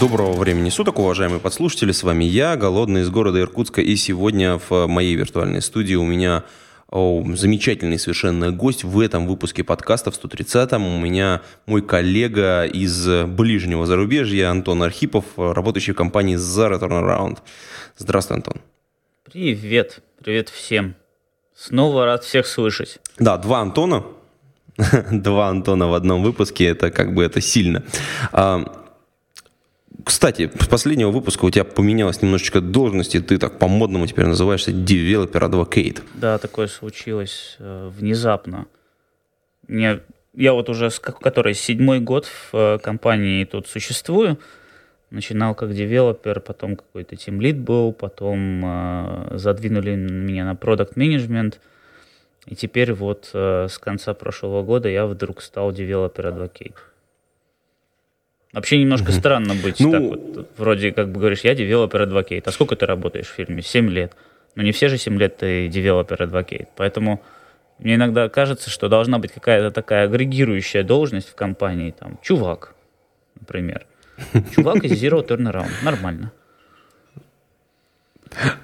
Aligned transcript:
Доброго 0.00 0.32
времени 0.34 0.70
суток, 0.70 1.00
уважаемые 1.00 1.40
подслушатели. 1.40 1.90
С 1.90 2.04
вами 2.04 2.22
я, 2.22 2.54
Голодный 2.54 3.00
из 3.00 3.10
города 3.10 3.40
Иркутска. 3.40 3.80
И 3.80 3.96
сегодня 3.96 4.60
в 4.68 4.86
моей 4.86 5.16
виртуальной 5.16 5.60
студии 5.60 5.96
у 5.96 6.04
меня 6.04 6.44
о, 6.88 7.24
замечательный 7.34 7.98
совершенно 7.98 8.52
гость 8.52 8.84
в 8.84 9.00
этом 9.00 9.26
выпуске 9.26 9.64
подкаста 9.64 10.12
в 10.12 10.14
130-м. 10.14 10.86
У 10.86 11.00
меня 11.00 11.42
мой 11.66 11.82
коллега 11.82 12.64
из 12.64 13.08
ближнего 13.26 13.86
зарубежья 13.86 14.50
Антон 14.50 14.84
Архипов, 14.84 15.24
работающий 15.36 15.94
в 15.94 15.96
компании 15.96 16.36
Zara 16.36 16.78
Turnaround. 16.78 17.38
Здравствуй, 17.96 18.36
Антон. 18.36 18.60
Привет. 19.24 20.00
Привет 20.22 20.48
всем. 20.48 20.94
Снова 21.56 22.04
рад 22.04 22.22
всех 22.22 22.46
слышать. 22.46 23.00
Да, 23.18 23.36
два 23.36 23.62
Антона. 23.62 24.04
Два 25.10 25.48
Антона 25.48 25.88
в 25.88 25.94
одном 25.94 26.22
выпуске, 26.22 26.66
это 26.66 26.92
как 26.92 27.12
бы 27.12 27.24
это 27.24 27.40
сильно. 27.40 27.82
А, 28.30 28.87
кстати, 30.08 30.50
с 30.58 30.66
последнего 30.66 31.10
выпуска 31.10 31.44
у 31.44 31.50
тебя 31.50 31.64
поменялась 31.64 32.22
немножечко 32.22 32.62
должность, 32.62 33.14
и 33.14 33.20
ты 33.20 33.36
так 33.36 33.58
по-модному 33.58 34.06
теперь 34.06 34.24
называешься 34.24 34.70
Developer 34.70 35.50
Advocate. 35.50 36.02
Да, 36.14 36.38
такое 36.38 36.66
случилось 36.66 37.56
э, 37.58 37.90
внезапно. 37.94 38.66
Мне, 39.66 40.00
я 40.32 40.54
вот 40.54 40.70
уже, 40.70 40.90
с, 40.90 40.98
который 40.98 41.52
седьмой 41.52 42.00
год 42.00 42.24
в 42.24 42.54
э, 42.54 42.78
компании 42.78 43.44
тут 43.44 43.68
существую, 43.68 44.38
начинал 45.10 45.54
как 45.54 45.74
девелопер, 45.74 46.40
потом 46.40 46.76
какой-то 46.76 47.14
тимлид 47.16 47.58
был, 47.58 47.92
потом 47.92 48.62
э, 48.64 49.36
задвинули 49.36 49.94
меня 49.94 50.46
на 50.46 50.56
product 50.56 50.96
management 50.96 51.60
и 52.48 52.54
теперь 52.54 52.94
вот 52.94 53.30
э, 53.34 53.66
с 53.68 53.76
конца 53.78 54.14
прошлого 54.14 54.62
года 54.62 54.88
я 54.88 55.06
вдруг 55.06 55.42
стал 55.42 55.70
developer 55.70 56.28
advocate. 56.28 56.76
Вообще 58.58 58.78
немножко 58.78 59.10
угу. 59.10 59.12
странно 59.12 59.54
быть 59.54 59.78
ну, 59.78 59.92
так 59.92 60.02
вот. 60.02 60.48
Вроде 60.56 60.90
как 60.90 61.12
бы 61.12 61.20
говоришь, 61.20 61.42
я 61.42 61.54
developer 61.54 62.02
advocate. 62.02 62.48
А 62.48 62.50
сколько 62.50 62.74
ты 62.74 62.86
работаешь 62.86 63.28
в 63.28 63.32
фирме? 63.32 63.62
Семь 63.62 63.88
лет. 63.88 64.14
Но 64.56 64.64
не 64.64 64.72
все 64.72 64.88
же 64.88 64.98
семь 64.98 65.16
лет 65.16 65.36
ты 65.36 65.68
девелопер 65.68 66.20
адвокейт. 66.24 66.68
Поэтому 66.76 67.22
мне 67.78 67.94
иногда 67.94 68.28
кажется, 68.28 68.68
что 68.68 68.88
должна 68.88 69.20
быть 69.20 69.30
какая-то 69.30 69.70
такая 69.70 70.06
агрегирующая 70.06 70.82
должность 70.82 71.28
в 71.28 71.36
компании. 71.36 71.94
Там, 71.96 72.18
чувак, 72.20 72.74
например. 73.38 73.86
Чувак 74.56 74.82
из 74.82 75.00
Zero 75.00 75.24
Turnaround. 75.24 75.70
Нормально. 75.84 76.32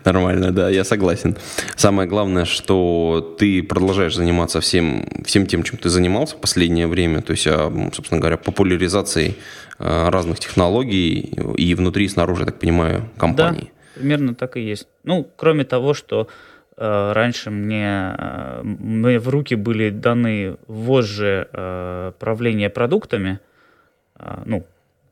Нормально, 0.04 0.52
да, 0.52 0.68
я 0.70 0.84
согласен. 0.84 1.36
Самое 1.76 2.08
главное, 2.08 2.44
что 2.44 3.36
ты 3.38 3.62
продолжаешь 3.62 4.14
заниматься 4.14 4.60
всем, 4.60 5.06
всем 5.24 5.46
тем, 5.46 5.62
чем 5.62 5.78
ты 5.78 5.88
занимался 5.88 6.36
в 6.36 6.40
последнее 6.40 6.86
время, 6.86 7.22
то 7.22 7.32
есть, 7.32 7.46
а, 7.46 7.72
собственно 7.92 8.20
говоря, 8.20 8.36
популяризацией 8.36 9.36
разных 9.78 10.38
технологий 10.38 11.20
и 11.56 11.74
внутри, 11.74 12.04
и 12.04 12.08
снаружи, 12.08 12.42
я 12.42 12.46
так 12.46 12.58
понимаю, 12.58 13.08
компании. 13.18 13.72
Да, 13.74 14.00
примерно 14.00 14.34
так 14.34 14.56
и 14.56 14.60
есть. 14.60 14.88
Ну, 15.02 15.28
кроме 15.36 15.64
того, 15.64 15.94
что 15.94 16.28
э, 16.76 17.12
раньше 17.12 17.50
мне, 17.50 18.14
э, 18.16 18.60
мне 18.62 19.18
в 19.18 19.28
руки 19.28 19.54
были 19.54 19.90
даны 19.90 20.56
вожжи 20.66 21.48
э, 21.52 22.12
правления 22.18 22.70
продуктами, 22.70 23.40
э, 24.18 24.42
ну, 24.46 24.64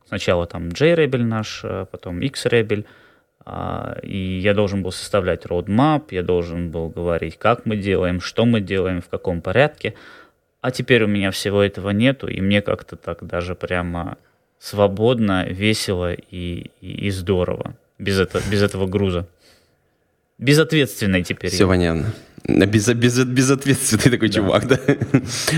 сначала 0.07 0.45
там 0.45 0.69
JRebel 0.69 1.23
наш, 1.23 1.61
э, 1.63 1.85
потом 1.91 2.19
XRebel, 2.19 2.85
и 4.03 4.39
я 4.41 4.53
должен 4.53 4.83
был 4.83 4.93
составлять 4.93 5.45
roadmap, 5.45 6.03
я 6.11 6.23
должен 6.23 6.71
был 6.71 6.87
говорить, 6.87 7.37
как 7.37 7.65
мы 7.65 7.75
делаем, 7.75 8.21
что 8.21 8.45
мы 8.45 8.61
делаем, 8.61 9.01
в 9.01 9.09
каком 9.09 9.41
порядке. 9.41 9.95
А 10.61 10.71
теперь 10.71 11.03
у 11.03 11.07
меня 11.07 11.29
всего 11.29 11.61
этого 11.61 11.89
нету, 11.89 12.29
и 12.29 12.39
мне 12.39 12.61
как-то 12.61 12.95
так 12.95 13.27
даже 13.27 13.53
прямо 13.53 14.17
свободно, 14.63 15.45
весело 15.45 16.13
и, 16.13 16.71
и, 16.79 17.07
и 17.07 17.11
здорово 17.11 17.75
без, 17.99 18.19
это, 18.19 18.41
без 18.49 18.61
этого 18.61 18.87
груза. 18.87 19.27
Безответственный 20.37 21.23
теперь. 21.23 21.51
Все 21.51 21.67
понятно. 21.67 22.13
Без, 22.45 22.87
без, 22.89 23.23
безответственный 23.23 24.11
такой 24.11 24.29
да. 24.29 24.33
чувак, 24.33 24.67
да? 24.67 24.79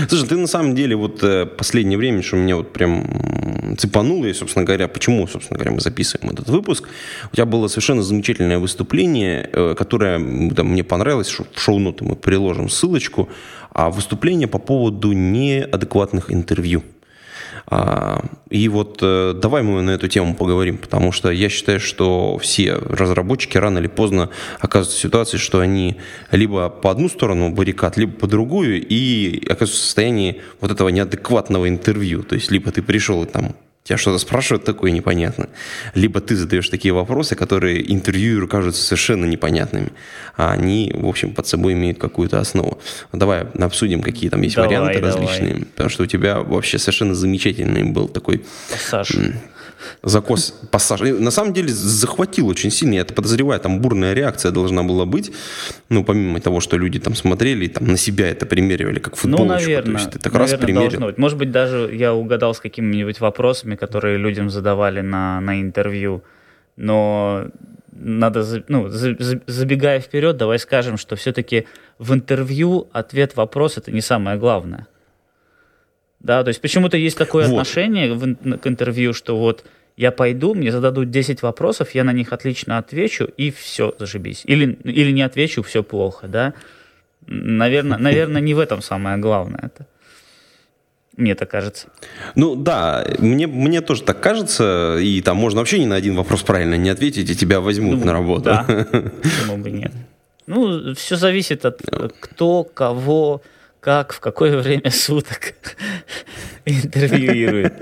Слушай, 0.08 0.28
ты 0.28 0.36
на 0.36 0.46
самом 0.46 0.74
деле 0.74 0.94
вот 0.96 1.22
э, 1.22 1.46
последнее 1.46 1.98
время, 1.98 2.22
что 2.22 2.36
меня 2.36 2.56
вот 2.56 2.72
прям 2.72 3.76
цепануло, 3.76 4.26
и, 4.26 4.32
собственно 4.32 4.64
говоря, 4.64 4.86
почему, 4.86 5.26
собственно 5.26 5.58
говоря, 5.58 5.72
мы 5.72 5.80
записываем 5.80 6.32
этот 6.32 6.48
выпуск, 6.48 6.88
у 7.32 7.34
тебя 7.34 7.46
было 7.46 7.66
совершенно 7.68 8.02
замечательное 8.02 8.58
выступление, 8.58 9.50
э, 9.52 9.74
которое 9.76 10.18
там, 10.54 10.68
мне 10.68 10.84
понравилось, 10.84 11.28
в 11.28 11.60
шоу-ноты 11.60 12.04
мы 12.04 12.14
приложим 12.14 12.68
ссылочку, 12.68 13.28
а 13.72 13.90
выступление 13.90 14.46
по 14.46 14.58
поводу 14.58 15.12
неадекватных 15.12 16.32
интервью. 16.32 16.82
А, 17.68 18.24
и 18.48 18.68
вот 18.68 18.98
э, 19.02 19.34
давай 19.34 19.62
мы 19.62 19.82
на 19.82 19.90
эту 19.90 20.06
тему 20.06 20.34
поговорим, 20.34 20.78
потому 20.78 21.10
что 21.10 21.30
я 21.30 21.48
считаю, 21.48 21.80
что 21.80 22.38
все 22.38 22.74
разработчики 22.74 23.58
рано 23.58 23.78
или 23.78 23.88
поздно 23.88 24.30
оказываются 24.60 24.98
в 24.98 25.02
ситуации, 25.02 25.36
что 25.38 25.58
они 25.58 25.96
либо 26.30 26.68
по 26.68 26.92
одну 26.92 27.08
сторону 27.08 27.50
баррикад, 27.50 27.96
либо 27.96 28.12
по 28.12 28.28
другую, 28.28 28.86
и 28.86 29.44
оказываются 29.46 29.78
в 29.78 29.84
состоянии 29.84 30.40
вот 30.60 30.70
этого 30.70 30.90
неадекватного 30.90 31.68
интервью. 31.68 32.22
То 32.22 32.36
есть 32.36 32.52
либо 32.52 32.70
ты 32.70 32.82
пришел 32.82 33.24
и 33.24 33.26
там 33.26 33.56
тебя 33.86 33.96
что-то 33.98 34.18
спрашивают 34.18 34.64
такое 34.64 34.90
непонятно. 34.90 35.48
Либо 35.94 36.20
ты 36.20 36.34
задаешь 36.34 36.68
такие 36.68 36.92
вопросы, 36.92 37.36
которые 37.36 37.92
интервьюеру 37.92 38.48
кажутся 38.48 38.82
совершенно 38.82 39.24
непонятными, 39.24 39.92
а 40.36 40.52
они, 40.52 40.92
в 40.94 41.06
общем, 41.06 41.32
под 41.32 41.46
собой 41.46 41.74
имеют 41.74 41.98
какую-то 41.98 42.40
основу. 42.40 42.80
Давай 43.12 43.42
обсудим, 43.42 44.02
какие 44.02 44.28
там 44.28 44.42
есть 44.42 44.56
давай, 44.56 44.68
варианты 44.68 45.00
давай. 45.00 45.12
различные, 45.12 45.66
потому 45.66 45.88
что 45.88 46.02
у 46.02 46.06
тебя 46.06 46.40
вообще 46.40 46.78
совершенно 46.78 47.14
замечательный 47.14 47.84
был 47.84 48.08
такой... 48.08 48.44
Пассаж 48.70 49.16
закос 50.02 50.54
пассаж. 50.70 51.00
На 51.00 51.30
самом 51.30 51.52
деле 51.52 51.68
захватил 51.68 52.48
очень 52.48 52.70
сильно. 52.70 52.94
Я 52.94 53.00
это 53.02 53.14
подозреваю, 53.14 53.60
там 53.60 53.80
бурная 53.80 54.14
реакция 54.14 54.52
должна 54.52 54.82
была 54.82 55.04
быть. 55.04 55.32
Ну, 55.88 56.04
помимо 56.04 56.40
того, 56.40 56.60
что 56.60 56.76
люди 56.76 56.98
там 56.98 57.14
смотрели 57.14 57.66
и 57.66 57.68
там 57.68 57.86
на 57.86 57.96
себя 57.96 58.28
это 58.28 58.46
примеривали, 58.46 58.98
как 58.98 59.16
футболочку. 59.16 59.48
Ну, 59.48 59.54
наверное. 59.54 59.94
То 59.94 60.00
есть 60.00 60.10
ты 60.12 60.18
так 60.18 60.32
наверное, 60.32 60.52
раз 60.52 60.64
примерил. 60.64 61.00
Быть. 61.00 61.18
Может 61.18 61.38
быть, 61.38 61.50
даже 61.50 61.90
я 61.92 62.14
угадал 62.14 62.54
с 62.54 62.60
какими-нибудь 62.60 63.20
вопросами, 63.20 63.76
которые 63.76 64.18
людям 64.18 64.50
задавали 64.50 65.00
на, 65.00 65.40
на 65.40 65.60
интервью. 65.60 66.22
Но 66.76 67.46
надо, 67.92 68.44
ну, 68.68 68.88
забегая 68.88 70.00
вперед, 70.00 70.36
давай 70.36 70.58
скажем, 70.58 70.96
что 70.96 71.16
все-таки 71.16 71.66
в 71.98 72.12
интервью 72.12 72.88
ответ-вопрос 72.92 73.78
это 73.78 73.90
не 73.90 74.00
самое 74.00 74.38
главное. 74.38 74.86
Да, 76.26 76.42
то 76.42 76.48
есть 76.48 76.60
почему-то 76.60 76.96
есть 76.96 77.16
такое 77.16 77.46
вот. 77.46 77.52
отношение 77.52 78.12
в, 78.12 78.58
к 78.58 78.66
интервью, 78.66 79.14
что 79.14 79.38
вот 79.38 79.64
я 79.96 80.10
пойду, 80.10 80.54
мне 80.54 80.72
зададут 80.72 81.08
10 81.08 81.40
вопросов, 81.42 81.94
я 81.94 82.02
на 82.02 82.12
них 82.12 82.32
отлично 82.32 82.78
отвечу, 82.78 83.28
и 83.36 83.52
все, 83.52 83.94
зашибись. 83.96 84.42
Или, 84.44 84.76
или 84.82 85.12
не 85.12 85.22
отвечу, 85.22 85.62
все 85.62 85.84
плохо, 85.84 86.26
да. 86.26 86.52
Наверное, 87.28 87.96
наверное, 87.96 88.40
не 88.40 88.54
в 88.54 88.58
этом 88.58 88.82
самое 88.82 89.18
главное 89.18 89.60
это. 89.62 89.86
Мне 91.16 91.36
так 91.36 91.48
кажется. 91.48 91.86
Ну 92.34 92.56
да, 92.56 93.06
мне, 93.18 93.46
мне 93.46 93.80
тоже 93.80 94.02
так 94.02 94.20
кажется, 94.20 94.98
и 95.00 95.22
там 95.22 95.36
можно 95.36 95.60
вообще 95.60 95.78
ни 95.78 95.86
на 95.86 95.94
один 95.94 96.16
вопрос 96.16 96.42
правильно 96.42 96.74
не 96.74 96.90
ответить, 96.90 97.30
и 97.30 97.36
тебя 97.36 97.60
возьмут 97.60 98.00
ну, 98.00 98.06
на 98.06 98.12
работу. 98.12 98.42
Да, 98.46 98.64
почему 99.22 99.58
бы 99.58 99.70
нет. 99.70 99.92
Ну, 100.48 100.92
все 100.94 101.14
зависит 101.14 101.64
от 101.64 101.82
кто, 102.20 102.64
кого, 102.64 103.42
как, 103.86 104.12
в 104.12 104.18
какое 104.18 104.60
время 104.60 104.90
суток 104.90 105.54
интервьюирует. 106.64 107.78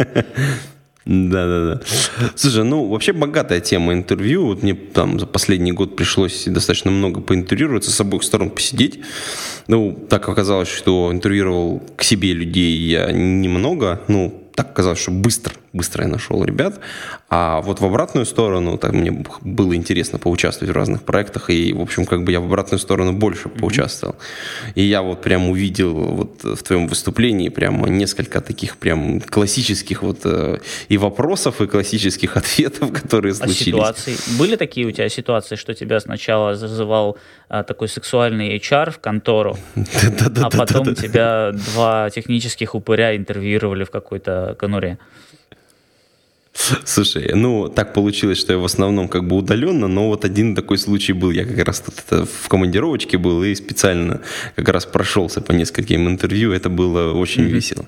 Да, 1.06 1.46
да, 1.46 1.74
да. 1.74 1.80
Слушай, 2.34 2.64
ну 2.64 2.88
вообще 2.90 3.14
богатая 3.14 3.60
тема 3.60 3.94
интервью. 3.94 4.48
Вот 4.48 4.62
мне 4.62 4.74
там 4.74 5.18
за 5.18 5.24
последний 5.24 5.72
год 5.72 5.96
пришлось 5.96 6.44
достаточно 6.44 6.90
много 6.90 7.22
поинтервьюироваться, 7.22 7.90
с 7.90 7.98
обоих 8.02 8.22
сторон 8.22 8.50
посидеть. 8.50 9.00
Ну, 9.66 9.98
так 10.10 10.28
оказалось, 10.28 10.68
что 10.68 11.10
интервьюировал 11.10 11.82
к 11.96 12.02
себе 12.02 12.34
людей 12.34 12.76
я 12.76 13.10
немного. 13.10 14.02
Ну, 14.06 14.42
так 14.54 14.72
оказалось, 14.72 15.00
что 15.00 15.10
быстро 15.10 15.54
быстро 15.74 16.04
я 16.04 16.08
нашел 16.08 16.44
ребят. 16.44 16.80
А 17.28 17.60
вот 17.60 17.80
в 17.80 17.84
обратную 17.84 18.26
сторону, 18.26 18.78
так 18.78 18.92
мне 18.92 19.24
было 19.42 19.74
интересно 19.74 20.18
поучаствовать 20.18 20.72
в 20.72 20.76
разных 20.76 21.02
проектах, 21.02 21.50
и, 21.50 21.72
в 21.72 21.80
общем, 21.80 22.06
как 22.06 22.24
бы 22.24 22.32
я 22.32 22.40
в 22.40 22.44
обратную 22.44 22.78
сторону 22.78 23.12
больше 23.12 23.48
mm-hmm. 23.48 23.58
поучаствовал. 23.58 24.16
И 24.76 24.82
я 24.82 25.02
вот 25.02 25.20
прям 25.20 25.50
увидел 25.50 25.94
вот 25.94 26.44
в 26.44 26.62
твоем 26.62 26.86
выступлении 26.86 27.48
прямо 27.48 27.88
несколько 27.88 28.40
таких 28.40 28.76
прям 28.76 29.20
классических 29.20 30.02
вот 30.02 30.20
э, 30.24 30.58
и 30.88 30.96
вопросов, 30.96 31.60
и 31.60 31.66
классических 31.66 32.36
ответов, 32.40 32.92
которые 32.92 33.32
а 33.32 33.34
случились. 33.34 33.64
ситуации? 33.64 34.16
Были 34.38 34.56
такие 34.56 34.86
у 34.86 34.92
тебя 34.92 35.08
ситуации, 35.08 35.56
что 35.56 35.74
тебя 35.74 36.00
сначала 36.00 36.54
зазывал 36.54 37.18
а, 37.48 37.62
такой 37.64 37.88
сексуальный 37.88 38.56
HR 38.56 38.92
в 38.92 38.98
контору, 38.98 39.56
а 40.42 40.50
потом 40.50 40.94
тебя 40.94 41.52
два 41.52 42.10
технических 42.10 42.74
упыря 42.74 43.16
интервьюировали 43.16 43.84
в 43.84 43.90
какой-то 43.90 44.56
конуре? 44.58 44.98
Слушай, 46.84 47.32
ну, 47.34 47.68
так 47.68 47.92
получилось, 47.92 48.38
что 48.38 48.52
я 48.52 48.58
в 48.58 48.64
основном 48.64 49.08
как 49.08 49.26
бы 49.26 49.36
удаленно, 49.36 49.88
но 49.88 50.08
вот 50.08 50.24
один 50.24 50.54
такой 50.54 50.78
случай 50.78 51.12
был. 51.12 51.30
Я 51.30 51.44
как 51.44 51.66
раз 51.66 51.80
тут 51.80 51.94
это 52.06 52.26
в 52.26 52.48
командировочке 52.48 53.18
был 53.18 53.42
и 53.42 53.54
специально 53.54 54.20
как 54.54 54.68
раз 54.68 54.86
прошелся 54.86 55.40
по 55.40 55.52
нескольким 55.52 56.08
интервью. 56.08 56.52
Это 56.52 56.68
было 56.70 57.12
очень 57.12 57.44
mm-hmm. 57.44 57.48
весело. 57.48 57.86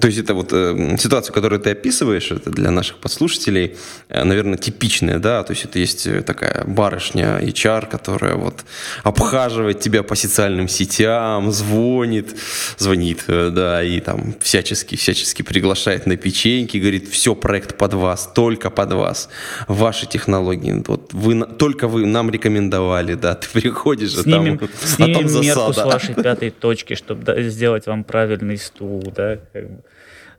То 0.00 0.06
есть 0.06 0.18
это 0.18 0.34
вот 0.34 0.52
э, 0.52 0.96
ситуация, 0.98 1.32
которую 1.32 1.60
ты 1.60 1.70
описываешь, 1.70 2.30
это 2.30 2.50
для 2.50 2.70
наших 2.70 2.98
подслушателей, 2.98 3.76
э, 4.08 4.24
наверное, 4.24 4.58
типичная, 4.58 5.18
да? 5.18 5.42
То 5.42 5.52
есть 5.52 5.64
это 5.64 5.78
есть 5.78 6.06
э, 6.06 6.22
такая 6.22 6.64
барышня 6.66 7.40
HR, 7.40 7.88
которая 7.88 8.34
вот 8.34 8.64
обхаживает 9.02 9.80
тебя 9.80 10.02
по 10.02 10.14
социальным 10.14 10.68
сетям, 10.68 11.50
звонит, 11.50 12.36
звонит, 12.78 13.24
э, 13.26 13.50
да, 13.50 13.82
и 13.82 14.00
там 14.00 14.34
всячески, 14.40 14.96
всячески 14.96 15.42
приглашает 15.42 16.06
на 16.06 16.16
печеньки, 16.16 16.76
говорит, 16.76 17.08
все, 17.10 17.27
проект 17.34 17.76
под 17.76 17.94
вас, 17.94 18.30
только 18.34 18.70
под 18.70 18.92
вас, 18.92 19.28
ваши 19.66 20.06
технологии, 20.06 20.82
вот 20.86 21.12
вы, 21.12 21.44
только 21.44 21.88
вы 21.88 22.06
нам 22.06 22.30
рекомендовали, 22.30 23.14
да, 23.14 23.34
ты 23.34 23.48
приходишь, 23.52 24.14
снимем, 24.14 24.54
а 24.54 24.58
там, 24.58 24.68
снимем 24.74 25.16
а 25.16 25.18
там 25.20 25.28
засада. 25.28 25.44
мерку 25.44 25.72
с 25.72 25.84
вашей 25.84 26.14
пятой 26.14 26.50
точки, 26.50 26.94
чтобы 26.94 27.42
сделать 27.44 27.86
вам 27.86 28.04
правильный 28.04 28.58
стул, 28.58 29.02
да, 29.14 29.38
как 29.52 29.70
бы. 29.70 29.82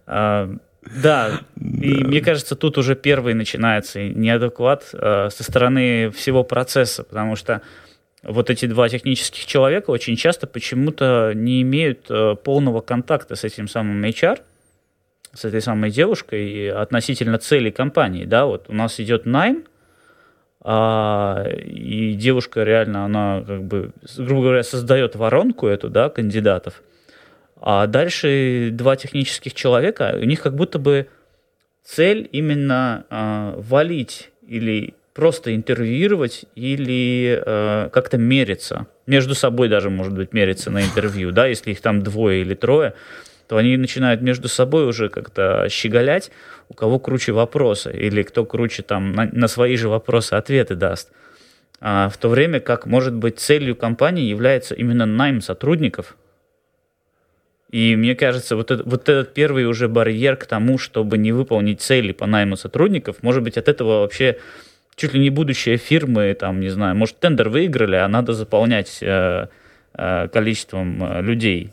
а, 0.08 0.56
да, 0.82 1.42
и 1.56 2.04
мне 2.04 2.22
кажется, 2.22 2.56
тут 2.56 2.78
уже 2.78 2.96
первый 2.96 3.34
начинается 3.34 4.02
неадекват 4.02 4.90
э, 4.94 5.30
со 5.30 5.44
стороны 5.44 6.10
всего 6.12 6.44
процесса, 6.44 7.04
потому 7.04 7.36
что 7.36 7.62
вот 8.24 8.50
эти 8.50 8.66
два 8.66 8.90
технических 8.90 9.46
человека 9.46 9.92
очень 9.92 10.16
часто 10.16 10.48
почему-то 10.48 11.34
не 11.36 11.62
имеют 11.62 12.06
э, 12.10 12.36
полного 12.44 12.82
контакта 12.82 13.36
с 13.36 13.44
этим 13.44 13.68
самым 13.68 14.04
HR, 14.04 14.40
с 15.34 15.46
этой 15.46 15.62
самой 15.62 15.92
девушкой 15.92 16.72
относительно 16.72 17.38
целей 17.38 17.72
компании. 17.72 18.26
Да, 18.26 18.46
вот 18.46 18.66
у 18.68 18.74
нас 18.74 19.00
идет 19.00 19.26
найм, 19.26 19.64
а, 20.62 21.46
и 21.48 22.14
девушка 22.16 22.64
реально, 22.64 23.06
она 23.06 23.44
как 23.46 23.64
бы, 23.64 23.92
грубо 24.18 24.44
говоря, 24.44 24.64
создает 24.64 25.16
воронку 25.16 25.68
эту, 25.68 25.90
да, 25.90 26.10
кандидатов. 26.10 26.82
А 27.62 27.88
дальше 27.88 28.70
два 28.72 28.96
технических 28.96 29.54
человека, 29.54 30.18
у 30.20 30.26
них 30.26 30.42
как 30.42 30.56
будто 30.56 30.80
бы 30.80 31.08
цель 31.84 32.28
именно 32.32 33.06
а, 33.10 33.56
валить 33.58 34.32
или 34.48 34.96
просто 35.14 35.54
интервьюировать 35.54 36.46
или 36.56 37.44
э, 37.46 37.90
как-то 37.92 38.18
мериться. 38.18 38.88
Между 39.06 39.36
собой 39.36 39.68
даже, 39.68 39.90
может 39.90 40.14
быть, 40.14 40.32
мериться 40.32 40.72
на 40.72 40.82
интервью, 40.82 41.32
да, 41.32 41.46
если 41.46 41.72
их 41.72 41.82
там 41.82 42.04
двое 42.04 42.40
или 42.40 42.54
трое 42.54 42.94
то 43.50 43.58
они 43.58 43.78
начинают 43.78 44.22
между 44.22 44.48
собой 44.48 44.86
уже 44.88 45.10
как-то 45.10 45.66
щеголять, 45.70 46.30
у 46.70 46.76
кого 46.76 47.00
круче 47.00 47.32
вопросы, 47.32 47.92
или 47.92 48.22
кто 48.22 48.46
круче 48.46 48.84
там 48.84 49.12
на, 49.12 49.28
на 49.32 49.48
свои 49.48 49.76
же 49.76 49.90
вопросы 49.90 50.36
ответы 50.36 50.76
даст. 50.76 51.12
А 51.82 52.10
в 52.10 52.18
то 52.18 52.30
время 52.30 52.60
как, 52.60 52.86
может 52.86 53.16
быть, 53.16 53.40
целью 53.40 53.76
компании 53.76 54.26
является 54.26 54.76
именно 54.76 55.08
найм 55.08 55.42
сотрудников. 55.42 56.16
И 57.72 57.96
мне 57.96 58.14
кажется, 58.14 58.56
вот, 58.56 58.70
это, 58.70 58.84
вот 58.84 59.10
этот 59.10 59.34
первый 59.34 59.66
уже 59.66 59.88
барьер 59.88 60.36
к 60.36 60.46
тому, 60.46 60.78
чтобы 60.78 61.18
не 61.18 61.32
выполнить 61.32 61.82
цели 61.82 62.12
по 62.12 62.28
найму 62.28 62.56
сотрудников, 62.56 63.24
может 63.24 63.42
быть, 63.42 63.58
от 63.58 63.68
этого 63.68 64.02
вообще 64.02 64.38
чуть 64.96 65.16
ли 65.16 65.20
не 65.20 65.32
будущее 65.32 65.78
фирмы, 65.78 66.36
там, 66.40 66.60
не 66.60 66.70
знаю, 66.70 66.96
может, 66.96 67.20
тендер 67.20 67.50
выиграли, 67.50 67.96
а 67.96 68.08
надо 68.08 68.34
заполнять 68.34 69.00
э, 69.02 69.48
э, 69.96 70.28
количеством 70.28 71.04
э, 71.04 71.22
людей 71.24 71.72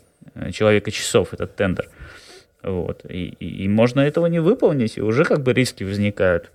человека 0.51 0.91
часов 0.91 1.33
этот 1.33 1.55
тендер. 1.55 1.89
Вот. 2.63 3.05
И, 3.09 3.35
и, 3.39 3.63
и 3.63 3.67
можно 3.67 4.01
этого 4.01 4.25
не 4.27 4.39
выполнить, 4.39 4.97
и 4.97 5.01
уже 5.01 5.23
как 5.23 5.43
бы 5.43 5.53
риски 5.53 5.83
возникают. 5.83 6.45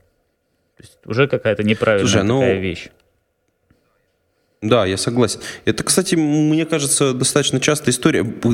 То 0.76 0.82
есть 0.82 0.98
уже 1.04 1.28
какая-то 1.28 1.62
неправильная 1.62 2.10
Слушай, 2.10 2.24
ну... 2.24 2.40
такая 2.40 2.60
вещь. 2.60 2.88
Да, 4.62 4.86
я 4.86 4.96
согласен. 4.96 5.40
Это, 5.64 5.82
кстати, 5.82 6.14
мне 6.14 6.64
кажется, 6.64 7.12
достаточно 7.12 7.58
частая 7.58 7.90
история. 7.90 8.22
У 8.22 8.50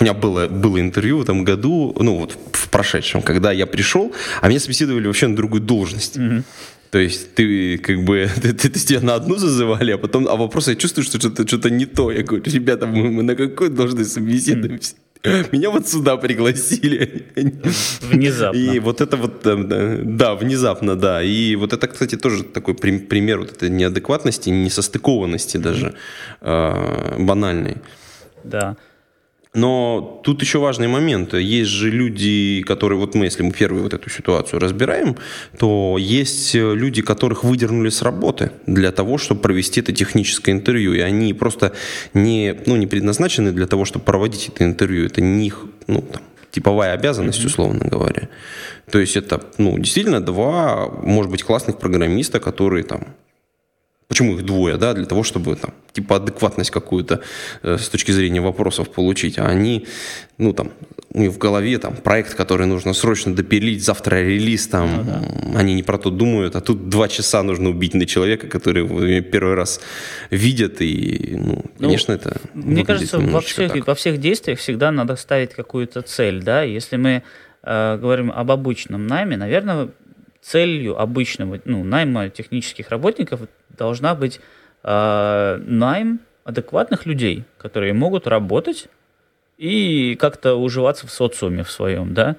меня 0.00 0.14
было, 0.14 0.46
было 0.46 0.80
интервью 0.80 1.18
в 1.18 1.22
этом 1.22 1.42
году, 1.42 1.96
ну 1.98 2.18
вот 2.18 2.38
в 2.52 2.68
прошедшем, 2.68 3.22
когда 3.22 3.50
я 3.50 3.66
пришел, 3.66 4.12
а 4.40 4.48
меня 4.48 4.60
собеседовали 4.60 5.08
вообще 5.08 5.26
на 5.26 5.34
другую 5.34 5.60
должность. 5.60 6.16
Угу. 6.16 6.44
То 6.92 6.98
есть 6.98 7.34
ты 7.34 7.78
как 7.78 8.04
бы, 8.04 8.28
ты, 8.42 8.52
ты, 8.52 8.68
ты 8.68 8.78
тебя 8.78 9.00
на 9.00 9.14
одну 9.14 9.36
зазывали, 9.36 9.92
а 9.92 9.98
потом, 9.98 10.28
а 10.28 10.36
вопрос, 10.36 10.68
я 10.68 10.74
чувствую, 10.74 11.04
что 11.04 11.18
что-то 11.18 11.48
что 11.48 11.70
не 11.70 11.86
то. 11.86 12.12
Я 12.12 12.22
говорю, 12.22 12.44
ребята, 12.44 12.86
мы, 12.86 13.10
мы 13.10 13.22
на 13.22 13.34
какой 13.34 13.70
должность 13.70 14.12
собеседуемся? 14.12 14.94
Меня 15.52 15.70
вот 15.70 15.88
сюда 15.88 16.16
пригласили. 16.16 17.24
Внезапно. 18.02 18.58
И 18.58 18.78
вот 18.80 19.00
это 19.00 19.16
вот, 19.16 19.42
да, 19.42 20.34
внезапно, 20.34 20.96
да. 20.96 21.22
И 21.22 21.56
вот 21.56 21.72
это, 21.72 21.86
кстати, 21.88 22.16
тоже 22.16 22.44
такой 22.44 22.74
пример 22.74 23.38
вот 23.38 23.52
этой 23.52 23.70
неадекватности, 23.70 24.50
несостыкованности 24.50 25.56
даже, 25.56 25.94
э, 26.42 27.16
банальной. 27.18 27.76
Да. 28.44 28.76
Но 29.54 30.22
тут 30.24 30.40
еще 30.40 30.58
важный 30.60 30.88
момент. 30.88 31.34
Есть 31.34 31.70
же 31.70 31.90
люди, 31.90 32.62
которые, 32.66 32.98
вот 32.98 33.14
мы, 33.14 33.26
если 33.26 33.42
мы 33.42 33.52
первую 33.52 33.82
вот 33.82 33.92
эту 33.92 34.08
ситуацию 34.08 34.58
разбираем, 34.60 35.16
то 35.58 35.96
есть 35.98 36.54
люди, 36.54 37.02
которых 37.02 37.44
выдернули 37.44 37.90
с 37.90 38.00
работы 38.00 38.52
для 38.66 38.92
того, 38.92 39.18
чтобы 39.18 39.42
провести 39.42 39.80
это 39.80 39.92
техническое 39.92 40.52
интервью. 40.52 40.94
И 40.94 41.00
они 41.00 41.34
просто 41.34 41.74
не, 42.14 42.56
ну, 42.64 42.76
не 42.76 42.86
предназначены 42.86 43.52
для 43.52 43.66
того, 43.66 43.84
чтобы 43.84 44.06
проводить 44.06 44.48
это 44.48 44.64
интервью. 44.64 45.04
Это 45.04 45.20
не 45.20 45.48
их 45.48 45.66
ну, 45.86 46.00
там, 46.00 46.22
типовая 46.50 46.94
обязанность, 46.94 47.44
условно 47.44 47.86
говоря. 47.86 48.30
То 48.90 48.98
есть 48.98 49.16
это, 49.16 49.44
ну, 49.58 49.78
действительно 49.78 50.22
два, 50.22 50.88
может 50.88 51.30
быть, 51.30 51.42
классных 51.42 51.78
программиста, 51.78 52.40
которые 52.40 52.84
там 52.84 53.08
Почему 54.12 54.34
их 54.34 54.44
двое, 54.44 54.76
да, 54.76 54.92
для 54.92 55.06
того, 55.06 55.22
чтобы 55.22 55.56
там, 55.56 55.72
типа 55.94 56.16
адекватность 56.16 56.70
какую-то 56.70 57.22
э, 57.62 57.78
с 57.78 57.88
точки 57.88 58.12
зрения 58.12 58.42
вопросов 58.42 58.90
получить, 58.90 59.38
а 59.38 59.46
они, 59.46 59.86
ну 60.36 60.52
там, 60.52 60.70
у 61.14 61.20
них 61.20 61.30
в 61.30 61.38
голове 61.38 61.78
там 61.78 61.96
проект, 61.96 62.34
который 62.34 62.66
нужно 62.66 62.92
срочно 62.92 63.34
допилить, 63.34 63.82
завтра 63.82 64.16
релиз, 64.16 64.68
там, 64.68 64.96
ну, 64.96 65.04
да. 65.04 65.58
они 65.58 65.72
не 65.72 65.82
про 65.82 65.96
то 65.96 66.10
думают, 66.10 66.56
а 66.56 66.60
тут 66.60 66.90
два 66.90 67.08
часа 67.08 67.42
нужно 67.42 67.70
убить 67.70 67.94
на 67.94 68.04
человека, 68.04 68.48
который 68.48 69.22
первый 69.22 69.54
раз 69.54 69.80
видят, 70.30 70.82
и, 70.82 71.34
ну, 71.38 71.64
ну 71.78 71.86
конечно, 71.86 72.12
это 72.12 72.36
Мне 72.52 72.84
кажется, 72.84 73.18
во 73.18 73.40
всех, 73.40 73.86
во 73.86 73.94
всех 73.94 74.20
действиях 74.20 74.58
всегда 74.58 74.90
надо 74.90 75.16
ставить 75.16 75.54
какую-то 75.54 76.02
цель, 76.02 76.42
да, 76.42 76.64
если 76.64 76.98
мы 76.98 77.22
э, 77.62 77.98
говорим 77.98 78.30
об 78.30 78.50
обычном 78.50 79.06
найме, 79.06 79.38
наверное, 79.38 79.88
целью 80.42 81.00
обычного 81.00 81.60
ну, 81.64 81.84
найма 81.84 82.28
технических 82.28 82.90
работников 82.90 83.42
должна 83.70 84.14
быть 84.14 84.40
э, 84.82 85.62
найм 85.64 86.20
адекватных 86.44 87.06
людей, 87.06 87.44
которые 87.56 87.92
могут 87.92 88.26
работать 88.26 88.88
и 89.56 90.16
как-то 90.18 90.56
уживаться 90.56 91.06
в 91.06 91.12
социуме 91.12 91.62
в 91.62 91.70
своем, 91.70 92.12
да. 92.12 92.36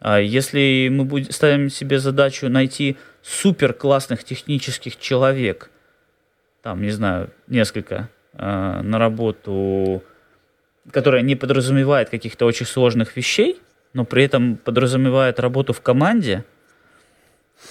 А 0.00 0.18
если 0.18 0.88
мы 0.90 1.04
будем, 1.04 1.30
ставим 1.30 1.68
себе 1.68 1.98
задачу 1.98 2.48
найти 2.48 2.96
супер 3.22 3.74
классных 3.74 4.24
технических 4.24 4.98
человек, 4.98 5.70
там, 6.62 6.80
не 6.80 6.90
знаю, 6.90 7.30
несколько 7.46 8.08
э, 8.32 8.80
на 8.82 8.98
работу, 8.98 10.02
которая 10.90 11.20
не 11.20 11.36
подразумевает 11.36 12.08
каких-то 12.08 12.46
очень 12.46 12.66
сложных 12.66 13.16
вещей, 13.16 13.60
но 13.92 14.06
при 14.06 14.24
этом 14.24 14.56
подразумевает 14.56 15.38
работу 15.38 15.74
в 15.74 15.82
команде– 15.82 16.44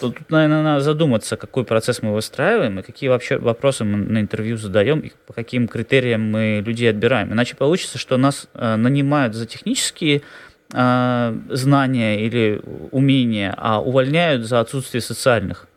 Тут, 0.03 0.29
наверное, 0.29 0.63
надо 0.63 0.81
задуматься, 0.81 1.37
какой 1.37 1.63
процесс 1.63 2.01
мы 2.01 2.13
выстраиваем, 2.13 2.79
и 2.79 2.83
какие 2.83 3.09
вообще 3.09 3.37
вопросы 3.37 3.85
мы 3.85 3.97
на 3.97 4.19
интервью 4.19 4.57
задаем, 4.57 4.99
и 4.99 5.11
по 5.27 5.31
каким 5.31 5.69
критериям 5.69 6.29
мы 6.29 6.61
людей 6.65 6.89
отбираем. 6.89 7.31
Иначе 7.31 7.55
получится, 7.55 7.97
что 7.97 8.17
нас 8.17 8.49
э, 8.53 8.75
нанимают 8.75 9.33
за 9.33 9.45
технические 9.45 10.21
э, 10.73 11.37
знания 11.49 12.25
или 12.25 12.61
умения, 12.91 13.53
а 13.57 13.81
увольняют 13.81 14.45
за 14.45 14.59
отсутствие 14.59 14.99
социальных. 14.99 15.67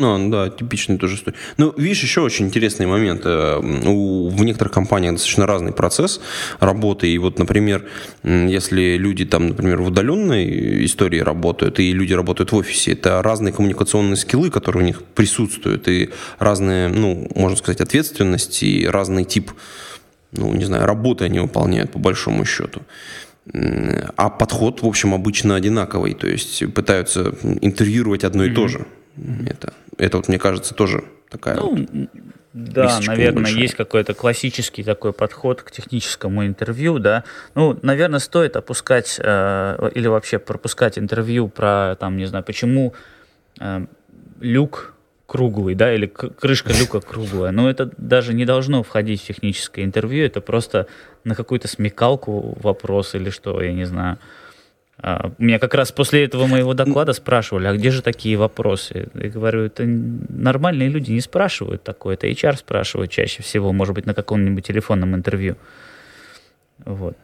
А, 0.00 0.16
ну 0.18 0.30
да, 0.30 0.48
типичный 0.48 0.98
тоже 0.98 1.16
история. 1.16 1.36
Ну, 1.58 1.74
видишь, 1.76 2.02
еще 2.02 2.22
очень 2.22 2.46
интересный 2.46 2.86
момент. 2.86 3.22
Э, 3.24 3.60
у, 3.86 4.30
в 4.30 4.44
некоторых 4.44 4.72
компаниях 4.72 5.12
достаточно 5.12 5.46
разный 5.46 5.72
процесс 5.72 6.20
работы. 6.58 7.08
И 7.08 7.18
вот, 7.18 7.38
например, 7.38 7.86
если 8.22 8.96
люди 8.96 9.24
там, 9.26 9.48
например, 9.48 9.82
в 9.82 9.88
удаленной 9.88 10.84
истории 10.84 11.20
работают, 11.20 11.80
и 11.80 11.92
люди 11.92 12.14
работают 12.14 12.52
в 12.52 12.56
офисе, 12.56 12.92
это 12.92 13.22
разные 13.22 13.52
коммуникационные 13.52 14.16
скиллы, 14.16 14.50
которые 14.50 14.82
у 14.82 14.86
них 14.86 15.02
присутствуют, 15.02 15.88
и 15.88 16.10
разные, 16.38 16.88
ну, 16.88 17.28
можно 17.34 17.56
сказать, 17.56 17.80
ответственности, 17.80 18.64
и 18.64 18.86
разный 18.86 19.24
тип, 19.24 19.52
ну, 20.32 20.54
не 20.54 20.64
знаю, 20.64 20.86
работы 20.86 21.24
они 21.24 21.40
выполняют 21.40 21.92
по 21.92 21.98
большому 21.98 22.44
счету. 22.44 22.82
А 24.16 24.30
подход, 24.30 24.82
в 24.82 24.86
общем, 24.86 25.14
обычно 25.14 25.56
одинаковый. 25.56 26.14
То 26.14 26.28
есть 26.28 26.72
пытаются 26.72 27.34
интервьюировать 27.42 28.24
одно 28.24 28.44
и 28.44 28.50
mm-hmm. 28.50 28.54
то 28.54 28.68
же. 28.68 28.86
Это, 29.46 29.72
это 29.98 30.16
вот, 30.16 30.28
мне 30.28 30.38
кажется, 30.38 30.74
тоже 30.74 31.04
такая 31.28 31.56
ну, 31.56 31.76
вот 31.76 32.10
да, 32.52 32.98
наверное, 33.06 33.44
большая. 33.44 33.62
есть 33.62 33.74
какой-то 33.74 34.12
классический 34.12 34.82
такой 34.82 35.12
подход 35.12 35.62
к 35.62 35.70
техническому 35.70 36.44
интервью, 36.44 36.98
да. 36.98 37.22
Ну, 37.54 37.78
наверное, 37.82 38.18
стоит 38.18 38.56
опускать 38.56 39.20
э, 39.22 39.90
или 39.94 40.08
вообще 40.08 40.40
пропускать 40.40 40.98
интервью 40.98 41.48
про, 41.48 41.96
там, 42.00 42.16
не 42.16 42.26
знаю, 42.26 42.44
почему 42.44 42.94
э, 43.60 43.86
люк 44.40 44.94
круглый, 45.26 45.76
да, 45.76 45.94
или 45.94 46.06
крышка 46.06 46.72
люка 46.72 47.00
круглая. 47.08 47.52
Но 47.52 47.70
это 47.70 47.88
даже 47.96 48.34
не 48.34 48.44
должно 48.44 48.82
входить 48.82 49.22
в 49.22 49.26
техническое 49.26 49.84
интервью, 49.84 50.26
это 50.26 50.40
просто 50.40 50.88
на 51.22 51.36
какую-то 51.36 51.68
смекалку 51.68 52.58
вопрос 52.60 53.14
или 53.14 53.30
что, 53.30 53.62
я 53.62 53.72
не 53.72 53.84
знаю. 53.84 54.18
А, 55.02 55.32
меня 55.38 55.58
как 55.58 55.74
раз 55.74 55.92
после 55.92 56.24
этого 56.24 56.46
моего 56.46 56.74
доклада 56.74 57.12
спрашивали, 57.12 57.66
а 57.66 57.72
где 57.72 57.90
же 57.90 58.02
такие 58.02 58.36
вопросы? 58.36 59.08
Я 59.14 59.30
говорю, 59.30 59.62
это 59.62 59.84
нормальные 59.86 60.88
люди 60.88 61.12
не 61.12 61.20
спрашивают 61.20 61.82
такое, 61.82 62.14
это 62.14 62.26
HR 62.26 62.58
спрашивают 62.58 63.10
чаще 63.10 63.42
всего, 63.42 63.72
может 63.72 63.94
быть, 63.94 64.06
на 64.06 64.14
каком-нибудь 64.14 64.66
телефонном 64.66 65.14
интервью. 65.14 65.56
Вот. 66.84 67.16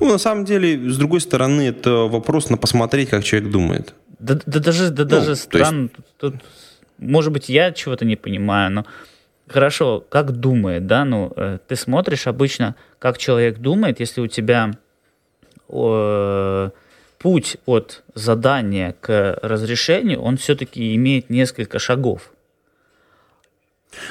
Ну, 0.00 0.12
на 0.12 0.18
самом 0.18 0.44
деле, 0.44 0.90
с 0.90 0.98
другой 0.98 1.20
стороны, 1.20 1.62
это 1.62 1.90
вопрос 1.90 2.50
на 2.50 2.56
посмотреть, 2.56 3.08
как 3.08 3.24
человек 3.24 3.50
думает. 3.50 3.94
Да, 4.18 4.38
да 4.46 4.60
даже, 4.60 4.90
да, 4.90 5.04
ну, 5.04 5.08
даже 5.08 5.36
странно. 5.36 5.82
Есть... 5.82 5.94
Тут, 6.18 6.34
может 6.98 7.32
быть, 7.32 7.48
я 7.48 7.72
чего-то 7.72 8.04
не 8.04 8.16
понимаю, 8.16 8.70
но 8.70 8.86
хорошо, 9.48 10.04
как 10.08 10.32
думает, 10.32 10.86
да, 10.86 11.04
ну, 11.04 11.32
э, 11.36 11.58
ты 11.66 11.76
смотришь 11.76 12.26
обычно, 12.26 12.76
как 12.98 13.18
человек 13.18 13.58
думает, 13.58 14.00
если 14.00 14.20
у 14.20 14.26
тебя 14.26 14.72
путь 15.68 17.56
от 17.66 18.02
задания 18.14 18.94
к 19.00 19.38
разрешению, 19.42 20.20
он 20.20 20.36
все-таки 20.36 20.94
имеет 20.94 21.30
несколько 21.30 21.78
шагов. 21.78 22.32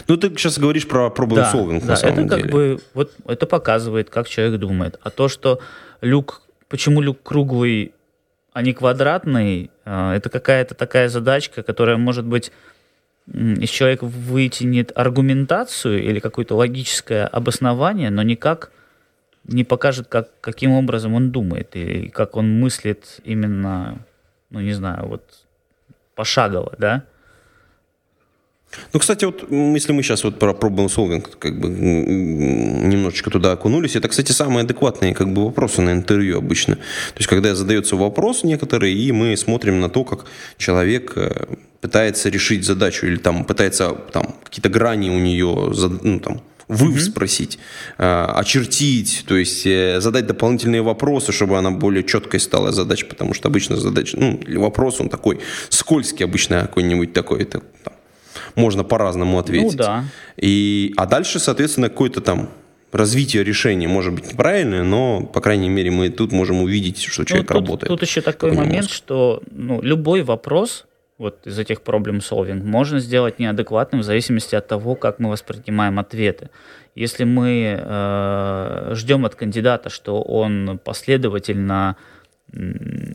Ну, 0.08 0.18
ты 0.18 0.30
сейчас 0.30 0.58
говоришь 0.58 0.88
про 0.88 1.08
problem 1.08 1.36
да, 1.82 1.88
на 1.88 1.96
самом 1.96 2.26
это 2.26 2.36
деле. 2.36 2.42
как 2.42 2.52
бы, 2.52 2.80
вот 2.94 3.14
это 3.28 3.46
показывает, 3.46 4.10
как 4.10 4.28
человек 4.28 4.60
думает. 4.60 5.00
А 5.04 5.10
то, 5.10 5.28
что 5.28 5.60
люк, 6.02 6.42
почему 6.68 7.02
люк 7.02 7.20
круглый, 7.24 7.94
а 8.54 8.62
не 8.62 8.74
квадратный, 8.74 9.70
а, 9.84 10.16
это 10.16 10.30
какая-то 10.30 10.76
такая 10.76 11.10
задачка, 11.10 11.62
которая, 11.62 11.98
может 11.98 12.26
быть, 12.26 12.52
из 13.28 13.70
человека 13.70 14.06
вытянет 14.06 14.92
аргументацию 14.96 16.04
или 16.04 16.20
какое-то 16.20 16.56
логическое 16.56 17.26
обоснование, 17.26 18.10
но 18.12 18.22
никак 18.24 18.72
не 19.48 19.64
покажет, 19.64 20.08
как, 20.08 20.30
каким 20.42 20.72
образом 20.72 21.14
он 21.14 21.32
думает 21.32 21.76
и 21.76 22.10
как 22.10 22.36
он 22.36 22.60
мыслит 22.60 23.20
именно, 23.24 24.00
ну 24.50 24.60
не 24.60 24.74
знаю, 24.74 25.08
вот 25.08 25.46
пошагово, 26.16 26.74
да? 26.78 27.04
Ну, 28.94 29.00
кстати, 29.00 29.26
вот 29.26 29.50
если 29.50 29.94
мы 29.94 30.04
сейчас 30.04 30.24
вот 30.24 30.40
про 30.40 30.52
problem 30.52 30.88
solving 30.88 31.26
как 31.40 31.60
бы 31.60 31.70
немножечко 31.70 33.30
туда 33.30 33.54
окунулись, 33.54 33.96
это, 33.96 34.08
кстати, 34.08 34.32
самые 34.32 34.64
адекватные 34.64 35.14
как 35.14 35.32
бы 35.32 35.46
вопросы 35.46 35.82
на 35.82 35.92
интервью 35.92 36.38
обычно. 36.38 36.76
То 36.76 37.18
есть, 37.18 37.28
когда 37.28 37.56
задается 37.56 37.96
вопрос 37.96 38.44
некоторые, 38.44 38.94
и 38.96 39.12
мы 39.12 39.38
смотрим 39.38 39.80
на 39.80 39.90
то, 39.90 40.04
как 40.04 40.26
человек 40.58 41.14
э, 41.16 41.46
пытается 41.82 42.30
решить 42.30 42.66
задачу 42.66 43.06
или 43.06 43.18
там 43.18 43.46
пытается 43.46 43.96
там 44.12 44.36
какие-то 44.44 44.70
грани 44.70 45.10
у 45.10 45.20
нее, 45.20 45.72
ну, 46.04 46.20
там, 46.20 46.42
вы 46.68 46.94
mm-hmm. 46.94 47.58
э, 47.98 48.26
очертить, 48.36 49.26
то 49.28 49.36
есть 49.36 49.66
э, 49.66 50.02
задать 50.02 50.26
дополнительные 50.26 50.82
вопросы, 50.82 51.32
чтобы 51.32 51.58
она 51.58 51.72
более 51.72 52.04
четкой 52.04 52.40
стала 52.40 52.72
задача, 52.72 53.06
потому 53.06 53.34
что 53.34 53.50
обычно 53.50 53.78
задача, 53.78 54.18
ну, 54.20 54.40
вопрос 54.60 55.00
он 55.02 55.10
такой 55.10 55.40
скользкий 55.70 56.26
обычно 56.26 56.62
какой-нибудь 56.62 57.14
такой, 57.14 57.42
это 57.44 57.62
там, 57.84 57.94
можно 58.56 58.84
по-разному 58.84 59.38
ответить. 59.38 59.74
Ну 59.74 59.78
да. 59.78 60.06
И, 60.38 60.94
а 60.98 61.06
дальше, 61.06 61.40
соответственно, 61.40 61.90
какое-то 61.90 62.22
там 62.22 62.50
развитие 62.92 63.44
решения 63.44 63.88
может 63.88 64.14
быть 64.14 64.32
неправильное, 64.32 64.84
но, 64.84 65.22
по 65.22 65.42
крайней 65.42 65.70
мере, 65.70 65.92
мы 65.92 66.10
тут 66.10 66.32
можем 66.32 66.62
увидеть, 66.62 67.02
что 67.02 67.22
ну, 67.22 67.26
человек 67.26 67.48
тут, 67.48 67.56
работает. 67.56 67.90
Тут 67.90 68.02
еще 68.02 68.22
такой 68.22 68.54
момент, 68.54 68.86
мозг. 68.86 68.92
что 68.92 69.44
ну, 69.52 69.82
любой 69.82 70.24
вопрос, 70.24 70.86
вот 71.18 71.48
из 71.48 71.58
этих 71.58 71.82
проблем 71.82 72.18
solving 72.18 72.64
можно 72.64 73.00
сделать 73.00 73.40
неадекватным 73.40 74.02
в 74.02 74.04
зависимости 74.04 74.56
от 74.56 74.68
того, 74.68 74.96
как 74.96 75.20
мы 75.20 75.30
воспринимаем 75.30 75.98
ответы. 75.98 76.50
Если 76.94 77.24
мы 77.24 77.80
э, 77.80 78.92
ждем 78.96 79.26
от 79.26 79.36
кандидата, 79.36 79.90
что 79.90 80.22
он 80.22 80.80
последовательно 80.84 81.96
э, 82.52 83.14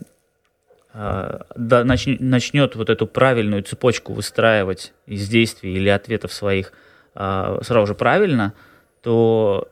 да, 0.95 1.85
начнет, 1.85 2.21
начнет 2.21 2.75
вот 2.75 2.89
эту 2.89 3.07
правильную 3.07 3.63
цепочку 3.63 4.15
выстраивать 4.15 4.93
из 5.07 5.29
действий 5.29 5.75
или 5.75 5.89
ответов 5.91 6.33
своих 6.33 6.73
э, 7.15 7.59
сразу 7.63 7.87
же 7.87 7.95
правильно, 7.95 8.55
то 9.03 9.69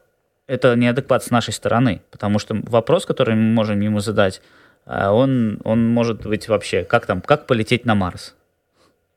это 0.46 0.74
неадекват 0.76 1.24
с 1.24 1.30
нашей 1.30 1.52
стороны, 1.52 2.02
потому 2.10 2.38
что 2.38 2.56
вопрос, 2.62 3.06
который 3.06 3.34
мы 3.34 3.52
можем 3.54 3.80
ему 3.80 4.00
задать, 4.00 4.42
он, 4.88 5.60
он 5.64 5.86
может 5.86 6.26
быть 6.26 6.48
вообще, 6.48 6.82
как 6.82 7.04
там, 7.04 7.20
как 7.20 7.46
полететь 7.46 7.84
на 7.84 7.94
Марс? 7.94 8.34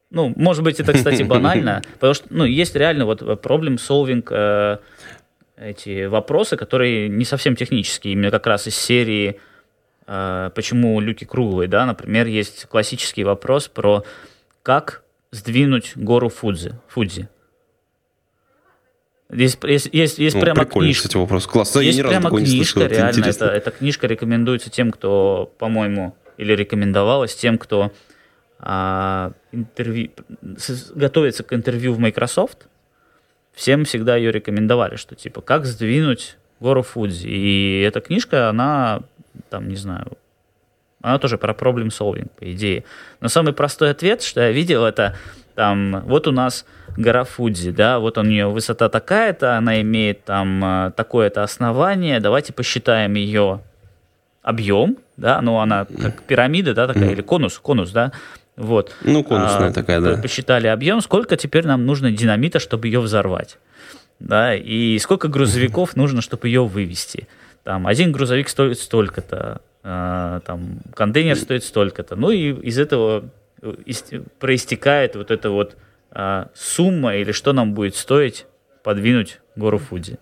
Ну, 0.09 0.33
может 0.35 0.63
быть, 0.63 0.81
это, 0.81 0.91
кстати, 0.91 1.23
банально, 1.23 1.81
потому 1.93 2.13
что, 2.13 2.27
ну, 2.29 2.43
есть 2.43 2.75
реально 2.75 3.05
вот 3.05 3.21
problem 3.21 3.77
solving 3.77 4.25
э, 4.29 4.77
эти 5.55 6.05
вопросы, 6.05 6.57
которые 6.57 7.07
не 7.07 7.23
совсем 7.23 7.55
технические, 7.55 8.13
именно 8.13 8.29
как 8.29 8.45
раз 8.47 8.67
из 8.67 8.75
серии 8.75 9.39
э, 10.07 10.49
«Почему 10.53 10.99
люки 10.99 11.23
круглые?», 11.23 11.69
да, 11.69 11.85
например, 11.85 12.27
есть 12.27 12.65
классический 12.65 13.23
вопрос 13.23 13.69
про 13.69 14.03
как 14.63 15.03
сдвинуть 15.31 15.93
гору 15.95 16.27
Фудзи, 16.27 16.73
Фудзи. 16.89 17.29
Есть, 19.31 19.63
есть, 19.63 19.89
есть, 19.93 20.19
есть 20.19 20.35
ну, 20.35 20.41
прямо 20.41 20.65
книжка. 20.65 21.03
кстати, 21.03 21.17
вопрос. 21.17 21.47
Класс. 21.47 21.75
Есть 21.77 21.97
я 21.97 22.03
прямо 22.05 22.29
книжка, 22.29 22.81
это 22.81 22.95
реально. 22.95 23.25
Это, 23.25 23.45
эта 23.45 23.71
книжка 23.71 24.07
рекомендуется 24.07 24.69
тем, 24.69 24.91
кто, 24.91 25.53
по-моему, 25.57 26.15
или 26.37 26.53
рекомендовалась 26.53 27.35
тем, 27.35 27.57
кто 27.57 27.93
а, 28.59 29.31
интервью, 29.51 30.11
готовится 30.95 31.43
к 31.43 31.53
интервью 31.53 31.93
в 31.93 31.99
Microsoft. 31.99 32.67
Всем 33.53 33.85
всегда 33.85 34.17
ее 34.17 34.31
рекомендовали, 34.31 34.97
что 34.97 35.15
типа 35.15 35.41
как 35.41 35.65
сдвинуть 35.65 36.37
гору 36.59 36.83
Фудзи. 36.83 37.27
И 37.27 37.81
эта 37.81 38.01
книжка, 38.01 38.49
она, 38.49 39.01
там, 39.49 39.67
не 39.67 39.75
знаю, 39.75 40.17
она 41.01 41.17
тоже 41.17 41.37
про 41.37 41.53
проблем 41.53 41.87
solving, 41.87 42.29
по 42.37 42.51
идее. 42.51 42.83
Но 43.19 43.29
самый 43.29 43.53
простой 43.53 43.91
ответ, 43.91 44.21
что 44.21 44.41
я 44.41 44.51
видел, 44.51 44.85
это 44.85 45.15
там, 45.55 46.01
вот 46.05 46.27
у 46.27 46.31
нас 46.31 46.65
гора 46.97 47.23
Фудзи, 47.23 47.71
да, 47.71 47.99
вот 47.99 48.17
у 48.17 48.23
нее 48.23 48.47
высота 48.47 48.89
такая-то, 48.89 49.57
она 49.57 49.81
имеет 49.81 50.23
там 50.23 50.63
э, 50.63 50.91
такое-то 50.95 51.43
основание, 51.43 52.19
давайте 52.19 52.53
посчитаем 52.53 53.13
ее 53.13 53.61
объем, 54.41 54.97
да, 55.17 55.41
ну 55.41 55.59
она 55.59 55.85
как 55.85 56.23
пирамида, 56.23 56.73
да, 56.73 56.87
такая, 56.87 57.09
mm. 57.09 57.11
или 57.13 57.21
конус, 57.21 57.59
конус, 57.59 57.91
да, 57.91 58.11
вот. 58.55 58.93
Ну, 59.03 59.23
конусная 59.23 59.69
а, 59.69 59.73
такая, 59.73 60.01
да. 60.01 60.17
Посчитали 60.17 60.67
объем, 60.67 61.01
сколько 61.01 61.37
теперь 61.37 61.65
нам 61.65 61.85
нужно 61.85 62.11
динамита, 62.11 62.59
чтобы 62.59 62.87
ее 62.87 62.99
взорвать, 62.99 63.57
да, 64.19 64.55
и 64.55 64.97
сколько 64.99 65.27
грузовиков 65.27 65.95
нужно, 65.95 66.21
чтобы 66.21 66.47
ее 66.47 66.65
вывести. 66.65 67.27
Там 67.63 67.85
один 67.87 68.11
грузовик 68.11 68.49
стоит 68.49 68.79
столько-то, 68.79 69.61
а, 69.83 70.39
там 70.41 70.79
контейнер 70.95 71.35
стоит 71.35 71.63
столько-то, 71.63 72.15
ну 72.15 72.31
и 72.31 72.51
из 72.51 72.79
этого 72.79 73.25
проистекает 74.39 75.15
вот 75.15 75.31
эта 75.31 75.49
вот 75.49 75.77
а, 76.11 76.49
сумма 76.53 77.15
или 77.15 77.31
что 77.31 77.53
нам 77.53 77.73
будет 77.73 77.95
стоить 77.95 78.45
подвинуть 78.83 79.39
гору 79.55 79.77
Фудзи. 79.77 80.19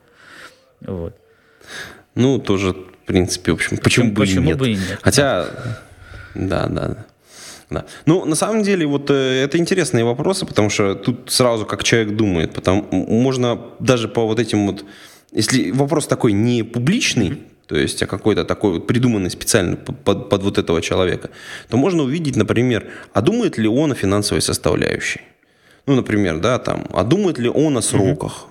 Вот. 0.82 1.16
Ну, 2.16 2.40
тоже, 2.40 2.72
в 2.74 3.06
принципе, 3.06 3.52
в 3.52 3.56
общем, 3.56 3.78
почему, 3.78 4.14
почему, 4.14 4.42
бы, 4.42 4.46
и 4.46 4.48
нет. 4.48 4.58
бы 4.58 4.70
и 4.70 4.74
нет. 4.76 5.00
Хотя, 5.02 5.48
да, 6.36 6.68
да, 6.68 6.88
да. 6.88 7.06
Да. 7.70 7.86
Ну, 8.06 8.26
на 8.26 8.36
самом 8.36 8.64
деле, 8.64 8.88
вот 8.88 9.12
э, 9.12 9.44
это 9.44 9.60
интересные 9.60 10.04
вопросы, 10.04 10.46
потому 10.46 10.72
что 10.72 10.96
тут 10.96 11.32
сразу 11.32 11.68
как 11.68 11.84
человек 11.84 12.16
думает. 12.16 12.52
Потому, 12.54 12.88
можно 12.92 13.60
даже 13.80 14.08
по 14.08 14.26
вот 14.26 14.40
этим 14.40 14.66
вот... 14.66 14.86
Если 15.32 15.70
вопрос 15.70 16.08
такой 16.08 16.32
не 16.34 16.64
публичный, 16.64 17.38
то 17.70 17.78
есть 17.78 18.02
а 18.02 18.08
какой-то 18.08 18.46
такой 18.46 18.72
вот 18.72 18.88
придуманный 18.88 19.30
специально 19.30 19.76
под, 19.76 20.28
под 20.28 20.44
вот 20.44 20.58
этого 20.58 20.82
человека, 20.82 21.30
то 21.70 21.78
можно 21.78 22.02
увидеть, 22.02 22.36
например, 22.36 22.88
а 23.14 23.22
думает 23.22 23.60
ли 23.60 23.68
он 23.68 23.92
о 23.92 23.96
финансовой 23.96 24.42
составляющей? 24.42 25.22
Ну, 25.86 25.96
например, 25.96 26.40
да, 26.40 26.58
там, 26.58 26.88
а 26.92 27.04
думает 27.04 27.38
ли 27.38 27.48
он 27.48 27.78
о 27.78 27.82
сроках? 27.82 28.48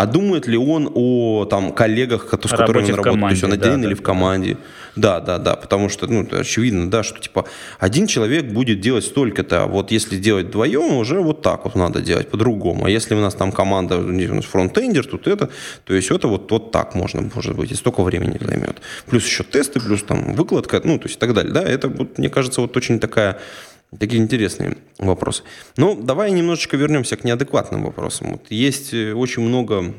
А 0.00 0.06
думает 0.06 0.46
ли 0.46 0.56
он 0.56 0.90
о 0.94 1.44
там, 1.44 1.72
коллегах, 1.72 2.24
с 2.24 2.50
которыми 2.56 2.90
он 2.90 2.94
работает? 2.94 3.20
То 3.20 3.28
есть 3.28 3.44
он 3.44 3.52
один 3.52 3.82
да, 3.82 3.86
или 3.86 3.94
да, 3.94 4.00
в 4.00 4.02
команде? 4.02 4.56
Да, 4.96 5.20
да, 5.20 5.36
да. 5.36 5.56
Потому 5.56 5.90
что, 5.90 6.06
ну, 6.06 6.26
очевидно, 6.32 6.90
да, 6.90 7.02
что 7.02 7.20
типа 7.20 7.44
один 7.78 8.06
человек 8.06 8.46
будет 8.46 8.80
делать 8.80 9.04
столько-то, 9.04 9.64
а 9.64 9.66
вот 9.66 9.90
если 9.90 10.16
делать 10.16 10.46
вдвоем, 10.46 10.94
уже 10.96 11.20
вот 11.20 11.42
так 11.42 11.64
вот 11.64 11.74
надо 11.74 12.00
делать 12.00 12.30
по-другому. 12.30 12.86
А 12.86 12.90
если 12.90 13.14
у 13.14 13.20
нас 13.20 13.34
там 13.34 13.52
команда, 13.52 13.98
у 13.98 14.34
нас 14.34 14.46
фронтендер, 14.46 15.04
тут 15.04 15.28
это, 15.28 15.50
то 15.84 15.92
есть 15.92 16.10
это 16.10 16.28
вот, 16.28 16.50
вот 16.50 16.72
так 16.72 16.94
можно, 16.94 17.30
может 17.34 17.54
быть, 17.54 17.70
и 17.70 17.74
столько 17.74 18.02
времени 18.02 18.38
займет. 18.40 18.80
Плюс 19.04 19.26
еще 19.26 19.44
тесты, 19.44 19.80
плюс 19.80 20.02
там 20.02 20.32
выкладка, 20.32 20.80
ну, 20.82 20.98
то 20.98 21.08
есть 21.08 21.16
и 21.16 21.20
так 21.20 21.34
далее. 21.34 21.52
Да, 21.52 21.62
это, 21.62 21.88
вот, 21.88 22.16
мне 22.16 22.30
кажется, 22.30 22.62
вот 22.62 22.74
очень 22.74 23.00
такая 23.00 23.38
Такие 23.98 24.22
интересные 24.22 24.76
вопросы. 24.98 25.42
Ну, 25.76 26.00
давай 26.00 26.30
немножечко 26.30 26.76
вернемся 26.76 27.16
к 27.16 27.24
неадекватным 27.24 27.82
вопросам. 27.82 28.32
Вот 28.32 28.50
есть 28.50 28.94
э, 28.94 29.12
очень 29.12 29.42
много 29.42 29.94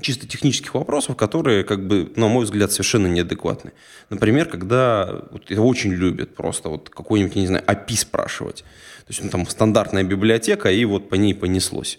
чисто 0.00 0.28
технических 0.28 0.74
вопросов, 0.74 1.16
которые, 1.16 1.64
как 1.64 1.86
бы, 1.86 2.12
на 2.16 2.28
мой 2.28 2.44
взгляд, 2.44 2.70
совершенно 2.70 3.08
неадекватны. 3.08 3.72
Например, 4.10 4.46
когда 4.46 5.22
вот, 5.30 5.50
это 5.50 5.62
очень 5.62 5.92
любят 5.92 6.34
просто 6.34 6.68
вот 6.68 6.90
какой-нибудь, 6.90 7.34
не 7.36 7.46
знаю, 7.46 7.64
API 7.66 7.96
спрашивать. 7.96 8.64
То 9.06 9.10
есть 9.10 9.24
ну, 9.24 9.30
там 9.30 9.46
стандартная 9.46 10.04
библиотека, 10.04 10.70
и 10.70 10.84
вот 10.84 11.08
по 11.08 11.16
ней 11.16 11.34
понеслось. 11.34 11.98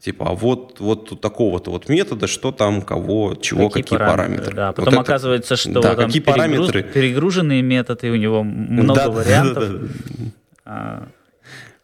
Типа, 0.00 0.30
а 0.30 0.34
вот, 0.34 0.80
вот 0.80 1.12
у 1.12 1.16
такого-то 1.16 1.70
вот 1.70 1.88
метода, 1.88 2.26
что 2.26 2.52
там, 2.52 2.82
кого, 2.82 3.34
чего, 3.34 3.68
какие, 3.68 3.82
какие 3.82 3.98
параметры. 3.98 4.26
параметры. 4.26 4.56
Да, 4.56 4.72
потом 4.72 4.94
вот 4.94 5.02
оказывается, 5.02 5.56
что 5.56 5.80
да, 5.80 5.94
там 5.94 6.06
какие 6.06 6.22
перегруз, 6.22 6.36
параметры. 6.36 6.82
перегруженные 6.82 7.62
методы, 7.62 8.10
у 8.10 8.16
него 8.16 8.42
много 8.42 8.94
да, 8.94 9.10
вариантов. 9.10 9.70
Да, 9.70 9.78
да, 9.78 9.86
да. 9.86 10.19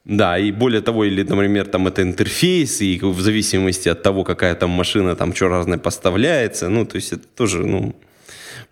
Да, 0.07 0.39
и 0.39 0.53
более 0.53 0.83
того, 0.83 1.05
или, 1.05 1.25
например, 1.25 1.67
там 1.67 1.89
это 1.89 2.03
интерфейс, 2.03 2.81
и 2.81 3.01
в 3.01 3.21
зависимости 3.21 3.89
от 3.89 4.03
того, 4.03 4.23
какая 4.23 4.55
там 4.55 4.71
машина, 4.71 5.17
там 5.17 5.35
что 5.35 5.49
разное 5.49 5.79
поставляется, 5.79 6.69
ну, 6.69 6.87
то 6.87 6.97
есть 6.97 7.13
это 7.13 7.27
тоже, 7.35 7.67
ну, 7.67 7.97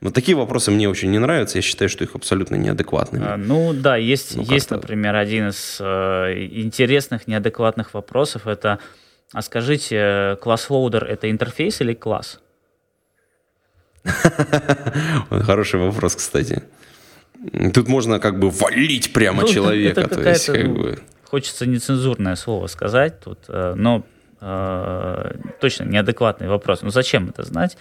но 0.01 0.11
такие 0.11 0.37
вопросы 0.37 0.71
мне 0.71 0.89
очень 0.89 1.11
не 1.11 1.19
нравятся, 1.19 1.59
я 1.59 1.63
считаю, 1.63 1.89
что 1.89 2.05
их 2.05 2.15
абсолютно 2.15 2.55
неадекватными. 2.55 3.25
А, 3.27 3.37
ну 3.37 3.73
да, 3.73 3.97
есть, 3.97 4.37
ну, 4.37 4.45
есть 4.45 4.71
например, 4.71 5.17
один 5.17 5.49
из 5.49 5.79
э, 5.81 6.47
интересных 6.53 7.27
неадекватных 7.27 7.95
вопросов, 7.95 8.47
это, 8.47 8.79
а 9.33 9.43
скажите, 9.43 10.37
ClassLoader 10.41 11.05
это 11.05 11.29
интерфейс 11.31 11.81
или 11.81 11.95
класс? 11.95 12.41
Хороший 15.31 15.81
вопрос, 15.81 16.15
кстати. 16.15 16.63
Тут 17.73 17.89
можно 17.89 18.19
как 18.21 18.39
бы 18.39 18.51
валить 18.51 19.13
прямо 19.13 19.43
ну, 19.43 19.49
человека. 19.49 20.01
Это 20.03 20.15
то 20.15 20.29
есть, 20.29 20.47
как 20.47 20.73
бы... 20.73 20.99
Хочется 21.25 21.67
нецензурное 21.67 22.37
слово 22.37 22.67
сказать 22.69 23.21
тут, 23.21 23.41
э, 23.49 23.75
но 23.77 24.05
э, 24.41 25.33
точно 25.61 25.85
неадекватный 25.85 26.49
вопрос. 26.49 26.83
Ну 26.83 26.91
зачем 26.91 27.29
это 27.29 27.43
знать? 27.43 27.77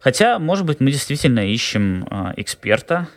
Хотя, 0.00 0.38
может 0.38 0.64
быть, 0.64 0.80
мы 0.80 0.90
действительно 0.90 1.40
ищем 1.40 2.06
э, 2.10 2.34
эксперта, 2.36 3.08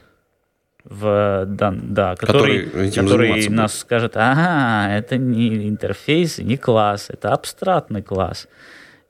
в, 0.83 1.43
да, 1.45 1.73
да, 1.75 2.15
который, 2.15 2.65
который, 2.65 2.91
который 2.91 3.49
нас 3.49 3.77
скажет, 3.77 4.13
ага, 4.15 4.89
это 4.95 5.17
не 5.17 5.67
интерфейс, 5.67 6.37
не 6.37 6.55
класс, 6.55 7.09
это 7.09 7.33
абстрактный 7.33 8.01
класс. 8.01 8.47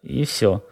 И 0.02 0.26
все. 0.26 0.64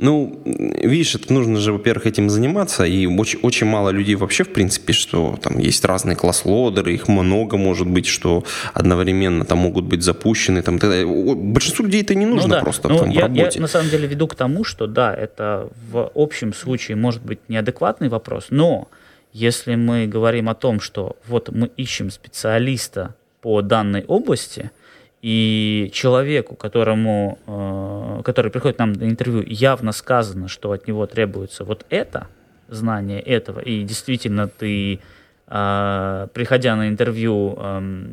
Ну, 0.00 0.40
видишь, 0.44 1.14
это 1.14 1.30
нужно 1.32 1.58
же, 1.58 1.72
во-первых, 1.72 2.06
этим 2.06 2.30
заниматься, 2.30 2.84
и 2.84 3.06
очень, 3.06 3.38
очень 3.42 3.66
мало 3.66 3.90
людей 3.90 4.14
вообще, 4.14 4.44
в 4.44 4.52
принципе, 4.52 4.94
что 4.94 5.38
там 5.42 5.58
есть 5.58 5.84
разные 5.84 6.16
класс-лодеры, 6.16 6.94
их 6.94 7.06
много 7.06 7.58
может 7.58 7.86
быть, 7.86 8.06
что 8.06 8.44
одновременно 8.72 9.44
там 9.44 9.58
могут 9.58 9.84
быть 9.84 10.02
запущены. 10.02 10.62
Там, 10.62 10.78
большинству 10.78 11.84
людей 11.84 12.00
это 12.00 12.14
не 12.14 12.24
ну 12.24 12.36
нужно 12.36 12.48
ну, 12.48 12.54
да. 12.54 12.60
просто 12.62 12.88
ну, 12.88 12.98
там, 12.98 13.10
я, 13.10 13.20
в 13.20 13.22
работе. 13.24 13.58
Я 13.58 13.60
на 13.60 13.68
самом 13.68 13.90
деле 13.90 14.08
веду 14.08 14.26
к 14.26 14.34
тому, 14.34 14.64
что 14.64 14.86
да, 14.86 15.14
это 15.14 15.68
в 15.92 16.10
общем 16.14 16.54
случае 16.54 16.96
может 16.96 17.22
быть 17.22 17.40
неадекватный 17.48 18.08
вопрос, 18.08 18.46
но 18.48 18.88
если 19.34 19.74
мы 19.74 20.06
говорим 20.06 20.48
о 20.48 20.54
том, 20.54 20.80
что 20.80 21.16
вот 21.28 21.50
мы 21.50 21.70
ищем 21.76 22.10
специалиста 22.10 23.14
по 23.42 23.60
данной 23.60 24.04
области– 24.04 24.70
и 25.22 25.90
человеку, 25.92 26.54
которому, 26.56 27.38
э, 27.46 28.22
который 28.24 28.50
приходит 28.50 28.78
нам 28.78 28.92
на 28.92 29.04
интервью, 29.04 29.44
явно 29.46 29.92
сказано, 29.92 30.48
что 30.48 30.72
от 30.72 30.86
него 30.86 31.06
требуется 31.06 31.64
вот 31.64 31.84
это, 31.90 32.26
знание 32.68 33.20
этого, 33.20 33.60
и 33.60 33.82
действительно 33.82 34.48
ты, 34.48 35.00
э, 35.48 36.28
приходя 36.32 36.76
на 36.76 36.88
интервью, 36.88 37.54
э, 37.58 38.06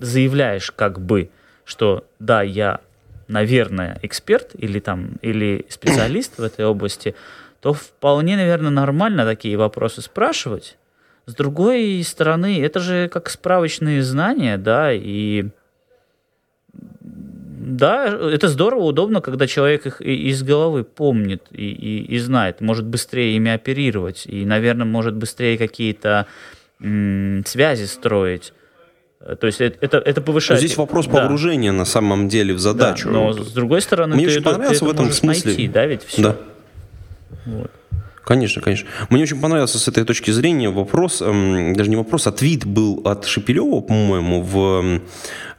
заявляешь 0.00 0.72
как 0.72 1.00
бы, 1.00 1.30
что 1.64 2.04
да, 2.18 2.42
я, 2.42 2.80
наверное, 3.28 3.98
эксперт 4.02 4.50
или 4.54 4.80
там, 4.80 5.12
или 5.22 5.64
специалист 5.68 6.38
в 6.38 6.42
этой 6.42 6.66
области, 6.66 7.14
то 7.60 7.72
вполне, 7.72 8.36
наверное, 8.36 8.70
нормально 8.70 9.24
такие 9.24 9.56
вопросы 9.56 10.02
спрашивать. 10.02 10.76
С 11.26 11.34
другой 11.34 12.02
стороны, 12.04 12.60
это 12.60 12.80
же 12.80 13.08
как 13.08 13.30
справочные 13.30 14.02
знания, 14.02 14.58
да, 14.58 14.92
и 14.92 15.46
да, 17.62 18.06
это 18.06 18.48
здорово, 18.48 18.82
удобно, 18.82 19.20
когда 19.20 19.46
человек 19.46 19.86
их 19.86 20.00
из 20.00 20.42
головы 20.42 20.82
помнит 20.82 21.44
и, 21.52 21.70
и, 21.70 22.14
и 22.16 22.18
знает, 22.18 22.60
может 22.60 22.84
быстрее 22.84 23.36
ими 23.36 23.52
оперировать 23.52 24.26
и, 24.26 24.44
наверное, 24.44 24.84
может 24.84 25.14
быстрее 25.14 25.56
какие-то 25.56 26.26
м- 26.80 27.44
связи 27.46 27.84
строить. 27.84 28.52
То 29.40 29.46
есть 29.46 29.60
это, 29.60 29.78
это, 29.80 29.98
это 29.98 30.20
повышает... 30.20 30.60
Здесь 30.60 30.76
вопрос 30.76 31.06
да. 31.06 31.22
погружения 31.22 31.70
на 31.70 31.84
самом 31.84 32.28
деле 32.28 32.52
в 32.52 32.58
задачу. 32.58 33.06
Да, 33.06 33.12
но 33.12 33.32
с 33.32 33.52
другой 33.52 33.80
стороны, 33.80 34.16
Мне 34.16 34.26
ты, 34.26 34.32
очень 34.32 34.42
понравился 34.42 34.80
ты 34.80 34.84
в 34.86 34.90
этом 34.90 35.12
смысле. 35.12 35.50
найти, 35.52 35.68
да, 35.68 35.86
ведь 35.86 36.02
все. 36.02 36.22
Да. 36.22 36.36
Вот. 37.46 37.70
Конечно, 38.24 38.62
конечно. 38.62 38.88
Мне 39.10 39.24
очень 39.24 39.40
понравился 39.40 39.78
с 39.78 39.88
этой 39.88 40.04
точки 40.04 40.30
зрения 40.30 40.70
вопрос, 40.70 41.20
эм, 41.22 41.74
даже 41.74 41.90
не 41.90 41.96
вопрос, 41.96 42.26
а 42.28 42.32
твит 42.32 42.64
был 42.64 43.02
от 43.04 43.24
Шепелева, 43.24 43.80
по-моему, 43.80 44.42
в, 44.42 45.00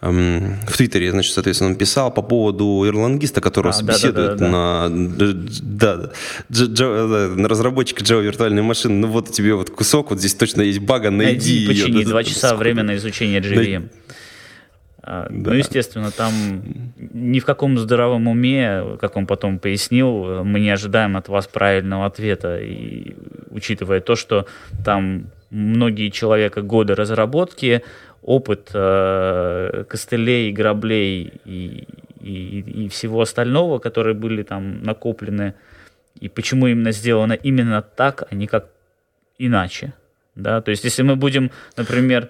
эм, 0.01 0.57
в 0.67 0.77
Твиттере, 0.77 1.11
значит, 1.11 1.33
соответственно, 1.33 1.71
он 1.71 1.75
писал 1.75 2.11
по 2.13 2.21
поводу 2.21 2.83
ирландиста, 2.85 3.41
который 3.41 3.71
а, 3.71 3.73
собеседует 3.73 4.37
да, 4.37 4.87
да, 4.87 4.89
да, 4.89 5.97
на, 5.97 6.09
да, 6.49 7.07
да, 7.07 7.27
на 7.35 7.49
разработчика 7.49 8.01
Java 8.01 8.21
виртуальной 8.21 8.61
машины. 8.61 8.95
Ну 8.95 9.07
вот 9.07 9.31
тебе 9.31 9.55
вот 9.55 9.69
кусок, 9.69 10.11
вот 10.11 10.19
здесь 10.19 10.33
точно 10.33 10.61
есть 10.61 10.79
бага, 10.79 11.09
найди, 11.09 11.33
найди 11.33 11.53
ее. 11.53 11.67
Почини, 11.67 12.03
два 12.05 12.23
часа 12.23 12.55
время 12.55 12.83
на 12.83 12.95
изучение 12.95 13.41
JVM. 13.41 13.89
А, 15.05 15.27
да. 15.29 15.51
Ну, 15.51 15.57
естественно, 15.57 16.11
там 16.11 16.31
ни 16.97 17.39
в 17.39 17.45
каком 17.45 17.77
здоровом 17.77 18.27
уме, 18.27 18.97
как 19.01 19.17
он 19.17 19.27
потом 19.27 19.59
пояснил, 19.59 20.43
мы 20.45 20.61
не 20.61 20.69
ожидаем 20.69 21.17
от 21.17 21.27
вас 21.27 21.45
правильного 21.47 22.05
ответа. 22.05 22.57
И 22.59 23.15
учитывая 23.51 23.99
то, 23.99 24.15
что 24.15 24.47
там 24.85 25.25
многие 25.49 26.09
человека 26.09 26.61
годы 26.61 26.95
разработки, 26.95 27.83
опыт 28.21 28.71
э, 28.73 29.83
костылей, 29.89 30.53
граблей 30.53 31.33
и, 31.43 31.87
и, 32.21 32.85
и 32.85 32.87
всего 32.87 33.19
остального, 33.19 33.79
которые 33.79 34.15
были 34.15 34.43
там 34.43 34.81
накоплены, 34.83 35.53
и 36.21 36.29
почему 36.29 36.67
именно 36.67 36.93
сделано 36.93 37.33
именно 37.33 37.81
так, 37.81 38.23
а 38.29 38.35
не 38.35 38.47
как 38.47 38.69
иначе. 39.37 39.93
Да? 40.35 40.61
То 40.61 40.71
есть, 40.71 40.85
если 40.85 41.03
мы 41.03 41.17
будем, 41.17 41.51
например, 41.75 42.29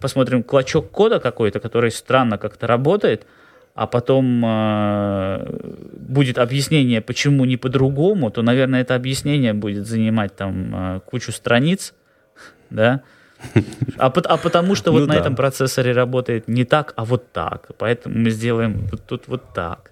посмотрим 0.00 0.42
клочок 0.42 0.90
кода 0.90 1.20
какой-то, 1.20 1.60
который 1.60 1.90
странно 1.90 2.38
как-то 2.38 2.66
работает, 2.66 3.26
а 3.74 3.86
потом 3.86 4.42
э, 4.44 5.46
будет 5.92 6.38
объяснение, 6.38 7.00
почему 7.00 7.44
не 7.44 7.56
по-другому, 7.56 8.30
то, 8.30 8.42
наверное, 8.42 8.80
это 8.80 8.94
объяснение 8.94 9.52
будет 9.52 9.86
занимать 9.86 10.34
там 10.34 10.74
э, 10.74 11.00
кучу 11.04 11.30
страниц, 11.30 11.94
да, 12.70 13.02
а, 13.98 14.06
а 14.06 14.36
потому 14.38 14.74
что 14.74 14.92
вот 14.92 15.00
ну, 15.00 15.06
на 15.06 15.14
да. 15.14 15.20
этом 15.20 15.36
процессоре 15.36 15.92
работает 15.92 16.48
не 16.48 16.64
так, 16.64 16.94
а 16.96 17.04
вот 17.04 17.32
так. 17.32 17.68
Поэтому 17.78 18.18
мы 18.18 18.30
сделаем 18.30 18.88
вот 18.90 19.02
тут 19.06 19.28
вот 19.28 19.42
так. 19.54 19.90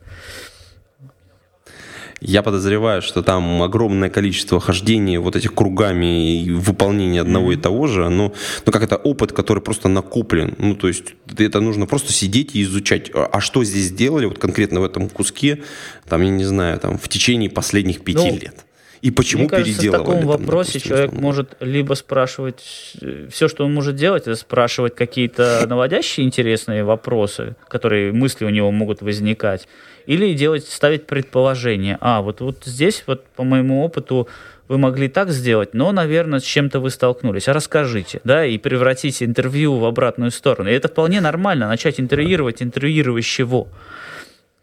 Я 2.27 2.43
подозреваю, 2.43 3.03
что 3.03 3.23
там 3.23 3.63
огромное 3.63 4.09
количество 4.09 4.59
хождений 4.59 5.19
вот 5.19 5.37
этих 5.37 5.55
кругами 5.55 6.43
и 6.43 6.51
выполнения 6.51 7.21
одного 7.21 7.53
mm-hmm. 7.53 7.59
и 7.59 7.61
того 7.61 7.87
же, 7.87 8.07
оно, 8.07 8.33
ну 8.65 8.73
как 8.73 8.83
это 8.83 8.97
опыт, 8.97 9.33
который 9.33 9.63
просто 9.63 9.89
накоплен. 9.89 10.55
Ну 10.59 10.75
то 10.75 10.89
есть 10.89 11.15
это 11.37 11.61
нужно 11.61 11.85
просто 11.85 12.15
сидеть 12.15 12.57
и 12.57 12.63
изучать, 12.63 13.11
а, 13.15 13.29
а 13.31 13.41
что 13.43 13.63
здесь 13.63 13.85
сделали 13.85 14.25
вот 14.25 14.39
конкретно 14.39 14.81
в 14.81 14.85
этом 14.85 15.11
куске, 15.11 15.63
там 16.09 16.23
я 16.23 16.31
не 16.31 16.45
знаю, 16.45 16.81
там 16.81 16.97
в 16.97 17.09
течение 17.11 17.51
последних 17.51 18.03
пяти 18.03 18.31
ну, 18.31 18.39
лет. 18.39 18.64
И 19.05 19.11
почему 19.11 19.43
Мне 19.43 19.51
кажется, 19.51 19.83
переделывали? 19.83 20.01
в 20.01 20.05
таком 20.07 20.19
там, 20.21 20.29
вопросе 20.29 20.73
допустим, 20.73 20.89
человек 20.89 21.09
условно? 21.09 21.27
может 21.27 21.57
либо 21.61 21.93
спрашивать... 21.93 22.97
Все, 23.31 23.49
что 23.49 23.67
он 23.67 23.75
может 23.75 23.97
делать, 23.97 24.23
это 24.23 24.35
спрашивать 24.35 24.95
какие-то 24.95 25.65
наводящие 25.69 26.25
интересные 26.25 26.85
вопросы, 26.85 27.55
которые 27.69 28.13
мысли 28.13 28.47
у 28.47 28.49
него 28.49 28.71
могут 28.71 29.03
возникать, 29.03 29.69
или 30.07 30.33
делать, 30.33 30.67
ставить 30.67 31.05
предположение. 31.07 31.99
А, 32.01 32.23
вот, 32.23 32.41
вот 32.41 32.63
здесь, 32.65 33.05
вот 33.07 33.27
по 33.37 33.45
моему 33.45 33.85
опыту, 33.85 34.27
вы 34.69 34.79
могли 34.79 35.09
так 35.09 35.29
сделать, 35.29 35.75
но, 35.75 35.93
наверное, 35.93 36.41
с 36.41 36.45
чем-то 36.45 36.81
вы 36.81 36.89
столкнулись. 36.89 37.47
А 37.47 37.53
расскажите, 37.53 38.23
да, 38.25 38.47
и 38.47 38.57
превратите 38.57 39.27
интервью 39.27 39.77
в 39.77 39.85
обратную 39.85 40.31
сторону. 40.31 40.71
И 40.71 40.73
это 40.73 40.89
вполне 40.89 41.21
нормально, 41.21 41.69
начать 41.69 42.01
интервьюировать 42.01 42.63
интервьюирующего. 42.63 43.69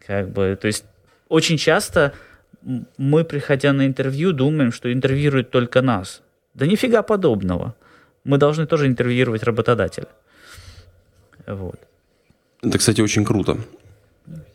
Как 0.04 0.30
бы, 0.30 0.58
то 0.60 0.66
есть 0.66 0.84
очень 1.28 1.58
часто 1.58 2.12
мы, 2.98 3.24
приходя 3.24 3.72
на 3.72 3.86
интервью, 3.86 4.32
думаем, 4.32 4.72
что 4.72 4.92
интервьюируют 4.92 5.50
только 5.50 5.82
нас. 5.82 6.22
Да 6.54 6.66
нифига 6.66 7.02
подобного. 7.02 7.74
Мы 8.24 8.38
должны 8.38 8.66
тоже 8.66 8.86
интервьюировать 8.86 9.42
работодателя. 9.42 10.08
Вот. 11.46 11.80
Это, 12.62 12.78
кстати, 12.78 13.00
очень 13.00 13.24
круто. 13.24 13.58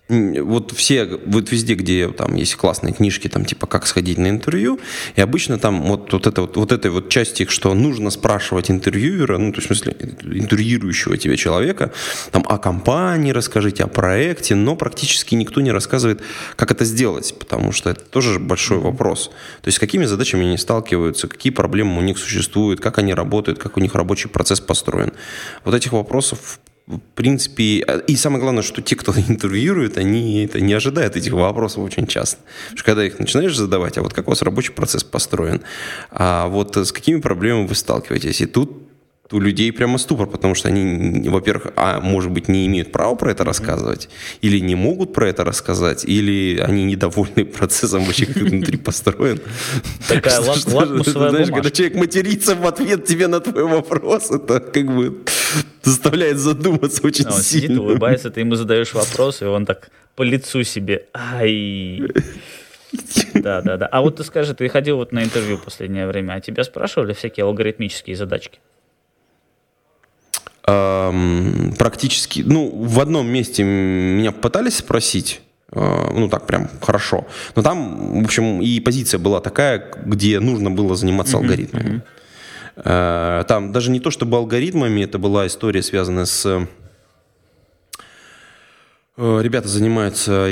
Вот 0.09 0.71
все, 0.71 1.05
вот 1.25 1.51
везде, 1.51 1.73
где 1.73 2.07
там 2.07 2.35
есть 2.35 2.55
классные 2.55 2.93
книжки, 2.93 3.27
там 3.27 3.43
типа 3.43 3.67
как 3.67 3.85
сходить 3.85 4.17
на 4.17 4.29
интервью, 4.29 4.79
и 5.17 5.21
обычно 5.21 5.59
там 5.59 5.81
вот, 5.83 6.13
вот, 6.13 6.27
это, 6.27 6.41
вот, 6.41 6.55
вот 6.55 6.71
этой 6.71 6.91
вот 6.91 7.09
части, 7.09 7.45
что 7.49 7.73
нужно 7.73 8.09
спрашивать 8.09 8.71
интервьюера, 8.71 9.37
ну, 9.37 9.51
то 9.51 9.57
есть, 9.57 9.69
в 9.69 9.75
смысле, 9.75 9.97
интервьюирующего 10.23 11.17
тебя 11.17 11.35
человека, 11.35 11.91
там 12.31 12.45
о 12.47 12.57
компании 12.57 13.31
расскажите, 13.31 13.83
о 13.83 13.87
проекте, 13.87 14.55
но 14.55 14.77
практически 14.77 15.35
никто 15.35 15.59
не 15.59 15.73
рассказывает, 15.73 16.21
как 16.55 16.71
это 16.71 16.85
сделать, 16.85 17.35
потому 17.37 17.73
что 17.73 17.89
это 17.89 18.05
тоже 18.05 18.39
большой 18.39 18.77
вопрос. 18.77 19.27
То 19.61 19.67
есть, 19.67 19.75
с 19.75 19.79
какими 19.79 20.05
задачами 20.05 20.45
они 20.45 20.57
сталкиваются, 20.57 21.27
какие 21.27 21.51
проблемы 21.51 21.97
у 21.97 22.01
них 22.01 22.17
существуют, 22.17 22.79
как 22.79 22.97
они 22.97 23.13
работают, 23.13 23.59
как 23.59 23.75
у 23.75 23.81
них 23.81 23.93
рабочий 23.93 24.29
процесс 24.29 24.61
построен. 24.61 25.11
Вот 25.65 25.75
этих 25.75 25.91
вопросов 25.91 26.59
в 26.87 26.99
принципе, 27.15 27.85
и 28.07 28.15
самое 28.15 28.41
главное, 28.41 28.63
что 28.63 28.81
те, 28.81 28.95
кто 28.95 29.13
интервьюирует, 29.27 29.97
они 29.97 30.45
это 30.45 30.61
не 30.61 30.73
ожидают 30.73 31.15
этих 31.15 31.33
вопросов 31.33 31.83
очень 31.83 32.07
часто. 32.07 32.37
Потому 32.63 32.77
что 32.77 32.85
когда 32.85 33.05
их 33.05 33.19
начинаешь 33.19 33.55
задавать, 33.55 33.97
а 33.97 34.01
вот 34.01 34.13
как 34.13 34.27
у 34.27 34.31
вас 34.31 34.41
рабочий 34.41 34.71
процесс 34.71 35.03
построен, 35.03 35.61
а 36.09 36.47
вот 36.47 36.77
с 36.77 36.91
какими 36.91 37.19
проблемами 37.19 37.67
вы 37.67 37.75
сталкиваетесь, 37.75 38.41
и 38.41 38.45
тут 38.45 38.86
у 39.31 39.39
людей 39.39 39.71
прямо 39.71 39.97
ступор, 39.97 40.27
потому 40.27 40.55
что 40.55 40.69
они, 40.69 41.27
во-первых, 41.29 41.73
а, 41.75 41.99
может 41.99 42.31
быть, 42.31 42.47
не 42.47 42.65
имеют 42.67 42.91
права 42.91 43.15
про 43.15 43.31
это 43.31 43.43
рассказывать, 43.43 44.09
или 44.41 44.59
не 44.59 44.75
могут 44.75 45.13
про 45.13 45.29
это 45.29 45.43
рассказать, 45.43 46.05
или 46.05 46.59
они 46.59 46.85
недовольны 46.85 47.45
процессом 47.57 48.03
вообще, 48.03 48.25
как 48.25 48.37
внутри 48.37 48.77
построен. 48.77 49.39
Такая 50.07 50.39
лакмусовая 50.39 51.29
Знаешь, 51.29 51.49
когда 51.49 51.69
человек 51.71 51.95
матерится 51.95 52.55
в 52.55 52.65
ответ 52.65 53.05
тебе 53.05 53.27
на 53.27 53.39
твой 53.39 53.63
вопрос, 53.63 54.31
это 54.31 54.59
как 54.59 54.85
бы 54.85 55.17
заставляет 55.83 56.37
задуматься 56.37 57.05
очень 57.05 57.25
А 57.25 57.33
Он 57.33 57.41
сидит, 57.41 57.69
сильно. 57.69 57.81
улыбается, 57.81 58.29
ты 58.29 58.41
ему 58.41 58.55
задаешь 58.55 58.93
вопрос, 58.93 59.41
и 59.41 59.45
он 59.45 59.65
так 59.65 59.89
по 60.15 60.23
лицу 60.23 60.63
себе. 60.63 61.05
Ай. 61.13 62.01
Да, 63.33 63.61
да, 63.61 63.77
да. 63.77 63.85
А 63.87 64.01
вот 64.01 64.15
ты 64.15 64.23
скажи, 64.23 64.53
ты 64.53 64.67
ходил 64.69 64.97
вот 64.97 65.11
на 65.11 65.23
интервью 65.23 65.57
последнее 65.57 66.07
время, 66.07 66.33
а 66.33 66.41
тебя 66.41 66.63
спрашивали 66.63 67.13
всякие 67.13 67.45
алгоритмические 67.45 68.15
задачки? 68.15 68.59
Ам, 70.69 71.73
практически, 71.79 72.43
ну, 72.45 72.69
в 72.69 72.99
одном 72.99 73.27
месте 73.27 73.63
меня 73.63 74.33
пытались 74.33 74.77
спросить, 74.77 75.39
э, 75.71 76.11
ну, 76.13 76.27
так 76.27 76.45
прям 76.45 76.69
хорошо, 76.81 77.25
но 77.55 77.61
там, 77.61 78.21
в 78.21 78.25
общем, 78.25 78.61
и 78.61 78.81
позиция 78.81 79.17
была 79.17 79.39
такая, 79.39 79.81
где 80.05 80.41
нужно 80.41 80.69
было 80.69 80.95
заниматься 80.95 81.37
алгоритмами. 81.37 82.01
Э, 82.75 83.45
Там 83.47 83.71
даже 83.71 83.91
не 83.91 83.99
то 84.01 84.11
чтобы 84.11 84.35
алгоритмами, 84.37 85.01
это 85.03 85.17
была 85.17 85.47
история, 85.47 85.81
связанная 85.81 86.25
с... 86.25 86.67
э, 89.17 89.41
Ребята 89.41 89.67
занимаются 89.67 90.47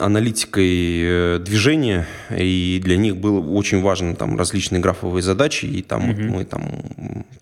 аналитикой 0.00 1.02
э, 1.02 1.38
движения, 1.38 2.06
и 2.30 2.80
для 2.82 2.96
них 2.96 3.16
было 3.16 3.40
очень 3.40 3.80
важно 3.82 4.14
там 4.14 4.38
различные 4.38 4.80
графовые 4.80 5.22
задачи, 5.22 5.66
и 5.66 5.82
там 5.82 6.06
вот 6.12 6.16
мы 6.30 6.44
там 6.44 6.62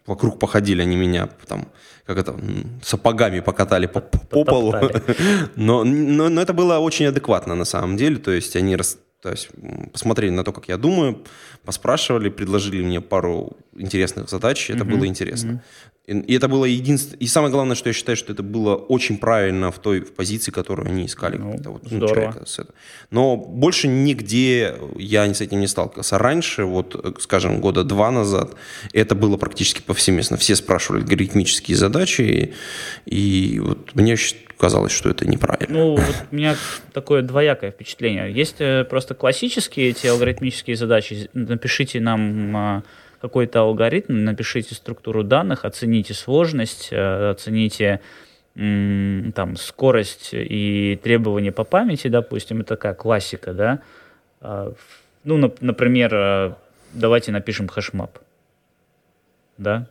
вокруг 0.07 0.39
походили, 0.39 0.83
они 0.83 0.97
меня 0.97 1.29
там 1.47 1.69
как 2.07 2.19
это 2.19 2.35
сапогами 2.83 3.41
покатали 3.41 3.87
по, 3.87 4.01
по 4.01 4.45
полу, 4.45 4.73
но, 5.57 5.85
но, 5.85 6.29
но 6.29 6.41
это 6.41 6.53
было 6.53 6.79
очень 6.79 7.07
адекватно 7.07 7.55
на 7.55 7.65
самом 7.65 7.97
деле, 7.97 8.17
то 8.17 8.33
есть 8.33 8.57
они 8.57 8.75
рас- 8.77 8.99
то 9.23 9.31
есть, 9.31 9.51
посмотрели 9.93 10.31
на 10.31 10.43
то, 10.45 10.53
как 10.53 10.69
я 10.69 10.79
думаю, 10.79 11.23
поспрашивали, 11.65 12.31
предложили 12.31 12.83
мне 12.83 13.01
пару 13.01 13.53
интересных 13.77 14.31
задач, 14.31 14.71
это 14.71 14.85
было 14.85 15.07
интересно. 15.07 15.63
И, 16.11 16.19
и 16.19 16.35
это 16.35 16.49
было 16.49 16.65
единственное. 16.65 17.19
И 17.21 17.27
самое 17.27 17.53
главное, 17.53 17.77
что 17.77 17.89
я 17.89 17.93
считаю, 17.93 18.17
что 18.17 18.33
это 18.33 18.43
было 18.43 18.75
очень 18.75 19.19
правильно 19.19 19.71
в 19.71 19.79
той 19.79 20.01
в 20.01 20.13
позиции, 20.13 20.51
которую 20.51 20.89
они 20.89 21.07
искали. 21.07 21.37
Ну, 21.37 21.57
вот, 21.65 21.85
здорово. 21.85 22.09
человека 22.09 22.47
с 22.47 22.59
это. 22.59 22.75
Но 23.11 23.37
больше 23.37 23.87
нигде 23.89 24.75
я 24.97 25.33
с 25.33 25.41
этим 25.41 25.61
не 25.61 25.69
сталкивался. 25.69 26.19
Раньше, 26.19 26.65
вот, 26.65 27.01
э, 27.03 27.13
скажем, 27.21 27.61
года 27.61 27.85
два 27.85 28.11
назад, 28.11 28.55
это 28.93 29.15
было 29.15 29.37
практически 29.37 29.83
повсеместно. 29.83 30.37
Все 30.37 30.57
спрашивали 30.57 31.03
алгоритмические 31.03 31.77
задачи, 31.77 32.23
и, 33.07 33.55
и 33.55 33.61
вот 33.61 33.95
мне 33.95 34.17
казалось, 34.59 34.93
что 34.93 35.09
это 35.09 35.27
неправильно. 35.27 35.79
Ну, 35.79 35.97
вот 35.97 36.15
у 36.31 36.35
меня 36.35 36.57
такое 36.93 37.23
двоякое 37.23 37.71
впечатление. 37.71 38.33
Есть 38.33 38.57
э, 38.59 38.85
просто 38.85 39.15
классические 39.15 39.91
эти 39.91 40.09
алгоритмические 40.09 40.77
задачи. 40.77 41.31
Напишите 41.33 42.01
нам 42.01 42.57
а, 42.57 42.83
какой-то 43.21 43.61
алгоритм, 43.61 44.25
напишите 44.25 44.75
структуру 44.75 45.23
данных, 45.25 45.65
оцените 45.65 46.15
сложность, 46.15 46.89
э, 46.91 47.31
оцените 47.31 48.01
там 48.55 49.57
скорость 49.57 50.31
и 50.33 50.99
требования 51.03 51.53
по 51.53 51.65
памяти, 51.65 52.09
допустим, 52.09 52.61
это 52.61 52.71
такая 52.71 52.95
классика, 52.95 53.53
да. 53.55 53.79
А, 54.41 54.73
Ну, 55.23 55.39
нап- 55.39 55.59
например, 55.61 56.11
э, 56.15 56.53
давайте 56.95 57.31
напишем 57.31 57.69
HashMap, 57.69 58.19
да. 59.59 59.87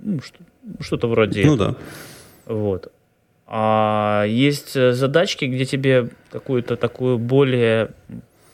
Ну, 0.00 0.20
что- 0.20 0.38
что-то 0.80 1.08
вроде 1.08 1.44
Ну 1.44 1.54
этого. 1.54 1.72
да. 1.72 1.76
Вот. 2.54 2.92
А 3.46 4.24
есть 4.26 4.76
э, 4.76 4.92
задачки, 4.92 5.44
где 5.46 5.64
тебе 5.64 6.08
какую-то 6.30 6.76
такую 6.76 7.18
более, 7.18 7.90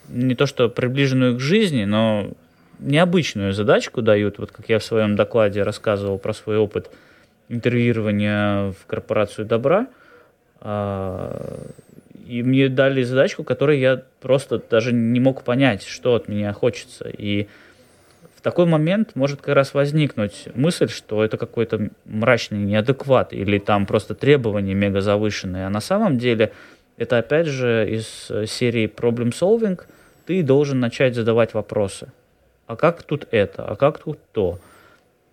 не 0.09 0.35
то 0.35 0.47
что 0.47 0.69
приближенную 0.71 1.37
к 1.37 1.41
жизни, 1.41 1.85
но 1.85 2.31
необычную 2.79 3.53
задачку 3.53 4.03
дают, 4.03 4.39
вот 4.39 4.51
как 4.53 4.69
я 4.69 4.79
в 4.79 4.85
своем 4.85 5.17
докладе 5.17 5.63
рассказывал 5.63 6.19
про 6.19 6.33
свой 6.33 6.57
опыт 6.57 6.91
интервьюирования 7.49 8.73
в 8.73 8.87
корпорацию 8.87 9.47
добра. 9.47 9.87
А, 10.61 11.59
И 12.27 12.43
мне 12.43 12.69
дали 12.69 13.03
задачку, 13.05 13.43
которой 13.43 13.81
я 13.81 14.03
просто 14.21 14.61
даже 14.71 14.93
не 14.93 15.19
мог 15.21 15.45
понять, 15.45 15.83
что 15.83 16.15
от 16.15 16.29
меня 16.29 16.53
хочется. 16.53 17.09
И 17.09 17.49
в 18.37 18.43
такой 18.43 18.67
момент 18.67 19.17
может 19.17 19.41
как 19.41 19.55
раз 19.55 19.75
возникнуть 19.75 20.49
мысль, 20.55 20.89
что 20.89 21.25
это 21.25 21.39
какой-то 21.39 21.89
мрачный 22.05 22.59
неадекват 22.59 23.33
или 23.33 23.59
там 23.59 23.87
просто 23.87 24.15
требования 24.15 24.75
мега 24.75 25.01
завышенные. 25.01 25.67
А 25.67 25.71
на 25.71 25.81
самом 25.81 26.19
деле 26.19 26.53
это 26.99 27.19
опять 27.19 27.47
же 27.47 27.89
из 27.89 28.31
серии 28.51 28.87
problem 28.87 29.33
solving 29.33 29.81
ты 30.27 30.43
должен 30.43 30.81
начать 30.81 31.15
задавать 31.15 31.55
вопросы. 31.55 32.13
А 32.69 32.77
как 32.77 33.03
тут 33.03 33.27
это? 33.31 33.65
А 33.65 33.77
как 33.77 33.99
тут 33.99 34.19
то? 34.33 34.61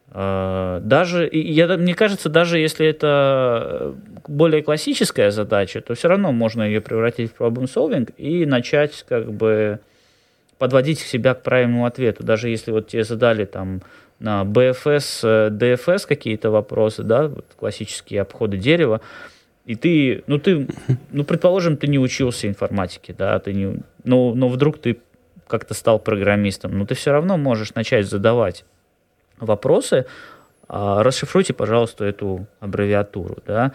А, 0.10 0.80
Даже, 0.80 1.30
я, 1.32 1.68
мне 1.78 1.94
кажется, 1.94 2.30
даже 2.30 2.60
если 2.60 2.88
это 2.88 3.94
более 4.26 4.64
классическая 4.64 5.32
задача, 5.32 5.82
то 5.82 5.94
все 5.96 6.08
равно 6.08 6.32
можно 6.32 6.64
ее 6.64 6.80
превратить 6.80 7.34
в 7.34 7.40
problem 7.40 7.66
solving 7.66 8.12
и 8.16 8.46
начать 8.46 9.06
как 9.08 9.32
бы 9.34 9.80
подводить 10.58 11.00
себя 11.00 11.34
к 11.34 11.44
правильному 11.44 11.86
ответу. 11.86 12.24
Даже 12.24 12.48
если 12.48 12.72
вот 12.72 12.88
тебе 12.88 13.04
задали 13.04 13.44
там 13.44 13.82
на 14.20 14.44
BFS, 14.44 15.20
э, 15.24 15.50
DFS 15.50 16.08
какие-то 16.08 16.52
вопросы, 16.52 17.04
да, 17.04 17.28
вот 17.28 17.46
классические 17.60 18.22
обходы 18.22 18.58
дерева, 18.58 19.02
и 19.66 19.76
ты, 19.76 20.24
ну 20.28 20.40
ты, 20.40 20.68
ну 21.12 21.26
предположим, 21.26 21.76
ты 21.76 21.88
не 21.88 22.00
учился 22.00 22.48
информатике, 22.48 23.14
да, 23.18 23.38
ты 23.40 23.54
не, 23.54 23.80
но, 24.06 24.34
но 24.34 24.48
вдруг 24.48 24.78
ты 24.78 24.98
как-то 25.48 25.74
стал 25.74 26.00
программистом, 26.00 26.78
но 26.78 26.86
ты 26.86 26.96
все 26.96 27.12
равно 27.12 27.38
можешь 27.38 27.76
начать 27.76 28.08
задавать 28.08 28.66
вопросы, 29.40 30.06
а, 30.68 31.04
расшифруйте, 31.04 31.54
пожалуйста, 31.54 32.06
эту 32.06 32.48
аббревиатуру, 32.60 33.38
да. 33.46 33.72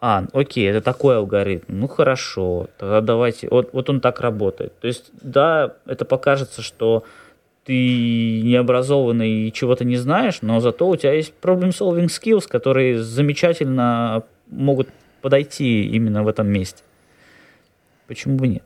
А, 0.00 0.24
окей, 0.32 0.68
это 0.68 0.80
такой 0.82 1.16
алгоритм. 1.16 1.64
Ну 1.68 1.88
хорошо, 1.88 2.68
тогда 2.78 3.00
давайте. 3.00 3.48
Вот, 3.50 3.72
вот 3.72 3.88
он 3.88 4.00
так 4.00 4.20
работает. 4.20 4.78
То 4.80 4.86
есть, 4.86 5.10
да, 5.22 5.76
это 5.86 6.04
покажется, 6.04 6.60
что 6.60 7.04
ты 7.64 8.42
необразованный 8.42 9.48
и 9.48 9.52
чего-то 9.52 9.84
не 9.84 9.96
знаешь, 9.96 10.42
но 10.42 10.60
зато 10.60 10.86
у 10.86 10.96
тебя 10.96 11.14
есть 11.14 11.32
problem-solving 11.40 12.08
skills, 12.08 12.46
которые 12.48 13.02
замечательно 13.02 14.24
могут 14.48 14.88
подойти 15.22 15.86
именно 15.86 16.22
в 16.22 16.28
этом 16.28 16.48
месте. 16.48 16.82
Почему 18.06 18.36
бы 18.36 18.48
нет? 18.48 18.62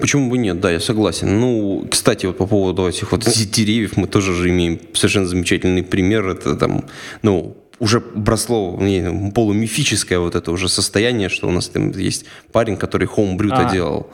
Почему 0.00 0.30
бы 0.30 0.38
нет, 0.38 0.60
да, 0.60 0.70
я 0.70 0.80
согласен. 0.80 1.40
Ну, 1.40 1.86
кстати, 1.90 2.26
вот 2.26 2.36
по 2.36 2.46
поводу 2.46 2.88
этих 2.88 3.12
вот 3.12 3.24
деревьев 3.24 3.96
мы 3.96 4.06
тоже 4.06 4.34
же 4.34 4.48
имеем 4.50 4.80
совершенно 4.92 5.26
замечательный 5.26 5.82
пример. 5.82 6.28
Это 6.28 6.56
там, 6.56 6.84
ну, 7.22 7.56
уже 7.78 8.00
бросло 8.00 8.76
не, 8.80 9.30
полумифическое 9.32 10.18
вот 10.18 10.34
это 10.34 10.50
уже 10.50 10.68
состояние, 10.68 11.28
что 11.28 11.48
у 11.48 11.50
нас 11.50 11.68
там 11.68 11.90
есть 11.90 12.24
парень, 12.52 12.76
который 12.76 13.06
хоумбрюта 13.06 13.68
а. 13.68 13.72
делал. 13.72 14.10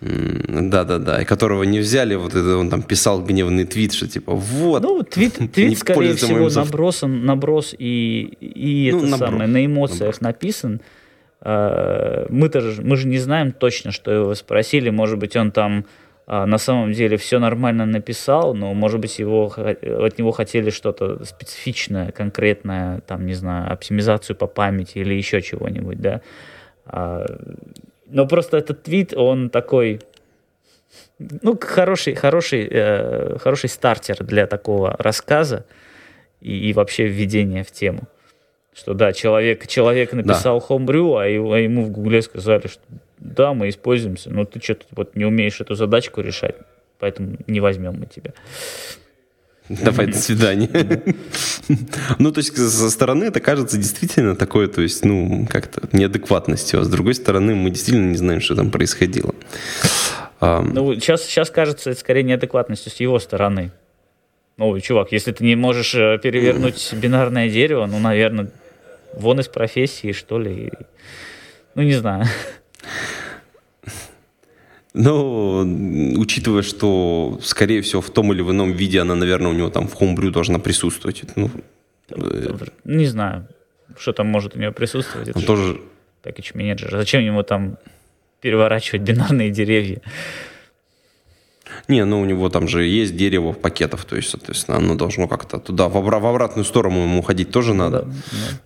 Да-да-да, 0.00 1.22
и 1.22 1.24
которого 1.24 1.62
не 1.62 1.78
взяли, 1.78 2.14
вот 2.14 2.34
это 2.34 2.58
он 2.58 2.68
там 2.68 2.82
писал 2.82 3.22
гневный 3.22 3.64
твит, 3.64 3.94
что 3.94 4.06
типа 4.06 4.34
вот. 4.34 4.82
Ну, 4.82 5.02
твит, 5.02 5.38
твит 5.52 5.78
скорее 5.78 6.14
всего, 6.14 6.50
набросан, 6.50 7.24
наброс 7.24 7.74
и, 7.78 8.36
и 8.40 8.90
ну, 8.92 8.98
это 8.98 9.06
наброс, 9.06 9.30
самое, 9.30 9.48
на 9.48 9.64
эмоциях 9.64 10.00
наброс. 10.00 10.20
написан. 10.20 10.80
А, 11.44 12.26
мы-то 12.30 12.60
же, 12.60 12.82
мы 12.82 12.96
же 12.96 13.06
не 13.06 13.18
знаем 13.18 13.52
точно, 13.52 13.92
что 13.92 14.10
его 14.10 14.34
спросили, 14.34 14.88
может 14.88 15.18
быть, 15.18 15.36
он 15.36 15.52
там 15.52 15.84
а, 16.26 16.46
на 16.46 16.56
самом 16.56 16.92
деле 16.92 17.18
все 17.18 17.38
нормально 17.38 17.84
написал, 17.84 18.54
но, 18.54 18.72
может 18.72 18.98
быть, 18.98 19.18
его, 19.18 19.52
от 19.54 20.18
него 20.18 20.32
хотели 20.32 20.70
что-то 20.70 21.22
специфичное, 21.24 22.12
конкретное, 22.12 23.00
там, 23.00 23.26
не 23.26 23.34
знаю, 23.34 23.70
оптимизацию 23.70 24.36
по 24.36 24.46
памяти 24.46 24.98
или 24.98 25.14
еще 25.14 25.42
чего-нибудь, 25.42 26.00
да. 26.00 26.22
А, 26.86 27.26
но 28.06 28.26
просто 28.26 28.56
этот 28.56 28.82
твит, 28.84 29.12
он 29.12 29.50
такой, 29.50 30.00
ну, 31.18 31.58
хороший, 31.60 32.14
хороший, 32.14 32.68
э, 32.70 33.38
хороший 33.38 33.68
стартер 33.68 34.24
для 34.24 34.46
такого 34.46 34.96
рассказа 34.98 35.66
и, 36.40 36.70
и 36.70 36.72
вообще 36.72 37.06
введения 37.06 37.64
в 37.64 37.70
тему. 37.70 38.08
Что 38.74 38.92
да, 38.92 39.12
человек, 39.12 39.66
человек 39.68 40.12
написал 40.12 40.60
да. 40.60 40.66
Homebrew, 40.66 41.22
а, 41.22 41.26
его, 41.26 41.52
а 41.52 41.58
ему 41.58 41.84
в 41.84 41.90
Гугле 41.90 42.22
сказали, 42.22 42.66
что 42.66 42.82
да, 43.18 43.54
мы 43.54 43.68
используемся, 43.68 44.30
но 44.30 44.44
ты 44.44 44.60
что-то 44.60 44.86
вот 44.90 45.14
не 45.14 45.24
умеешь 45.24 45.60
эту 45.60 45.76
задачку 45.76 46.20
решать, 46.20 46.56
поэтому 46.98 47.36
не 47.46 47.60
возьмем 47.60 47.94
мы 47.98 48.06
тебя. 48.06 48.32
Давай, 49.68 50.08
до 50.08 50.18
свидания. 50.18 50.68
Ну, 52.18 52.32
то 52.32 52.38
есть, 52.38 52.54
со 52.54 52.90
стороны 52.90 53.24
это 53.24 53.40
кажется 53.40 53.78
действительно 53.78 54.36
такое, 54.36 54.68
то 54.68 54.82
есть, 54.82 55.04
ну, 55.06 55.46
как-то 55.48 55.88
неадекватностью, 55.92 56.80
а 56.80 56.84
с 56.84 56.88
другой 56.88 57.14
стороны 57.14 57.54
мы 57.54 57.70
действительно 57.70 58.10
не 58.10 58.18
знаем, 58.18 58.42
что 58.42 58.56
там 58.56 58.70
происходило. 58.70 59.34
Ну, 60.40 60.94
сейчас, 60.96 61.22
сейчас 61.22 61.50
кажется, 61.50 61.90
это 61.90 62.00
скорее 62.00 62.24
неадекватностью 62.24 62.92
с 62.92 62.96
его 62.96 63.18
стороны. 63.18 63.72
Ну, 64.58 64.78
чувак, 64.80 65.10
если 65.12 65.32
ты 65.32 65.42
не 65.42 65.56
можешь 65.56 65.94
э, 65.94 66.18
перевернуть 66.22 66.92
бинарное 67.00 67.48
дерево, 67.48 67.86
ну, 67.86 67.98
наверное, 67.98 68.50
вон 69.16 69.40
из 69.40 69.48
профессии, 69.48 70.12
что 70.12 70.38
ли. 70.38 70.72
Ну, 71.74 71.82
не 71.82 71.94
знаю. 71.94 72.24
Ну, 74.92 76.16
учитывая, 76.18 76.62
что, 76.62 77.38
скорее 77.42 77.80
всего, 77.80 78.00
в 78.00 78.10
том 78.10 78.32
или 78.32 78.42
в 78.42 78.50
ином 78.50 78.72
виде 78.72 79.00
она, 79.00 79.14
наверное, 79.16 79.50
у 79.50 79.54
него 79.54 79.68
там 79.68 79.88
в 79.88 80.00
Homebrew 80.00 80.30
должна 80.30 80.58
присутствовать. 80.58 81.24
Ну, 81.36 81.50
не 82.84 83.06
знаю, 83.06 83.48
что 83.98 84.12
там 84.12 84.28
может 84.28 84.54
у 84.56 84.58
него 84.60 84.72
присутствовать. 84.72 85.28
Это 85.28 85.44
тоже... 85.44 85.80
Package 86.22 86.52
менеджер. 86.54 86.90
Зачем 86.90 87.22
ему 87.22 87.42
там 87.42 87.76
переворачивать 88.40 89.02
бинарные 89.02 89.50
деревья? 89.50 90.00
Не, 91.88 92.04
ну 92.04 92.20
у 92.20 92.24
него 92.24 92.48
там 92.48 92.68
же 92.68 92.84
есть 92.84 93.16
дерево 93.16 93.52
в 93.52 93.58
пакетах, 93.58 94.04
то 94.04 94.16
есть, 94.16 94.30
соответственно, 94.30 94.78
оно 94.78 94.94
должно 94.94 95.28
как-то 95.28 95.58
туда, 95.58 95.88
в, 95.88 95.96
обра- 95.96 96.20
в 96.20 96.26
обратную 96.26 96.64
сторону 96.64 97.02
ему 97.02 97.22
ходить 97.22 97.50
тоже 97.50 97.74
надо. 97.74 98.02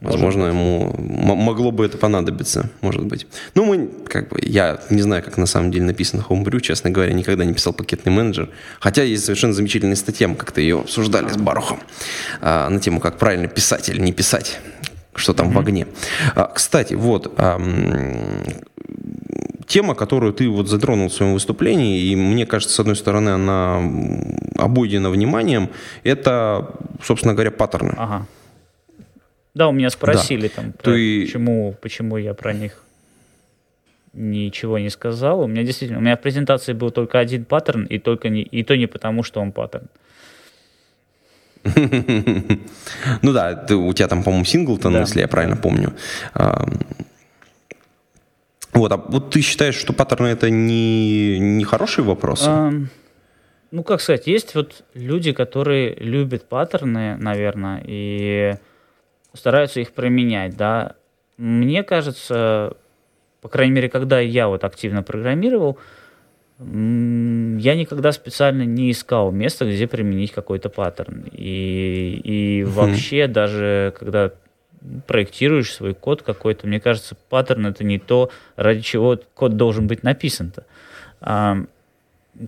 Да, 0.01 0.11
Возможно, 0.11 0.47
ему 0.47 0.95
могло 0.99 1.71
бы 1.71 1.85
это 1.85 1.99
понадобиться, 1.99 2.71
может 2.81 3.05
быть. 3.05 3.27
Ну, 3.55 3.65
мы, 3.65 3.89
как 4.09 4.29
бы, 4.29 4.39
я 4.43 4.81
не 4.91 5.03
знаю, 5.03 5.23
как 5.23 5.37
на 5.37 5.47
самом 5.47 5.71
деле 5.71 5.85
написано 5.85 6.25
Homebrew, 6.29 6.61
честно 6.61 6.91
говоря, 6.91 7.13
никогда 7.13 7.45
не 7.45 7.55
писал 7.55 7.73
пакетный 7.73 8.13
менеджер. 8.13 8.51
Хотя 8.81 9.03
есть 9.03 9.25
совершенно 9.25 9.53
замечательная 9.53 9.97
статья, 9.97 10.29
мы 10.29 10.37
как-то 10.37 10.61
ее 10.61 10.81
обсуждали 10.81 11.29
с 11.29 11.37
Барухом, 11.37 11.81
а, 12.41 12.69
на 12.69 12.81
тему, 12.81 13.01
как 13.01 13.19
правильно 13.19 13.49
писать 13.49 13.89
или 13.89 14.01
не 14.01 14.13
писать 14.13 14.61
что 15.19 15.35
там 15.35 15.49
mm-hmm. 15.49 15.53
в 15.53 15.59
огне. 15.59 15.87
А, 16.35 16.47
кстати, 16.47 16.95
вот 16.95 17.35
тема, 19.69 19.95
которую 19.95 20.33
ты 20.33 20.49
вот 20.49 20.69
затронул 20.69 21.09
в 21.09 21.13
своем 21.13 21.35
выступлении, 21.35 22.01
и 22.01 22.17
мне 22.17 22.47
кажется, 22.47 22.75
с 22.75 22.81
одной 22.81 22.97
стороны, 22.97 23.31
она 23.31 23.81
обойдена 24.57 25.11
вниманием, 25.11 25.69
это, 26.03 26.75
собственно 27.03 27.35
говоря, 27.35 27.51
паттерны. 27.51 27.95
Ага. 27.97 28.27
Да, 29.55 29.69
у 29.69 29.73
меня 29.73 29.91
спросили 29.91 30.49
да. 30.49 30.55
там, 30.57 30.73
про, 30.73 30.93
ты... 30.93 31.23
почему, 31.23 31.75
почему 31.81 32.17
я 32.17 32.35
про 32.35 32.53
них 32.53 32.83
ничего 34.13 34.79
не 34.79 34.91
сказал. 34.91 35.41
У 35.41 35.47
меня 35.47 35.63
действительно, 35.63 35.99
у 35.99 36.03
меня 36.03 36.17
в 36.17 36.21
презентации 36.21 36.73
был 36.73 36.91
только 36.91 37.19
один 37.19 37.45
паттерн, 37.45 37.85
и, 37.85 37.99
только 37.99 38.29
не, 38.31 38.43
и 38.43 38.63
то 38.65 38.77
не 38.77 38.87
потому, 38.87 39.23
что 39.23 39.41
он 39.41 39.53
паттерн. 39.53 39.89
Ну 43.23 43.33
да, 43.33 43.67
у 43.71 43.93
тебя 43.93 44.09
там, 44.09 44.23
по-моему, 44.23 44.45
синглтон, 44.45 44.97
если 44.97 45.21
я 45.21 45.29
правильно 45.29 45.57
помню. 45.57 45.93
Вот, 48.79 48.93
а 48.93 48.97
вот 48.97 49.31
ты 49.31 49.41
считаешь, 49.41 49.75
что 49.75 49.93
паттерны 49.93 50.29
это 50.29 50.51
не, 50.51 51.39
не 51.39 51.65
хорошие 51.65 52.05
вопросы? 52.05 52.47
А, 52.47 52.73
ну, 53.71 53.83
как 53.83 54.01
сказать, 54.01 54.27
есть 54.27 54.55
вот 54.55 54.85
люди, 54.95 55.33
которые 55.33 55.95
любят 55.95 56.49
паттерны, 56.49 57.17
наверное, 57.17 57.83
и 57.85 58.55
стараются 59.35 59.81
их 59.81 59.93
применять, 59.93 60.57
да. 60.57 60.95
Мне 61.37 61.83
кажется, 61.83 62.77
по 63.41 63.49
крайней 63.49 63.73
мере, 63.73 63.89
когда 63.89 64.21
я 64.21 64.49
вот 64.49 64.65
активно 64.65 65.03
программировал, 65.03 65.79
я 66.61 67.75
никогда 67.75 68.11
специально 68.13 68.63
не 68.63 68.91
искал 68.91 69.31
места, 69.31 69.65
где 69.65 69.87
применить 69.87 70.33
какой-то 70.33 70.69
паттерн. 70.69 71.25
И, 71.31 72.21
и 72.25 72.65
вообще, 72.65 73.29
даже 73.29 73.95
когда 73.99 74.33
проектируешь 75.07 75.73
свой 75.73 75.95
код 75.95 76.23
какой-то, 76.23 76.67
мне 76.67 76.81
кажется, 76.81 77.17
паттерн 77.29 77.67
это 77.67 77.85
не 77.85 77.99
то, 77.99 78.31
ради 78.57 78.81
чего 78.81 79.19
код 79.35 79.57
должен 79.57 79.87
быть 79.87 80.03
написан-то. 80.03 80.65
А, 81.21 81.59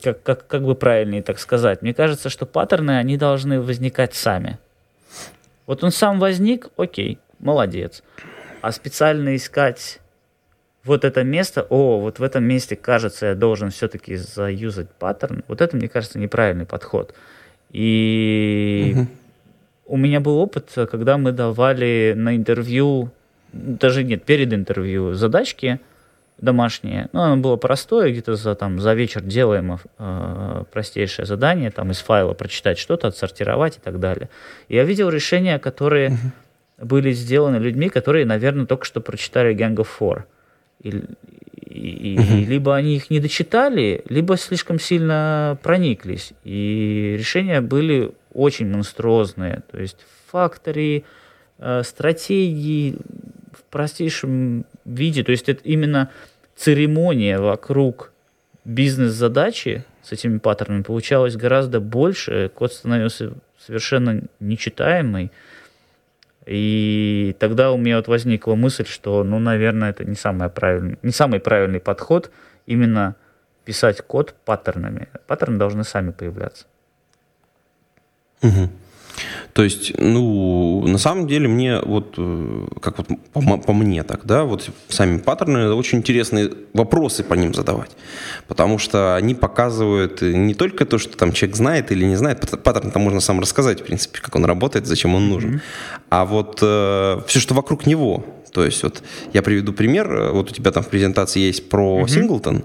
как, 0.03 0.23
как, 0.23 0.47
как 0.47 0.62
бы 0.62 0.75
правильнее 0.75 1.23
так 1.23 1.38
сказать? 1.38 1.83
Мне 1.83 1.95
кажется, 1.95 2.31
что 2.31 2.47
паттерны, 2.47 2.99
они 2.99 3.16
должны 3.16 3.61
возникать 3.61 4.14
сами. 4.14 4.59
Вот 5.66 5.83
он 5.83 5.90
сам 5.90 6.21
возник, 6.21 6.69
окей, 6.77 7.19
молодец. 7.38 8.03
А 8.61 8.73
специально 8.73 9.35
искать 9.37 10.01
вот 10.85 11.05
это 11.05 11.25
место, 11.25 11.66
о, 11.69 12.01
вот 12.01 12.19
в 12.19 12.23
этом 12.23 12.45
месте, 12.45 12.77
кажется, 12.77 13.27
я 13.27 13.35
должен 13.35 13.71
все-таки 13.71 14.16
заюзать 14.16 14.90
паттерн, 14.90 15.45
вот 15.49 15.61
это, 15.61 15.77
мне 15.77 15.88
кажется, 15.88 16.19
неправильный 16.19 16.66
подход. 16.66 17.14
И 17.71 18.95
угу 18.97 19.07
у 19.90 19.96
меня 19.96 20.20
был 20.20 20.38
опыт, 20.38 20.70
когда 20.90 21.18
мы 21.18 21.33
давали 21.33 22.14
на 22.16 22.37
интервью, 22.37 23.11
даже 23.53 24.05
нет, 24.05 24.22
перед 24.22 24.53
интервью 24.53 25.14
задачки 25.14 25.81
домашние. 26.38 27.09
Ну, 27.12 27.20
оно 27.20 27.37
было 27.37 27.57
простое, 27.57 28.12
где-то 28.12 28.37
за, 28.37 28.55
там, 28.55 28.79
за 28.79 28.94
вечер 28.94 29.20
делаем 29.20 29.79
э, 29.98 30.64
простейшее 30.72 31.26
задание, 31.26 31.72
там 31.72 31.90
из 31.90 31.98
файла 31.98 32.35
прочитать 32.35 32.79
что-то, 32.79 33.09
отсортировать 33.09 33.79
и 33.79 33.81
так 33.81 33.98
далее. 33.98 34.31
Я 34.68 34.85
видел 34.85 35.11
решения, 35.11 35.59
которые 35.59 36.11
uh-huh. 36.11 36.87
были 36.87 37.11
сделаны 37.11 37.57
людьми, 37.57 37.88
которые, 37.88 38.24
наверное, 38.24 38.66
только 38.66 38.85
что 38.85 39.00
прочитали 39.00 39.57
Gang 39.57 39.74
of 39.74 39.88
Four. 39.98 40.22
И, 40.83 40.88
и, 40.88 42.16
uh-huh. 42.16 42.40
и 42.40 42.44
либо 42.44 42.76
они 42.76 42.94
их 42.94 43.11
не 43.11 43.18
дочитали, 43.18 44.03
либо 44.09 44.37
слишком 44.37 44.79
сильно 44.79 45.59
прониклись. 45.62 46.33
И 46.44 47.16
решения 47.18 47.61
были 47.61 48.12
очень 48.33 48.69
монструозные. 48.69 49.62
То 49.71 49.81
есть 49.81 49.99
факторы, 50.27 51.05
э, 51.59 51.83
стратегии 51.83 52.97
в 53.53 53.62
простейшем 53.71 54.64
виде. 54.85 55.25
То 55.25 55.33
есть 55.33 55.49
это 55.49 55.62
именно 55.64 56.11
церемония 56.57 57.38
вокруг 57.38 58.12
бизнес-задачи 58.64 59.85
с 60.03 60.12
этими 60.12 60.38
паттернами 60.38 60.83
получалось 60.83 61.37
гораздо 61.37 61.81
больше. 61.81 62.51
Код 62.55 62.73
становился 62.73 63.33
совершенно 63.59 64.23
нечитаемый. 64.40 65.31
И 66.47 67.37
тогда 67.38 67.71
у 67.71 67.77
меня 67.77 67.97
вот 67.97 68.09
возникла 68.09 68.55
мысль, 68.55 68.87
что, 68.87 69.23
ну, 69.25 69.38
наверное, 69.38 69.90
это 69.90 70.05
не, 70.05 70.16
самый 70.16 70.49
правильный, 70.49 70.99
не 71.03 71.12
самый 71.12 71.38
правильный 71.38 71.81
подход 71.81 72.31
именно 72.66 73.14
писать 73.64 74.01
код 74.01 74.35
паттернами. 74.45 75.09
Паттерны 75.27 75.59
должны 75.59 75.85
сами 75.85 76.11
появляться. 76.11 76.66
Угу. 78.42 78.68
То 79.53 79.64
есть, 79.64 79.92
ну, 79.98 80.87
на 80.87 80.98
самом 80.98 81.26
деле 81.26 81.48
мне 81.48 81.81
вот, 81.81 82.14
э, 82.16 82.66
как 82.81 82.98
вот 82.98 83.09
по, 83.33 83.59
по 83.59 83.72
мне 83.72 84.03
так, 84.03 84.24
да, 84.24 84.44
вот 84.44 84.70
сами 84.88 85.18
паттерны, 85.18 85.74
очень 85.74 85.98
интересные 85.98 86.50
вопросы 86.72 87.24
по 87.24 87.35
ним 87.35 87.53
задавать, 87.53 87.90
потому 88.48 88.79
что 88.79 89.16
они 89.16 89.35
показывают 89.35 90.22
не 90.22 90.55
только 90.55 90.87
то, 90.87 90.98
что 90.98 91.16
там 91.16 91.33
человек 91.33 91.57
знает 91.57 91.92
или 91.92 92.05
не 92.05 92.16
знает, 92.16 92.40
паттерн 92.62 92.92
там 92.92 93.03
можно 93.03 93.20
сам 93.20 93.40
рассказать, 93.40 93.81
в 93.81 93.85
принципе, 93.85 94.20
как 94.20 94.37
он 94.37 94.44
работает, 94.44 94.87
зачем 94.87 95.14
он 95.14 95.29
нужен, 95.29 95.55
mm-hmm. 95.55 96.00
а 96.11 96.24
вот 96.24 96.59
э, 96.62 97.20
все, 97.26 97.40
что 97.40 97.55
вокруг 97.55 97.87
него, 97.87 98.24
То 98.53 98.65
есть 98.65 98.83
вот 98.83 99.03
я 99.33 99.43
приведу 99.43 99.73
пример. 99.73 100.33
Вот 100.33 100.51
у 100.51 100.55
тебя 100.55 100.73
там 100.73 100.83
в 100.83 100.89
презентации 100.89 101.41
есть 101.41 101.69
про 101.69 102.07
singleton, 102.09 102.64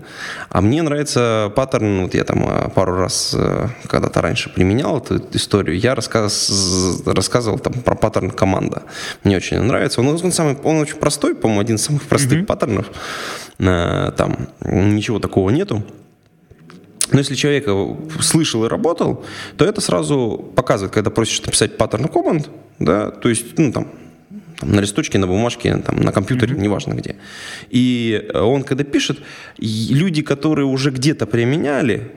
а 0.49 0.61
мне 0.61 0.81
нравится 0.81 1.51
паттерн, 1.55 2.03
вот 2.03 2.13
я 2.13 2.23
там 2.23 2.47
э, 2.47 2.69
пару 2.69 2.95
раз 2.95 3.35
э, 3.37 3.67
когда-то 3.87 4.21
раньше 4.21 4.49
применял 4.49 4.97
эту 4.97 5.21
историю, 5.33 5.77
я 5.77 5.95
рассказ, 5.95 7.01
рассказывал 7.05 7.59
там 7.59 7.73
про 7.73 7.95
паттерн 7.95 8.31
команда. 8.31 8.83
Мне 9.23 9.37
очень 9.37 9.61
нравится. 9.61 10.01
Он, 10.01 10.07
он, 10.07 10.31
самый, 10.31 10.57
он 10.63 10.77
очень 10.77 10.97
простой, 10.97 11.35
по-моему, 11.35 11.61
один 11.61 11.75
из 11.75 11.83
самых 11.83 12.03
простых 12.03 12.45
паттернов. 12.45 12.87
Э, 13.59 14.11
Там 14.17 14.49
ничего 14.63 15.19
такого 15.19 15.49
нету. 15.49 15.83
Но 17.11 17.19
если 17.19 17.35
человек 17.35 17.67
слышал 18.19 18.65
и 18.65 18.67
работал, 18.67 19.23
то 19.57 19.65
это 19.65 19.79
сразу 19.79 20.51
показывает, 20.55 20.93
когда 20.93 21.11
просишь 21.11 21.41
написать 21.43 21.77
паттерн 21.77 22.07
команд, 22.07 22.49
да, 22.79 23.11
то 23.11 23.29
есть, 23.29 23.57
ну, 23.57 23.71
там, 23.71 23.87
там, 24.59 24.71
на 24.71 24.81
листочке, 24.81 25.17
на 25.17 25.27
бумажке, 25.27 25.77
там, 25.77 25.99
на 25.99 26.11
компьютере, 26.11 26.55
mm-hmm. 26.55 26.61
неважно 26.61 26.93
где. 26.93 27.15
И 27.69 28.29
он, 28.33 28.63
когда 28.63 28.83
пишет, 28.83 29.19
люди, 29.57 30.21
которые 30.21 30.65
уже 30.65 30.91
где-то 30.91 31.25
применяли, 31.25 32.11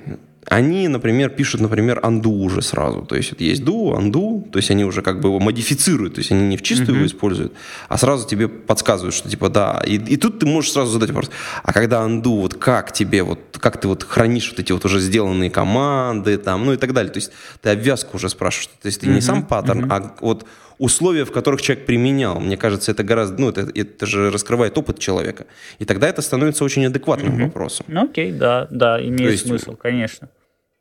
они, 0.50 0.88
например, 0.88 1.30
пишут, 1.30 1.60
например, 1.60 2.00
анду 2.02 2.30
уже 2.30 2.62
сразу. 2.62 3.02
То 3.02 3.16
есть 3.16 3.30
вот 3.30 3.40
есть 3.40 3.62
do, 3.62 3.96
анду, 3.96 4.48
то 4.50 4.58
есть 4.58 4.70
они 4.70 4.84
уже 4.84 5.02
как 5.02 5.20
бы 5.20 5.28
его 5.28 5.40
модифицируют, 5.40 6.14
то 6.14 6.20
есть 6.20 6.32
они 6.32 6.48
не 6.48 6.56
в 6.56 6.62
чистую 6.62 6.90
mm-hmm. 6.90 6.96
его 6.96 7.06
используют, 7.06 7.52
а 7.88 7.98
сразу 7.98 8.26
тебе 8.26 8.48
подсказывают, 8.48 9.14
что 9.14 9.28
типа 9.28 9.50
да. 9.50 9.82
И, 9.86 9.96
и 9.96 10.16
тут 10.16 10.38
ты 10.38 10.46
можешь 10.46 10.72
сразу 10.72 10.92
задать 10.92 11.10
вопрос, 11.10 11.30
а 11.62 11.72
когда 11.72 12.00
анду, 12.00 12.36
вот 12.36 12.54
как 12.54 12.92
тебе, 12.92 13.22
вот 13.22 13.40
как 13.60 13.80
ты 13.80 13.88
вот 13.88 14.04
хранишь 14.04 14.50
вот 14.50 14.60
эти 14.60 14.72
вот 14.72 14.84
уже 14.84 15.00
сделанные 15.00 15.50
команды, 15.50 16.38
там, 16.38 16.64
ну 16.64 16.72
и 16.72 16.76
так 16.76 16.92
далее. 16.92 17.12
То 17.12 17.18
есть 17.18 17.30
ты 17.60 17.70
обвязку 17.70 18.16
уже 18.16 18.28
спрашиваешь, 18.30 18.70
то 18.80 18.86
есть 18.86 19.00
ты 19.00 19.06
mm-hmm. 19.06 19.14
не 19.14 19.20
сам 19.20 19.42
паттерн, 19.44 19.84
mm-hmm. 19.84 19.92
а 19.92 20.16
вот 20.20 20.46
условия, 20.78 21.24
в 21.24 21.32
которых 21.32 21.62
человек 21.62 21.86
применял. 21.86 22.40
Мне 22.40 22.56
кажется, 22.56 22.92
это 22.92 23.02
гораздо, 23.02 23.40
ну, 23.40 23.50
это, 23.50 23.68
это 23.74 24.06
же 24.06 24.30
раскрывает 24.30 24.76
опыт 24.78 24.98
человека. 24.98 25.46
И 25.78 25.84
тогда 25.84 26.08
это 26.08 26.22
становится 26.22 26.64
очень 26.64 26.86
адекватным 26.86 27.36
mm-hmm. 27.36 27.44
вопросом. 27.44 27.86
Ну, 27.88 28.04
окей, 28.04 28.32
да, 28.32 28.66
да, 28.70 29.00
имеет 29.00 29.32
есть, 29.32 29.46
смысл, 29.46 29.76
конечно. 29.76 30.28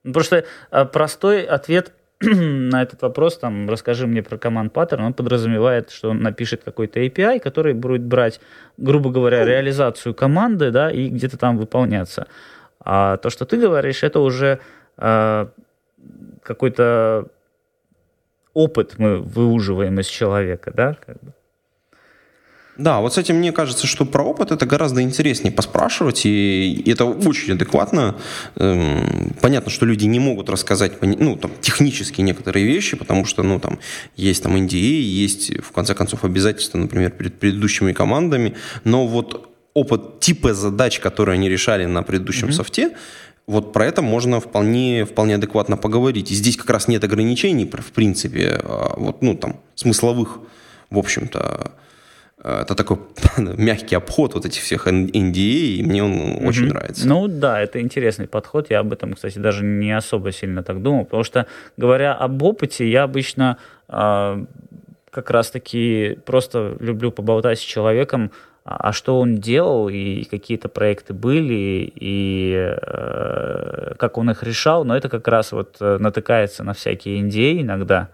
Просто 0.04 0.46
э, 0.72 0.86
простой 0.86 1.44
ответ 1.44 1.94
на 2.22 2.82
этот 2.82 3.02
вопрос, 3.02 3.38
там, 3.38 3.70
расскажи 3.70 4.08
мне 4.08 4.24
про 4.24 4.38
команд 4.38 4.74
паттерн, 4.74 5.04
он 5.04 5.14
подразумевает, 5.14 5.92
что 5.92 6.10
он 6.10 6.22
напишет 6.22 6.64
какой-то 6.64 7.00
API, 7.00 7.40
который 7.40 7.74
будет 7.74 8.04
брать, 8.04 8.40
грубо 8.78 9.12
говоря, 9.12 9.42
ну. 9.42 9.48
реализацию 9.48 10.14
команды, 10.14 10.72
да, 10.72 10.92
и 10.92 11.10
где-то 11.10 11.38
там 11.38 11.58
выполняться. 11.58 12.28
А 12.80 13.18
то, 13.18 13.30
что 13.30 13.46
ты 13.46 13.58
говоришь, 13.58 14.04
это 14.04 14.20
уже 14.20 14.60
э, 14.98 15.48
какой-то 16.42 17.28
опыт 18.58 18.96
мы 18.98 19.22
выуживаем 19.22 20.00
из 20.00 20.08
человека, 20.08 20.72
да, 20.76 20.98
как 21.06 21.22
бы. 21.22 21.34
Да, 22.78 23.00
вот 23.02 23.14
с 23.14 23.18
этим 23.18 23.38
мне 23.38 23.52
кажется, 23.52 23.88
что 23.88 24.06
про 24.06 24.24
опыт 24.24 24.52
это 24.52 24.66
гораздо 24.68 25.02
интереснее 25.02 25.52
поспрашивать, 25.52 26.26
и 26.26 26.84
это 26.86 27.06
очень 27.06 27.54
адекватно. 27.54 28.16
Эм, 28.56 29.36
понятно, 29.42 29.72
что 29.72 29.86
люди 29.86 30.06
не 30.06 30.20
могут 30.20 30.50
рассказать, 30.50 31.02
ну, 31.02 31.36
там, 31.38 31.52
технически 31.60 32.22
некоторые 32.22 32.66
вещи, 32.66 32.96
потому 32.96 33.26
что, 33.26 33.42
ну, 33.44 33.60
там, 33.60 33.80
есть 34.16 34.44
там 34.44 34.56
NDA, 34.56 35.00
есть, 35.26 35.58
в 35.60 35.72
конце 35.72 35.96
концов, 35.96 36.24
обязательства, 36.24 36.78
например, 36.78 37.12
перед 37.12 37.40
предыдущими 37.40 37.94
командами, 37.94 38.54
но 38.84 39.08
вот 39.08 39.50
опыт 39.74 40.20
типа 40.20 40.54
задач, 40.54 41.00
которые 41.00 41.34
они 41.34 41.50
решали 41.50 41.86
на 41.86 42.04
предыдущем 42.04 42.50
mm-hmm. 42.50 42.54
софте, 42.54 42.92
вот 43.48 43.74
про 43.74 43.86
это 43.86 44.02
можно 44.02 44.40
вполне, 44.40 45.06
вполне 45.06 45.36
адекватно 45.36 45.78
поговорить. 45.78 46.32
И 46.32 46.36
здесь 46.36 46.58
как 46.58 46.70
раз 46.70 46.88
нет 46.88 47.04
ограничений, 47.04 47.66
в 47.66 47.92
принципе, 47.92 48.60
а 48.64 48.94
вот, 48.98 49.22
ну, 49.22 49.36
там, 49.36 49.62
смысловых, 49.76 50.40
в 50.90 50.98
общем-то, 50.98 51.72
Э, 52.44 52.62
это 52.62 52.76
такой 52.76 52.98
мягкий 53.38 53.96
обход 53.96 54.34
вот 54.34 54.46
этих 54.46 54.62
всех 54.62 54.88
NDA, 54.88 55.78
и 55.78 55.84
мне 55.84 56.04
он 56.04 56.14
mm-hmm. 56.14 56.48
очень 56.48 56.68
нравится. 56.68 57.08
Ну 57.08 57.28
да, 57.28 57.62
это 57.62 57.82
интересный 57.82 58.28
подход. 58.28 58.70
Я 58.70 58.80
об 58.80 58.94
этом, 58.94 59.14
кстати, 59.14 59.40
даже 59.40 59.64
не 59.64 59.92
особо 59.92 60.32
сильно 60.32 60.64
так 60.64 60.82
думал, 60.82 61.06
потому 61.06 61.24
что, 61.24 61.46
говоря 61.78 62.14
об 62.14 62.42
опыте, 62.44 62.90
я 62.90 63.04
обычно 63.04 63.58
э, 63.90 64.46
как 65.10 65.32
раз-таки 65.32 66.20
просто 66.26 66.78
люблю 66.80 67.12
поболтать 67.12 67.60
с 67.60 67.62
человеком, 67.62 68.32
а, 68.68 68.90
а 68.90 68.92
что 68.92 69.20
он 69.22 69.38
делал, 69.38 69.88
и 69.88 70.26
какие-то 70.26 70.68
проекты 70.68 71.14
были, 71.14 71.90
и 71.96 72.76
э, 72.82 73.94
как 73.98 74.18
он 74.18 74.30
их 74.30 74.44
решал, 74.44 74.84
но 74.84 74.96
это 74.96 75.08
как 75.08 75.26
раз 75.30 75.54
вот 75.54 75.78
э, 75.80 75.98
натыкается 76.00 76.66
на 76.66 76.74
всякие 76.74 77.22
NDA 77.22 77.62
иногда. 77.62 78.10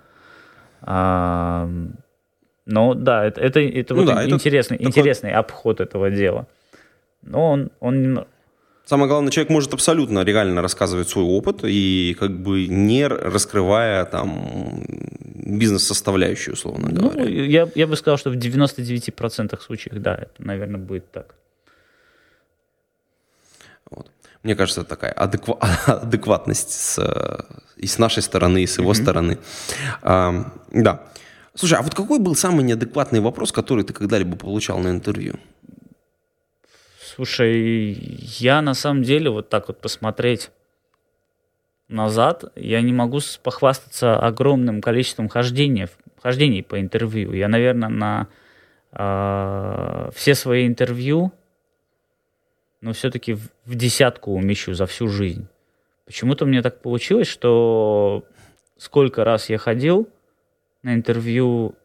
Ну 2.66 2.94
да, 2.94 3.26
это, 3.26 3.42
это, 3.42 3.60
это, 3.60 3.94
ну, 3.96 4.06
вот 4.06 4.14
да, 4.14 4.30
интересный, 4.30 4.78
это 4.78 4.86
интересный 4.86 5.32
обход 5.32 5.82
этого 5.82 6.12
дела. 6.12 6.46
Но 7.24 7.52
он, 7.52 7.72
он... 7.80 8.26
Самое 8.86 9.08
главное, 9.08 9.32
человек 9.32 9.50
может 9.50 9.74
абсолютно 9.74 10.24
реально 10.24 10.62
рассказывать 10.62 11.08
свой 11.08 11.24
опыт 11.24 11.62
и 11.64 12.16
как 12.20 12.32
бы 12.32 12.68
не 12.68 13.08
раскрывая 13.08 14.04
там 14.06 14.84
бизнес-составляющую, 15.46 16.54
условно 16.54 16.90
ну, 16.92 17.10
говоря. 17.10 17.24
Я, 17.24 17.70
я 17.76 17.88
бы 17.88 17.96
сказал, 17.96 18.18
что 18.18 18.30
в 18.30 18.34
99% 18.36 19.62
случаев, 19.62 20.02
да, 20.02 20.16
это, 20.16 20.34
наверное, 20.40 20.80
будет 20.80 21.10
так. 21.12 21.36
Вот. 23.90 24.12
Мне 24.44 24.56
кажется, 24.56 24.82
это 24.82 24.90
такая 24.90 25.14
адеква- 25.14 25.60
адекватность 25.86 26.72
с, 26.72 27.46
и 27.78 27.88
с 27.88 27.98
нашей 27.98 28.22
стороны, 28.22 28.64
и 28.64 28.68
с 28.68 28.78
его 28.80 28.92
mm-hmm. 28.92 29.02
стороны. 29.02 29.38
А, 30.02 30.52
да. 30.72 31.04
Слушай, 31.56 31.78
а 31.80 31.82
вот 31.84 31.96
какой 31.96 32.20
был 32.20 32.36
самый 32.36 32.66
неадекватный 32.66 33.22
вопрос, 33.22 33.54
который 33.54 33.86
ты 33.86 33.94
когда-либо 33.94 34.36
получал 34.36 34.80
на 34.80 34.90
интервью? 34.90 35.36
Слушай, 37.16 37.96
я 38.40 38.64
на 38.64 38.74
самом 38.74 39.04
деле 39.04 39.30
вот 39.30 39.48
так 39.48 39.68
вот 39.68 39.80
посмотреть 39.80 40.50
назад, 41.88 42.46
я 42.56 42.82
не 42.82 42.92
могу 42.92 43.20
похвастаться 43.44 44.18
огромным 44.18 44.82
количеством 44.82 45.30
хождений, 45.30 45.86
хождений 46.24 46.64
по 46.64 46.82
интервью. 46.82 47.34
Я, 47.34 47.50
наверное, 47.50 47.90
на 47.90 48.28
э, 48.94 50.10
все 50.16 50.34
свои 50.34 50.66
интервью, 50.66 51.32
но 52.82 52.94
все-таки 52.94 53.34
в, 53.34 53.48
в 53.66 53.76
десятку 53.76 54.32
умещу 54.32 54.74
за 54.74 54.88
всю 54.88 55.08
жизнь. 55.08 55.48
Почему-то 56.06 56.48
мне 56.48 56.64
так 56.64 56.82
получилось, 56.82 57.28
что 57.28 58.24
сколько 58.78 59.24
раз 59.24 59.52
я 59.52 59.60
ходил, 59.60 60.10
на 60.82 60.96
интервью 60.96 61.76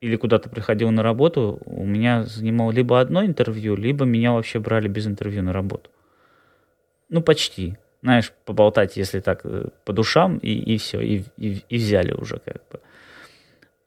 или 0.00 0.16
куда-то 0.16 0.48
приходил 0.48 0.90
на 0.90 1.02
работу, 1.02 1.60
у 1.66 1.84
меня 1.84 2.24
занимал 2.24 2.70
либо 2.70 3.00
одно 3.00 3.24
интервью, 3.24 3.76
либо 3.76 4.04
меня 4.04 4.32
вообще 4.32 4.58
брали 4.58 4.88
без 4.88 5.06
интервью 5.06 5.42
на 5.42 5.52
работу. 5.52 5.90
Ну, 7.10 7.22
почти. 7.22 7.76
Знаешь, 8.02 8.32
поболтать, 8.46 8.96
если 8.96 9.20
так, 9.20 9.40
э, 9.44 9.66
по 9.84 9.92
душам, 9.92 10.38
и, 10.38 10.52
и 10.52 10.78
все, 10.78 11.00
и, 11.00 11.22
и, 11.36 11.62
и 11.68 11.76
взяли 11.76 12.12
уже 12.12 12.38
как 12.38 12.62
бы. 12.72 12.80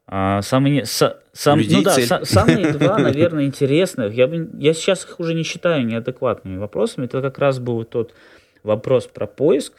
А, 0.06 0.42
самые, 0.44 0.86
с, 0.86 1.20
сам, 1.32 1.60
ну 1.68 1.82
да, 1.82 1.92
с, 1.92 2.26
самые 2.26 2.74
два, 2.74 3.00
наверное, 3.00 3.46
интересных. 3.46 4.14
Я, 4.14 4.28
бы, 4.28 4.52
я 4.60 4.74
сейчас 4.74 5.06
их 5.06 5.20
уже 5.20 5.34
не 5.34 5.42
считаю 5.42 5.84
неадекватными 5.84 6.58
вопросами. 6.58 7.06
Это 7.06 7.22
как 7.24 7.40
раз 7.40 7.58
был 7.58 7.84
тот 7.86 8.14
вопрос 8.62 9.08
про 9.08 9.26
поиск 9.26 9.74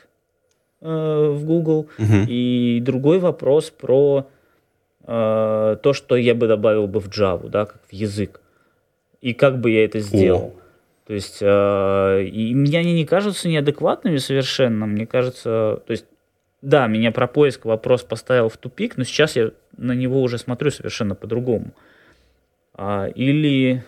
э, 0.80 0.88
в 0.88 1.44
Google, 1.44 1.88
угу. 1.96 2.26
и 2.26 2.80
другой 2.82 3.20
вопрос 3.20 3.70
про 3.70 4.26
э, 5.06 5.76
то, 5.82 5.92
что 5.92 6.16
я 6.16 6.34
бы 6.34 6.46
добавил 6.46 6.86
бы 6.86 7.00
в 7.00 7.08
Java, 7.08 7.48
да, 7.48 7.66
как 7.66 7.80
в 7.88 7.92
язык. 7.92 8.40
И 9.20 9.32
как 9.32 9.60
бы 9.60 9.70
я 9.70 9.84
это 9.84 10.00
сделал. 10.00 10.54
О. 10.56 10.64
То 11.06 11.12
есть, 11.12 11.38
э, 11.40 12.24
и 12.24 12.54
мне 12.54 12.78
они 12.78 12.94
не 12.94 13.04
кажутся 13.04 13.48
неадекватными 13.48 14.16
совершенно. 14.16 14.86
Мне 14.86 15.06
кажется, 15.06 15.82
то 15.86 15.90
есть, 15.90 16.06
да, 16.62 16.86
меня 16.86 17.12
про 17.12 17.26
поиск 17.26 17.66
вопрос 17.66 18.02
поставил 18.02 18.48
в 18.48 18.56
тупик, 18.56 18.96
но 18.96 19.04
сейчас 19.04 19.36
я 19.36 19.50
на 19.76 19.92
него 19.92 20.22
уже 20.22 20.38
смотрю 20.38 20.70
совершенно 20.70 21.14
по-другому. 21.14 21.72
А, 22.72 23.06
или 23.06 23.84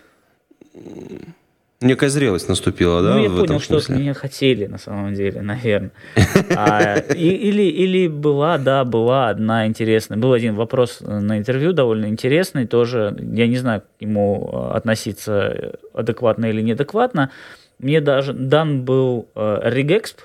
Некая 1.80 2.08
зрелость 2.08 2.48
наступила, 2.48 3.02
да? 3.02 3.14
Ну, 3.14 3.22
я 3.22 3.28
понял, 3.28 3.60
что 3.60 3.76
от 3.76 3.88
меня 3.90 4.14
хотели, 4.14 4.66
на 4.66 4.78
самом 4.78 5.12
деле, 5.14 5.42
наверное. 5.42 5.90
А, 6.56 6.98
и, 6.98 7.28
или, 7.28 7.62
или 7.64 8.08
была, 8.08 8.56
да, 8.56 8.84
была 8.84 9.28
одна 9.28 9.66
интересная. 9.66 10.16
Был 10.16 10.32
один 10.32 10.54
вопрос 10.54 11.00
на 11.00 11.36
интервью 11.36 11.72
довольно 11.72 12.06
интересный, 12.06 12.66
тоже, 12.66 13.14
я 13.18 13.46
не 13.46 13.58
знаю, 13.58 13.82
к 13.82 13.84
ему 14.00 14.70
относиться 14.72 15.78
адекватно 15.92 16.46
или 16.46 16.62
неадекватно. 16.62 17.30
Мне 17.78 18.00
даже 18.00 18.32
дан 18.32 18.84
был 18.84 19.28
э, 19.34 19.60
регэксп, 19.64 20.22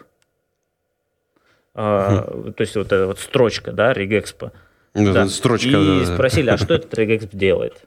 э, 1.75 2.51
то 2.55 2.55
есть 2.59 2.75
вот 2.75 2.87
эта 2.87 3.07
вот 3.07 3.19
строчка, 3.19 3.73
да, 3.73 3.91
регэкспа. 3.91 4.53
Да, 4.93 5.27
Строчка, 5.27 5.69
и 5.69 6.05
да, 6.05 6.13
спросили, 6.13 6.49
а 6.49 6.57
что 6.57 6.75
этот 6.75 6.93
регэксп 6.93 7.29
делает? 7.33 7.83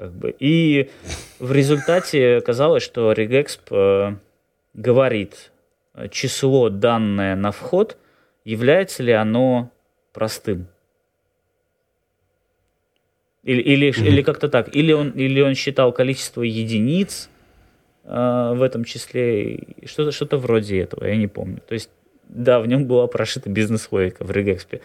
Как 0.00 0.14
бы. 0.14 0.34
И 0.38 0.88
в 1.38 1.52
результате 1.52 2.36
оказалось, 2.36 2.82
что 2.82 3.12
Regexp 3.12 3.60
э, 3.70 4.16
говорит, 4.72 5.52
э, 5.92 6.08
число 6.08 6.70
данное 6.70 7.36
на 7.36 7.52
вход, 7.52 7.98
является 8.42 9.02
ли 9.02 9.12
оно 9.12 9.70
простым. 10.14 10.68
Или, 13.42 13.60
или, 13.60 13.90
угу. 13.90 14.00
или 14.00 14.22
как-то 14.22 14.48
так. 14.48 14.74
Или 14.74 14.92
он, 14.92 15.10
или 15.10 15.42
он 15.42 15.54
считал 15.54 15.92
количество 15.92 16.40
единиц 16.40 17.28
э, 18.04 18.52
в 18.54 18.62
этом 18.62 18.84
числе. 18.84 19.60
Что-то 19.84 20.12
что 20.12 20.38
вроде 20.38 20.80
этого, 20.80 21.04
я 21.04 21.16
не 21.16 21.26
помню. 21.26 21.60
То 21.68 21.74
есть, 21.74 21.90
да, 22.26 22.60
в 22.60 22.66
нем 22.66 22.86
была 22.86 23.06
прошита 23.06 23.50
бизнес-логика 23.50 24.24
в 24.24 24.30
регэкспе. 24.30 24.80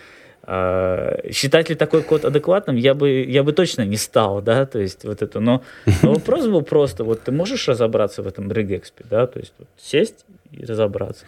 А, 0.48 1.18
считать 1.32 1.70
ли 1.70 1.76
такой 1.76 2.04
код 2.04 2.24
адекватным, 2.24 2.76
я 2.76 2.93
бы, 2.93 3.24
я 3.24 3.43
бы 3.43 3.52
точно 3.52 3.84
не 3.84 3.98
стал, 3.98 4.41
да, 4.41 4.66
то 4.66 4.80
есть 4.80 5.04
вот 5.04 5.24
это, 5.24 5.39
но, 5.39 5.64
но 6.04 6.14
вопрос 6.14 6.46
был 6.46 6.62
просто, 6.62 7.04
вот 7.04 7.24
ты 7.24 7.32
можешь 7.32 7.68
разобраться 7.68 8.22
в 8.22 8.28
этом 8.28 8.52
регэкспе, 8.52 9.06
да, 9.10 9.26
то 9.26 9.39
есть 9.39 9.54
вот, 9.58 9.68
сесть 9.78 10.26
и 10.52 10.64
разобраться. 10.64 11.26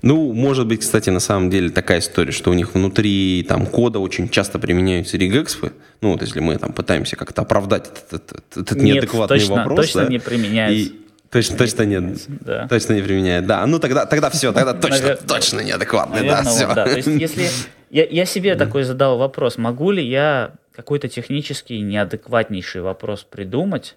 Ну, 0.00 0.32
может 0.32 0.66
быть, 0.66 0.80
кстати, 0.80 1.10
на 1.10 1.20
самом 1.20 1.50
деле 1.50 1.70
такая 1.70 2.00
история, 2.00 2.32
что 2.32 2.50
у 2.50 2.54
них 2.54 2.74
внутри 2.74 3.44
там 3.48 3.66
кода 3.66 3.98
очень 4.00 4.28
часто 4.28 4.58
применяются 4.58 5.16
регэкспы. 5.16 5.72
Ну, 6.02 6.12
вот 6.12 6.22
если 6.22 6.40
мы 6.40 6.58
там 6.58 6.72
пытаемся 6.72 7.16
как-то 7.16 7.42
оправдать 7.42 7.88
этот, 7.88 8.22
этот, 8.22 8.56
этот 8.56 8.78
Нет, 8.78 8.96
неадекватный 8.96 9.38
точно, 9.38 9.54
вопрос. 9.56 9.80
точно 9.80 10.04
да, 10.04 10.08
не 10.08 10.18
применяется. 10.18 10.92
И, 10.92 11.03
Точно, 11.34 11.56
точно 11.56 11.82
нет. 11.82 12.04
Да. 12.28 12.68
Точно 12.68 12.92
не 12.92 13.02
применяет. 13.02 13.44
Да, 13.44 13.66
ну 13.66 13.80
тогда, 13.80 14.06
тогда 14.06 14.30
все, 14.30 14.52
тогда 14.52 14.72
точно, 14.72 15.16
точно 15.16 15.62
неадекватный. 15.62 16.20
Наверное, 16.20 16.44
да, 16.44 16.48
все. 16.48 16.66
да. 16.72 16.84
То 16.84 16.94
есть, 16.94 17.08
если 17.08 17.48
я, 17.90 18.04
я 18.04 18.24
себе 18.24 18.54
такой 18.54 18.84
задал 18.84 19.18
вопрос, 19.18 19.58
могу 19.58 19.90
ли 19.90 20.06
я 20.06 20.52
какой-то 20.70 21.08
технический 21.08 21.80
неадекватнейший 21.80 22.82
вопрос 22.82 23.24
придумать, 23.24 23.96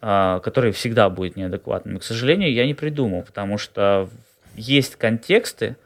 а, 0.00 0.40
который 0.40 0.72
всегда 0.72 1.08
будет 1.08 1.36
неадекватным. 1.36 2.00
К 2.00 2.02
сожалению, 2.02 2.52
я 2.52 2.66
не 2.66 2.74
придумал, 2.74 3.22
потому 3.22 3.56
что 3.56 4.08
есть 4.56 4.96
контексты, 4.96 5.76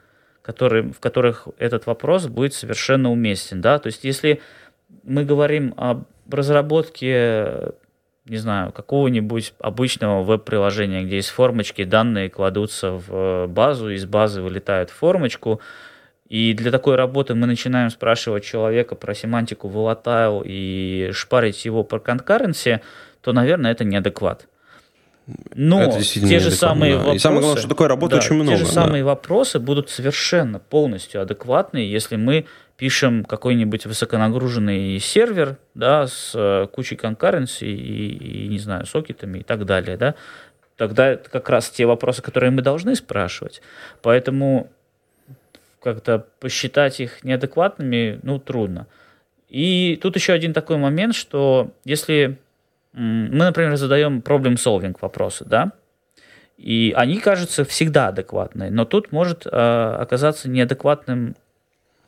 которые, 0.41 0.95
в 0.95 0.99
которых 0.99 1.47
этот 1.59 1.85
вопрос 1.85 2.27
будет 2.27 2.55
совершенно 2.55 3.13
уместен. 3.13 3.61
Да? 3.61 3.79
То 3.79 3.89
есть 3.89 4.03
если 4.03 4.41
мы 5.03 5.27
говорим 5.27 5.75
об 5.77 6.05
разработке 6.31 7.73
не 8.27 8.39
знаю, 8.39 8.73
какого-нибудь 8.73 9.55
обычного 9.59 10.23
веб-приложения, 10.23 11.05
где 11.05 11.17
есть 11.17 11.29
формочки, 11.29 11.85
данные 11.85 12.29
кладутся 12.29 12.93
в 12.93 13.47
базу, 13.47 13.91
из 13.91 14.05
базы 14.05 14.43
вылетают 14.43 14.91
в 14.91 14.95
формочку, 14.95 15.61
и 16.29 16.53
для 16.55 16.73
такой 16.73 16.97
работы 16.97 17.35
мы 17.35 17.47
начинаем 17.47 17.89
спрашивать 17.91 18.45
человека 18.45 18.97
про 18.97 19.15
семантику 19.15 19.69
volatile 19.69 20.43
и 20.45 21.11
шпарить 21.13 21.65
его 21.65 21.85
по 21.85 22.01
конкуренции, 22.01 22.81
то, 23.21 23.33
наверное, 23.33 23.71
это 23.71 23.85
неадекват. 23.85 24.49
Но 25.55 25.91
те 26.01 26.39
же 26.39 26.51
самые 26.51 26.93
да. 26.93 26.99
вопросы... 26.99 27.17
И 27.17 27.19
самое 27.21 27.41
главное, 27.41 27.61
что 27.61 27.69
такой 27.69 27.87
работы 27.89 28.13
да, 28.13 28.19
очень 28.19 28.35
много. 28.37 28.51
Те 28.51 28.57
же 28.57 28.65
да. 28.67 28.73
самые 28.73 29.05
вопросы 29.05 29.59
будут 29.59 29.91
совершенно 29.91 30.59
полностью 30.61 31.21
адекватные, 31.21 31.91
если 31.91 32.17
мы 32.17 32.47
пишем 32.77 33.25
какой-нибудь 33.25 33.87
высоконагруженный 33.87 34.99
сервер, 34.99 35.59
да, 35.75 36.07
с 36.07 36.33
э, 36.35 36.67
кучей 36.73 36.97
конкуренции 36.97 37.69
и, 37.69 38.45
и, 38.45 38.49
не 38.49 38.59
знаю, 38.59 38.87
сокетами 38.87 39.39
и 39.39 39.43
так 39.43 39.65
далее, 39.65 39.97
да, 39.97 40.15
тогда 40.77 41.09
это 41.09 41.31
как 41.31 41.49
раз 41.49 41.71
те 41.71 41.87
вопросы, 41.87 42.23
которые 42.23 42.51
мы 42.51 42.63
должны 42.63 42.95
спрашивать. 42.95 43.63
Поэтому 44.03 44.71
как-то 45.83 46.27
посчитать 46.41 47.01
их 47.01 47.25
неадекватными, 47.25 48.21
ну, 48.23 48.39
трудно. 48.39 48.87
И 49.49 49.99
тут 50.03 50.17
еще 50.17 50.33
один 50.33 50.53
такой 50.53 50.77
момент, 50.77 51.15
что 51.15 51.71
если 51.85 52.39
мы, 52.93 53.45
например, 53.45 53.77
задаем 53.77 54.21
проблем-солвинг 54.21 55.01
вопросы, 55.01 55.45
да, 55.45 55.73
и 56.57 56.93
они 56.97 57.19
кажутся 57.21 57.65
всегда 57.65 58.09
адекватные, 58.09 58.71
но 58.71 58.85
тут 58.85 59.13
может 59.13 59.47
э, 59.47 59.51
оказаться 59.51 60.49
неадекватным 60.49 61.37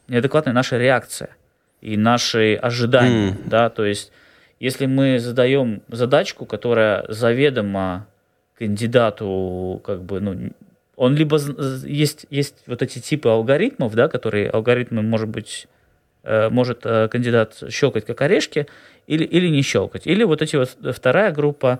неадекватная 0.09 0.55
наша 0.55 0.79
реакция 0.79 1.31
и 1.81 1.97
наши 1.97 2.55
ожидания, 2.55 3.33
mm. 3.33 3.49
да, 3.49 3.71
то 3.71 3.85
есть 3.85 4.13
если 4.61 4.87
мы 4.87 5.19
задаем 5.19 5.83
задачку, 5.89 6.45
которая 6.45 7.05
заведомо 7.09 8.07
кандидату, 8.59 9.81
как 9.85 10.03
бы, 10.03 10.21
ну, 10.21 10.51
он 10.97 11.15
либо 11.15 11.39
есть, 11.85 12.27
есть 12.29 12.57
вот 12.67 12.83
эти 12.83 12.99
типы 12.99 13.29
алгоритмов, 13.29 13.95
да, 13.95 14.09
которые 14.09 14.51
алгоритмы, 14.51 15.03
может 15.03 15.29
быть, 15.29 15.69
э, 16.25 16.49
может 16.49 16.81
э, 16.85 17.07
кандидат 17.09 17.63
щелкать 17.71 18.05
как 18.05 18.21
орешки 18.21 18.67
или, 19.07 19.23
или 19.23 19.47
не 19.47 19.63
щелкать. 19.63 20.09
Или 20.09 20.25
вот 20.25 20.43
эти 20.43 20.57
вот 20.57 20.77
вторая 20.93 21.31
группа 21.31 21.79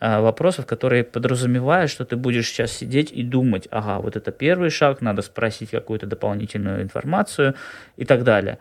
вопросов, 0.00 0.66
которые 0.66 1.04
подразумевают, 1.04 1.90
что 1.90 2.04
ты 2.04 2.16
будешь 2.16 2.48
сейчас 2.48 2.72
сидеть 2.72 3.12
и 3.12 3.22
думать, 3.22 3.68
ага, 3.70 4.00
вот 4.00 4.16
это 4.16 4.30
первый 4.30 4.70
шаг, 4.70 5.00
надо 5.00 5.22
спросить 5.22 5.70
какую-то 5.70 6.06
дополнительную 6.06 6.82
информацию 6.82 7.54
и 7.96 8.04
так 8.04 8.24
далее. 8.24 8.58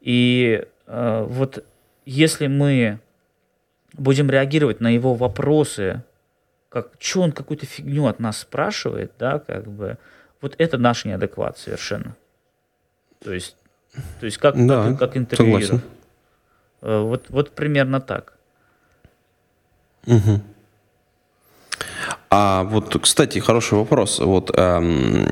И 0.00 0.66
э, 0.86 1.26
вот 1.28 1.64
если 2.04 2.48
мы 2.48 2.98
будем 3.92 4.30
реагировать 4.30 4.80
на 4.80 4.88
его 4.88 5.14
вопросы, 5.14 6.02
как, 6.68 6.90
что 6.98 7.22
он 7.22 7.32
какую-то 7.32 7.66
фигню 7.66 8.06
от 8.06 8.18
нас 8.18 8.38
спрашивает, 8.38 9.12
да, 9.18 9.38
как 9.38 9.68
бы, 9.68 9.98
вот 10.40 10.54
это 10.58 10.76
наш 10.76 11.04
неадекват 11.04 11.56
совершенно. 11.56 12.16
То 13.22 13.32
есть, 13.32 13.56
то 14.20 14.26
есть 14.26 14.38
как, 14.38 14.54
да, 14.66 14.90
как, 14.90 14.98
как 14.98 15.16
интервьюер. 15.16 15.80
Э, 16.82 17.00
вот, 17.00 17.30
вот 17.30 17.52
примерно 17.52 18.00
так. 18.00 18.36
Угу. 20.06 20.40
А 22.36 22.64
вот, 22.64 22.96
кстати, 23.00 23.38
хороший 23.38 23.78
вопрос. 23.78 24.18
Вот 24.18 24.50
эм, 24.58 25.28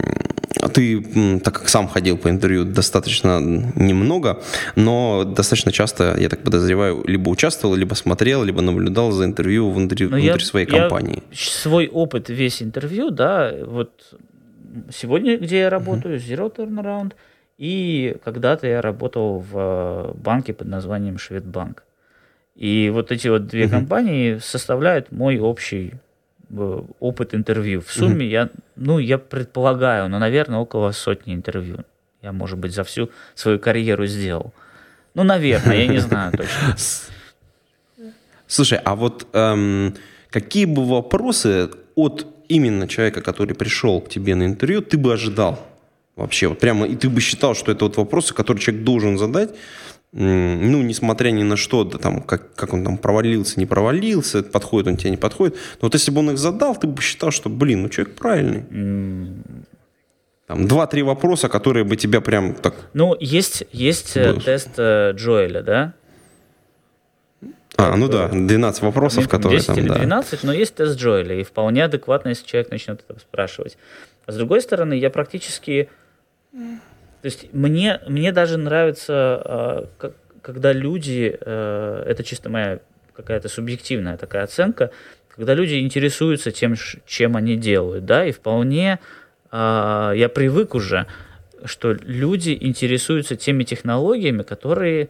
ты, 0.72 1.40
так 1.40 1.54
как 1.54 1.68
сам 1.68 1.88
ходил 1.88 2.16
по 2.16 2.28
интервью 2.28 2.64
достаточно 2.64 3.40
немного, 3.40 4.40
но 4.76 5.24
достаточно 5.24 5.72
часто, 5.72 6.14
я 6.16 6.28
так 6.28 6.44
подозреваю, 6.44 7.02
либо 7.04 7.28
участвовал, 7.28 7.74
либо 7.74 7.94
смотрел, 7.94 8.44
либо 8.44 8.62
наблюдал 8.62 9.10
за 9.10 9.24
интервью 9.24 9.72
внутри, 9.72 10.06
внутри 10.06 10.26
я, 10.26 10.38
своей 10.38 10.66
компании. 10.66 11.24
Я 11.30 11.36
свой 11.36 11.88
опыт 11.88 12.28
весь 12.28 12.62
интервью, 12.62 13.10
да, 13.10 13.52
вот 13.66 14.14
сегодня, 14.94 15.38
где 15.38 15.58
я 15.58 15.70
работаю, 15.70 16.18
uh-huh. 16.20 16.36
Zero 16.36 16.54
Turnaround, 16.54 17.14
и 17.58 18.16
когда-то 18.24 18.68
я 18.68 18.80
работал 18.80 19.40
в 19.40 19.58
э, 19.58 20.12
банке 20.14 20.52
под 20.52 20.68
названием 20.68 21.18
Шведбанк. 21.18 21.82
И 22.54 22.90
вот 22.94 23.10
эти 23.10 23.26
вот 23.26 23.48
две 23.48 23.64
uh-huh. 23.64 23.70
компании 23.70 24.38
составляют 24.38 25.10
мой 25.10 25.40
общий 25.40 25.94
опыт 27.00 27.34
интервью. 27.34 27.80
В 27.80 27.90
сумме 27.90 28.26
mm-hmm. 28.26 28.30
я, 28.30 28.50
ну, 28.76 28.98
я 28.98 29.18
предполагаю, 29.18 30.08
но, 30.08 30.18
наверное, 30.18 30.58
около 30.58 30.92
сотни 30.92 31.34
интервью. 31.34 31.78
Я, 32.22 32.32
может 32.32 32.58
быть, 32.58 32.72
за 32.72 32.84
всю 32.84 33.10
свою 33.34 33.58
карьеру 33.58 34.06
сделал. 34.06 34.52
Ну, 35.14 35.24
наверное, 35.24 35.76
я 35.76 35.86
не 35.86 35.98
знаю 36.00 36.32
точно. 36.32 36.76
Слушай, 38.46 38.80
а 38.84 38.94
вот 38.94 39.26
эм, 39.32 39.94
какие 40.30 40.66
бы 40.66 40.84
вопросы 40.84 41.70
от 41.94 42.26
именно 42.48 42.86
человека, 42.86 43.22
который 43.22 43.54
пришел 43.54 44.00
к 44.00 44.08
тебе 44.08 44.34
на 44.34 44.44
интервью, 44.44 44.82
ты 44.82 44.98
бы 44.98 45.12
ожидал 45.12 45.66
вообще? 46.16 46.48
Вот 46.48 46.58
прямо, 46.58 46.86
и 46.86 46.96
ты 46.96 47.08
бы 47.08 47.20
считал, 47.20 47.54
что 47.54 47.72
это 47.72 47.86
вот 47.86 47.96
вопросы, 47.96 48.34
которые 48.34 48.62
человек 48.62 48.84
должен 48.84 49.18
задать, 49.18 49.50
ну, 50.12 50.82
несмотря 50.82 51.30
ни 51.30 51.42
на 51.42 51.56
что, 51.56 51.84
да, 51.84 51.96
там, 51.96 52.20
как, 52.22 52.54
как 52.54 52.74
он 52.74 52.84
там 52.84 52.98
провалился, 52.98 53.58
не 53.58 53.64
провалился, 53.64 54.42
подходит 54.42 54.88
он 54.88 54.96
тебе, 54.96 55.10
не 55.10 55.16
подходит. 55.16 55.54
Но 55.80 55.86
вот 55.86 55.94
если 55.94 56.10
бы 56.10 56.20
он 56.20 56.32
их 56.32 56.38
задал, 56.38 56.76
ты 56.76 56.86
бы 56.86 57.00
считал, 57.00 57.30
что, 57.30 57.48
блин, 57.48 57.82
ну 57.82 57.88
человек 57.88 58.14
правильный. 58.14 58.64
Там 60.46 60.68
два-три 60.68 61.02
вопроса, 61.02 61.48
которые 61.48 61.84
бы 61.84 61.96
тебя 61.96 62.20
прям 62.20 62.54
так... 62.54 62.74
Ну, 62.92 63.16
есть, 63.18 63.64
есть 63.72 64.16
э, 64.16 64.34
тест 64.34 64.72
э, 64.76 65.12
Джоэля, 65.14 65.62
да? 65.62 65.94
А, 67.78 67.96
ну 67.96 68.08
да, 68.08 68.28
12 68.28 68.82
вопросов, 68.82 69.28
которые 69.28 69.60
10 69.60 69.66
там, 69.68 69.78
или 69.78 69.88
12, 69.88 70.30
да. 70.32 70.38
но 70.46 70.52
есть 70.52 70.74
тест 70.74 70.98
Джоэля, 70.98 71.40
и 71.40 71.42
вполне 71.42 71.84
адекватно, 71.84 72.30
если 72.30 72.44
человек 72.44 72.70
начнет 72.70 73.02
это 73.08 73.18
спрашивать. 73.18 73.78
А 74.26 74.32
с 74.32 74.36
другой 74.36 74.60
стороны, 74.60 74.92
я 74.92 75.08
практически 75.08 75.88
то 77.22 77.26
есть 77.26 77.52
мне, 77.52 78.00
мне 78.08 78.32
даже 78.32 78.58
нравится, 78.58 79.86
э, 80.00 80.10
когда 80.42 80.72
люди, 80.72 81.38
э, 81.40 82.04
это 82.04 82.24
чисто 82.24 82.50
моя 82.50 82.80
какая-то 83.14 83.48
субъективная 83.48 84.16
такая 84.16 84.42
оценка, 84.42 84.90
когда 85.28 85.54
люди 85.54 85.78
интересуются 85.78 86.50
тем, 86.50 86.74
чем 87.06 87.36
они 87.36 87.56
делают, 87.56 88.04
да, 88.04 88.26
и 88.26 88.32
вполне 88.32 88.98
э, 89.52 90.12
я 90.16 90.28
привык 90.34 90.74
уже, 90.74 91.06
что 91.64 91.92
люди 91.92 92.58
интересуются 92.60 93.36
теми 93.36 93.62
технологиями, 93.62 94.42
которые 94.42 95.08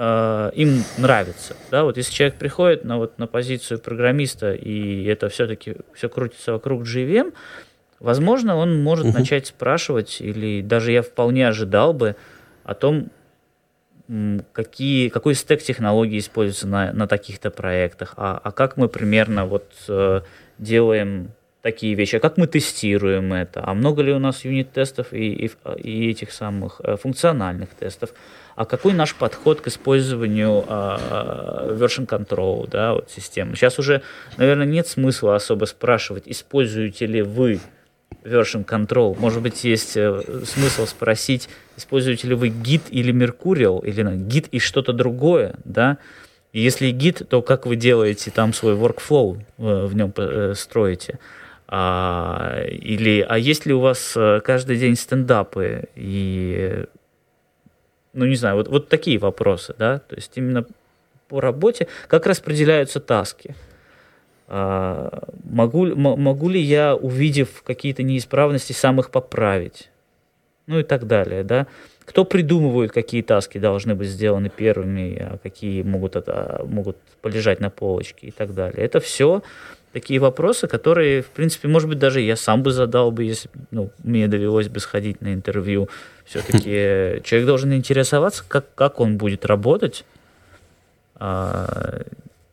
им 0.00 0.84
нравятся, 0.96 1.56
да, 1.72 1.82
вот 1.82 1.96
если 1.96 2.12
человек 2.12 2.36
приходит 2.36 2.84
на 2.84 2.98
вот 2.98 3.18
на 3.18 3.26
позицию 3.26 3.80
программиста 3.80 4.52
и 4.52 5.04
это 5.06 5.28
все-таки 5.28 5.74
все 5.92 6.08
крутится 6.08 6.52
вокруг 6.52 6.82
JVM, 6.84 7.34
Возможно, 8.00 8.56
он 8.56 8.82
может 8.82 9.06
угу. 9.06 9.18
начать 9.18 9.46
спрашивать, 9.48 10.20
или 10.20 10.62
даже 10.62 10.92
я 10.92 11.02
вполне 11.02 11.48
ожидал 11.48 11.92
бы 11.92 12.16
о 12.64 12.74
том, 12.74 13.08
какие, 14.52 15.08
какой 15.08 15.34
стек 15.34 15.62
технологий 15.62 16.18
используется 16.18 16.66
на, 16.66 16.92
на 16.92 17.06
таких-то 17.06 17.50
проектах, 17.50 18.14
а, 18.16 18.40
а 18.42 18.52
как 18.52 18.76
мы 18.76 18.88
примерно 18.88 19.44
вот 19.44 19.70
э, 19.88 20.22
делаем 20.58 21.32
такие 21.60 21.94
вещи, 21.94 22.16
а 22.16 22.20
как 22.20 22.38
мы 22.38 22.46
тестируем 22.46 23.32
это, 23.32 23.62
а 23.64 23.74
много 23.74 24.02
ли 24.02 24.12
у 24.12 24.18
нас 24.18 24.44
юнит-тестов 24.44 25.12
и, 25.12 25.46
и, 25.46 25.50
и 25.76 26.10
этих 26.10 26.32
самых 26.32 26.80
э, 26.82 26.96
функциональных 26.96 27.70
тестов, 27.70 28.14
а 28.56 28.64
какой 28.64 28.94
наш 28.94 29.14
подход 29.14 29.60
к 29.60 29.68
использованию 29.68 30.64
э, 30.66 31.76
version 31.78 32.06
control, 32.06 32.68
да, 32.70 32.94
вот 32.94 33.10
системы. 33.10 33.56
Сейчас 33.56 33.78
уже, 33.78 34.00
наверное, 34.38 34.66
нет 34.66 34.86
смысла 34.86 35.36
особо 35.36 35.66
спрашивать, 35.66 36.24
используете 36.26 37.04
ли 37.06 37.20
вы 37.20 37.60
version 38.28 38.64
control. 38.64 39.16
Может 39.18 39.42
быть, 39.42 39.64
есть 39.64 39.96
э, 39.96 40.20
смысл 40.44 40.86
спросить, 40.86 41.48
используете 41.76 42.28
ли 42.28 42.34
вы 42.34 42.48
Git 42.48 42.82
или 42.90 43.12
Mercurial, 43.12 43.84
или 43.84 44.04
Git 44.04 44.48
и 44.50 44.58
что-то 44.58 44.92
другое, 44.92 45.54
да, 45.64 45.98
и 46.52 46.60
если 46.60 46.90
Git, 46.92 47.24
то 47.24 47.42
как 47.42 47.66
вы 47.66 47.76
делаете 47.76 48.30
там 48.30 48.52
свой 48.52 48.74
workflow, 48.74 49.38
э, 49.58 49.86
в 49.86 49.94
нем 49.94 50.12
э, 50.16 50.54
строите? 50.56 51.18
А, 51.70 52.62
или, 52.64 53.24
а 53.28 53.36
есть 53.36 53.66
ли 53.66 53.74
у 53.74 53.80
вас 53.80 54.16
каждый 54.42 54.78
день 54.78 54.96
стендапы 54.96 55.84
и, 55.96 56.84
ну 58.14 58.24
не 58.24 58.36
знаю, 58.36 58.56
вот, 58.56 58.68
вот 58.68 58.88
такие 58.88 59.18
вопросы, 59.18 59.74
да, 59.78 59.98
то 59.98 60.16
есть 60.16 60.32
именно 60.36 60.64
по 61.28 61.40
работе, 61.40 61.88
как 62.06 62.26
распределяются 62.26 63.00
таски. 63.00 63.54
А, 64.50 65.28
могу, 65.44 65.94
могу 65.94 66.48
ли 66.48 66.60
я, 66.60 66.96
увидев 66.96 67.62
какие-то 67.62 68.02
неисправности, 68.02 68.72
сам 68.72 68.98
их 68.98 69.10
поправить? 69.10 69.90
Ну 70.66 70.78
и 70.78 70.82
так 70.82 71.06
далее, 71.06 71.44
да. 71.44 71.66
Кто 72.04 72.24
придумывает, 72.24 72.90
какие 72.90 73.22
таски 73.22 73.58
должны 73.58 73.94
быть 73.94 74.08
сделаны 74.08 74.48
первыми, 74.48 75.18
а 75.20 75.38
какие 75.42 75.82
могут, 75.82 76.16
это, 76.16 76.62
могут 76.66 76.96
полежать 77.20 77.60
на 77.60 77.68
полочке 77.68 78.28
и 78.28 78.30
так 78.30 78.54
далее. 78.54 78.82
Это 78.82 79.00
все 79.00 79.42
такие 79.92 80.18
вопросы, 80.20 80.66
которые, 80.66 81.22
в 81.22 81.28
принципе, 81.28 81.68
может 81.68 81.88
быть, 81.88 81.98
даже 81.98 82.20
я 82.20 82.36
сам 82.36 82.62
бы 82.62 82.70
задал 82.70 83.10
бы, 83.10 83.24
если 83.24 83.50
ну, 83.70 83.90
мне 84.02 84.28
довелось 84.28 84.68
бы 84.68 84.80
сходить 84.80 85.20
на 85.20 85.34
интервью. 85.34 85.88
Все-таки 86.24 87.20
человек 87.24 87.46
должен 87.46 87.74
интересоваться, 87.74 88.44
как, 88.46 88.74
как 88.74 89.00
он 89.00 89.18
будет 89.18 89.44
работать, 89.44 90.04
а, 91.16 92.02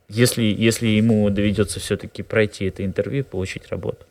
если, 0.10 0.44
если 0.44 0.88
ему 0.88 1.30
доведется 1.30 1.80
все-таки 1.80 2.24
пройти 2.24 2.66
это 2.66 2.86
интервью 2.86 3.20
и 3.20 3.24
получить 3.24 3.70
работу. 3.70 4.06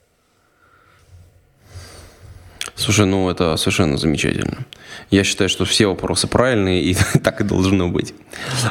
Слушай, 2.76 3.07
ну 3.07 3.30
это 3.30 3.57
совершенно 3.57 3.97
замечательно. 3.97 4.66
Я 5.11 5.22
считаю, 5.22 5.49
что 5.49 5.64
все 5.64 5.86
вопросы 5.86 6.26
правильные, 6.26 6.82
и 6.82 6.97
так 7.22 7.40
и 7.40 7.45
должно 7.45 7.88
быть. 7.88 8.14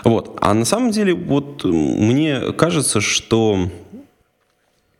Вот. 0.03 0.38
А 0.41 0.53
на 0.53 0.65
самом 0.65 0.91
деле, 0.91 1.13
вот 1.13 1.63
мне 1.63 2.51
кажется, 2.53 2.99
что 2.99 3.69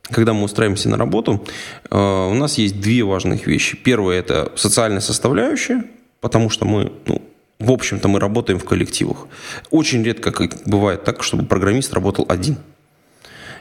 когда 0.09 0.34
мы 0.34 0.43
устраиваемся 0.43 0.89
на 0.89 0.97
работу, 0.97 1.45
э, 1.89 1.97
у 1.97 2.34
нас 2.34 2.57
есть 2.57 2.80
две 2.80 3.03
важных 3.03 3.47
вещи. 3.47 3.78
Первое– 3.78 4.19
это 4.19 4.51
социальная 4.55 5.01
составляющая, 5.01 5.84
потому 6.21 6.49
что 6.49 6.65
мы, 6.65 6.91
ну, 7.05 7.21
в 7.64 7.72
общем-то, 7.72 8.07
мы 8.07 8.20
работаем 8.20 8.59
в 8.59 8.66
коллективах. 8.66 9.28
Очень 9.72 10.03
редко 10.03 10.34
бывает 10.66 11.03
так, 11.03 11.24
чтобы 11.24 11.45
программист 11.45 11.93
работал 11.93 12.26
один– 12.30 12.57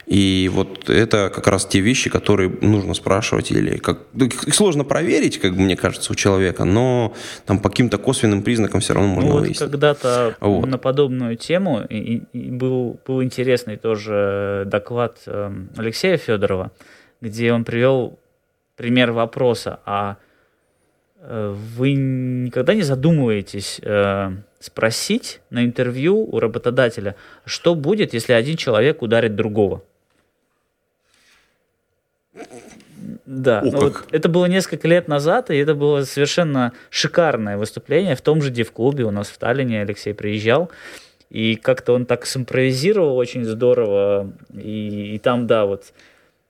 и 0.07 0.51
вот 0.53 0.91
это 0.91 1.31
как 1.33 1.47
раз 1.47 1.65
те 1.65 1.81
вещи, 1.81 2.11
которые 2.11 2.51
нужно 2.61 2.95
спрашивать 2.95 3.53
или 3.53 3.79
как 3.79 4.01
ну, 4.13 4.27
их 4.27 4.55
сложно 4.55 4.85
проверить, 4.85 5.39
как 5.39 5.53
мне 5.53 5.77
кажется, 5.77 6.13
у 6.13 6.17
человека, 6.17 6.65
но 6.65 7.15
там 7.47 7.61
по 7.61 7.69
каким-то 7.69 7.99
косвенным 7.99 8.43
признакам 8.43 8.81
все 8.81 8.95
равно 8.95 9.09
можно 9.09 9.31
ну, 9.31 9.37
вот 9.37 9.41
выяснить. 9.43 9.71
Когда-то 9.71 10.37
вот. 10.41 10.67
на 10.67 10.79
подобную 10.79 11.37
тему 11.37 11.83
и, 11.89 12.23
и 12.33 12.51
был 12.51 13.01
был 13.07 13.23
интересный 13.23 13.77
тоже 13.77 14.65
доклад 14.67 15.19
эм, 15.27 15.71
Алексея 15.77 16.17
Федорова, 16.17 16.73
где 17.21 17.53
он 17.53 17.65
привел 17.65 18.19
пример 18.77 19.13
вопроса, 19.13 19.81
а 19.87 20.17
вы 21.23 21.93
никогда 21.93 22.75
не 22.75 22.83
задумываетесь 22.83 23.81
э, 23.83 24.31
спросить 24.59 25.41
на 25.51 25.65
интервью 25.65 26.19
у 26.19 26.41
работодателя, 26.41 27.15
что 27.45 27.75
будет, 27.77 28.13
если 28.13 28.33
один 28.33 28.57
человек 28.57 29.03
ударит 29.03 29.37
другого? 29.37 29.83
Да, 33.25 33.61
О, 33.61 33.65
ну 33.65 33.81
вот 33.81 34.05
это 34.11 34.29
было 34.29 34.47
несколько 34.47 34.89
лет 34.89 35.07
назад, 35.07 35.51
и 35.51 35.57
это 35.57 35.75
было 35.75 36.03
совершенно 36.05 36.73
шикарное 36.91 37.57
выступление 37.57 38.17
в 38.17 38.21
том 38.21 38.43
же 38.43 38.51
Див-клубе 38.51 39.05
у 39.05 39.11
нас 39.11 39.29
в 39.29 39.39
Таллине. 39.39 39.83
Алексей 39.83 40.15
приезжал, 40.15 40.71
и 41.31 41.55
как-то 41.55 41.93
он 41.93 42.05
так 42.05 42.27
симпровизировал 42.27 43.17
очень 43.17 43.45
здорово. 43.45 44.33
И, 44.55 45.15
и 45.15 45.19
там, 45.19 45.47
да, 45.47 45.67
вот 45.67 45.93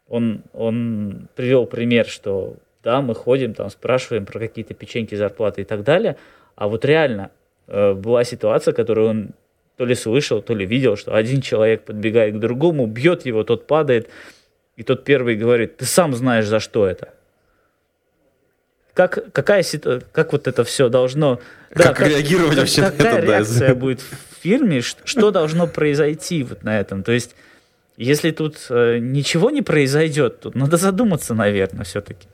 он, 0.08 0.42
он 0.52 1.28
привел 1.34 1.66
пример, 1.66 2.06
что 2.06 2.56
да, 2.82 3.00
мы 3.00 3.14
ходим, 3.14 3.54
там 3.54 3.70
спрашиваем 3.70 4.26
про 4.26 4.38
какие-то 4.38 4.74
печеньки, 4.74 5.14
зарплаты 5.14 5.62
и 5.62 5.64
так 5.64 5.84
далее. 5.84 6.16
А 6.56 6.68
вот 6.68 6.84
реально 6.84 7.30
э, 7.68 7.92
была 7.94 8.24
ситуация, 8.24 8.74
которую 8.74 9.08
он 9.08 9.30
то 9.76 9.84
ли 9.84 9.94
слышал, 9.94 10.42
то 10.42 10.54
ли 10.54 10.66
видел, 10.66 10.96
что 10.96 11.14
один 11.14 11.40
человек 11.40 11.84
подбегает 11.84 12.34
к 12.34 12.38
другому, 12.38 12.86
бьет 12.86 13.24
его, 13.24 13.44
тот 13.44 13.66
падает. 13.66 14.08
И 14.76 14.82
тот 14.82 15.04
первый 15.04 15.36
говорит, 15.36 15.76
ты 15.76 15.84
сам 15.84 16.14
знаешь, 16.14 16.46
за 16.46 16.60
что 16.60 16.86
это. 16.86 17.10
Как, 18.94 19.32
какая, 19.32 19.64
как 20.12 20.32
вот 20.32 20.46
это 20.46 20.64
все 20.64 20.88
должно... 20.88 21.40
Как, 21.72 21.86
да, 21.86 21.94
как 21.94 22.08
реагировать 22.08 22.50
как, 22.50 22.58
вообще 22.58 22.82
Какая 22.82 23.16
это, 23.16 23.26
реакция 23.26 23.68
да. 23.68 23.74
будет 23.80 24.00
в 24.00 24.42
фильме, 24.42 24.82
что 24.82 25.30
должно 25.30 25.66
произойти 25.66 26.42
вот 26.42 26.64
на 26.64 26.78
этом? 26.78 27.02
То 27.02 27.12
есть, 27.12 27.34
если 27.96 28.30
тут 28.30 28.66
э, 28.68 28.98
ничего 28.98 29.48
не 29.48 29.62
произойдет, 29.62 30.40
тут 30.40 30.54
надо 30.54 30.76
задуматься, 30.76 31.32
наверное, 31.32 31.84
все-таки. 31.84 32.28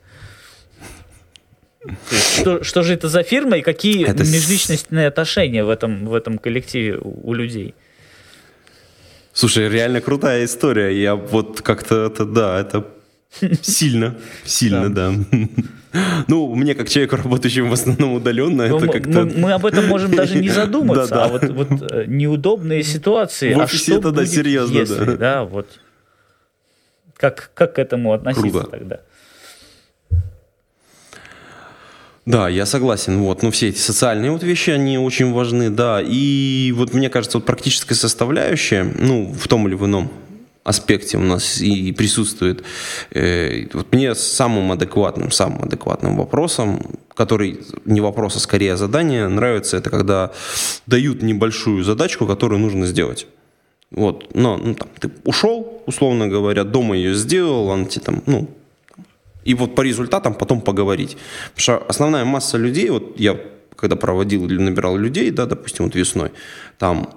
Что, 2.11 2.63
что 2.63 2.83
же 2.83 2.93
это 2.93 3.07
за 3.07 3.23
фирма 3.23 3.57
и 3.57 3.61
какие 3.61 4.05
это 4.05 4.23
межличностные 4.23 5.07
отношения 5.07 5.63
в 5.63 5.69
этом, 5.69 6.07
в 6.07 6.13
этом 6.13 6.37
коллективе 6.37 6.97
у, 6.97 7.29
у 7.29 7.33
людей? 7.33 7.73
Слушай, 9.31 9.69
реально 9.69 10.01
крутая 10.01 10.43
история. 10.43 11.01
Я 11.01 11.15
вот 11.15 11.61
как-то 11.61 12.07
это, 12.07 12.25
да, 12.25 12.59
это 12.59 12.85
сильно, 13.61 14.17
сильно, 14.43 14.93
да. 14.93 15.13
Ну, 16.27 16.53
мне 16.53 16.75
как 16.75 16.89
человеку, 16.89 17.15
работающему 17.15 17.69
в 17.69 17.73
основном 17.73 18.13
удаленно, 18.13 18.63
это 18.63 18.85
ну, 18.85 18.91
как-то... 18.91 19.25
Мы, 19.25 19.53
об 19.53 19.65
этом 19.65 19.87
можем 19.87 20.13
даже 20.13 20.37
не 20.37 20.49
задуматься, 20.61 21.23
а 21.23 21.27
вот, 21.29 21.43
э, 21.43 22.05
неудобные 22.05 22.83
ситуации. 22.83 23.53
В 23.53 23.59
а 23.59 23.63
офисе 23.63 23.95
это, 23.95 24.11
да, 24.11 24.25
серьезно, 24.25 24.85
да. 24.85 25.15
да, 25.15 25.43
вот. 25.45 25.79
Как, 27.17 27.51
к 27.55 27.79
этому 27.79 28.13
относиться 28.13 28.63
тогда? 28.63 28.99
Да, 32.29 32.47
я 32.47 32.67
согласен. 32.67 33.17
Вот, 33.17 33.41
ну 33.41 33.49
все 33.49 33.69
эти 33.69 33.79
социальные 33.79 34.29
вот 34.29 34.43
вещи, 34.43 34.69
они 34.69 34.99
очень 34.99 35.33
важны, 35.33 35.71
да. 35.71 35.99
И 35.99 36.71
вот 36.75 36.93
мне 36.93 37.09
кажется, 37.09 37.39
вот 37.39 37.45
практическая 37.47 37.95
составляющая, 37.95 38.83
ну 38.83 39.33
в 39.33 39.47
том 39.47 39.67
или 39.67 39.73
в 39.73 39.83
ином 39.85 40.11
аспекте 40.63 41.17
у 41.17 41.21
нас 41.21 41.59
и 41.59 41.91
присутствует. 41.91 42.63
Э, 43.09 43.65
вот 43.73 43.91
мне 43.91 44.13
самым 44.13 44.71
адекватным, 44.71 45.31
самым 45.31 45.63
адекватным 45.63 46.17
вопросом, 46.17 46.99
который 47.15 47.61
не 47.85 47.99
вопрос, 47.99 48.35
а 48.35 48.39
скорее 48.39 48.77
задание, 48.77 49.27
нравится, 49.27 49.77
это 49.77 49.89
когда 49.89 50.31
дают 50.85 51.23
небольшую 51.23 51.83
задачку, 51.83 52.27
которую 52.27 52.59
нужно 52.59 52.85
сделать. 52.85 53.25
Вот, 53.89 54.35
но 54.35 54.57
ну, 54.57 54.75
там, 54.75 54.87
ты 54.99 55.09
ушел, 55.23 55.81
условно 55.87 56.27
говоря, 56.27 56.63
дома 56.63 56.95
ее 56.95 57.15
сделал, 57.15 57.69
он 57.69 57.87
тебе 57.87 58.05
там, 58.05 58.21
ну, 58.27 58.47
и 59.49 59.55
вот 59.55 59.75
по 59.75 59.81
результатам 59.81 60.33
потом 60.35 60.61
поговорить. 60.61 61.17
Потому 61.55 61.61
что 61.61 61.77
основная 61.89 62.25
масса 62.25 62.57
людей, 62.57 62.89
вот 62.89 63.19
я 63.19 63.35
когда 63.75 63.95
проводил 63.95 64.45
или 64.45 64.57
набирал 64.57 64.97
людей, 64.97 65.31
да, 65.31 65.45
допустим, 65.45 65.85
вот 65.85 65.95
весной, 65.95 66.31
там, 66.77 67.09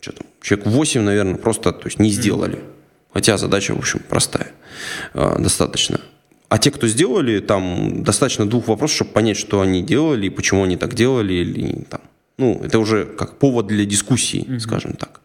что 0.00 0.12
там, 0.12 0.26
человек 0.40 0.66
8, 0.66 1.02
наверное, 1.02 1.34
просто 1.34 1.72
то 1.72 1.86
есть 1.86 1.98
не 1.98 2.10
сделали. 2.10 2.58
Хотя 3.12 3.36
задача, 3.36 3.74
в 3.74 3.78
общем, 3.78 4.00
простая 4.08 4.52
э, 5.12 5.36
достаточно. 5.38 6.00
А 6.48 6.58
те, 6.58 6.70
кто 6.70 6.88
сделали, 6.88 7.40
там 7.40 8.02
достаточно 8.04 8.46
двух 8.46 8.68
вопросов, 8.68 8.96
чтобы 8.96 9.10
понять, 9.10 9.36
что 9.36 9.60
они 9.60 9.82
делали 9.82 10.26
и 10.26 10.30
почему 10.30 10.64
они 10.64 10.76
так 10.76 10.94
делали. 10.94 11.34
Или, 11.34 11.84
там, 11.90 12.00
ну, 12.38 12.60
это 12.64 12.78
уже 12.78 13.04
как 13.04 13.38
повод 13.38 13.66
для 13.66 13.84
дискуссии, 13.84 14.44
mm-hmm. 14.46 14.60
скажем 14.60 14.92
так. 14.94 15.20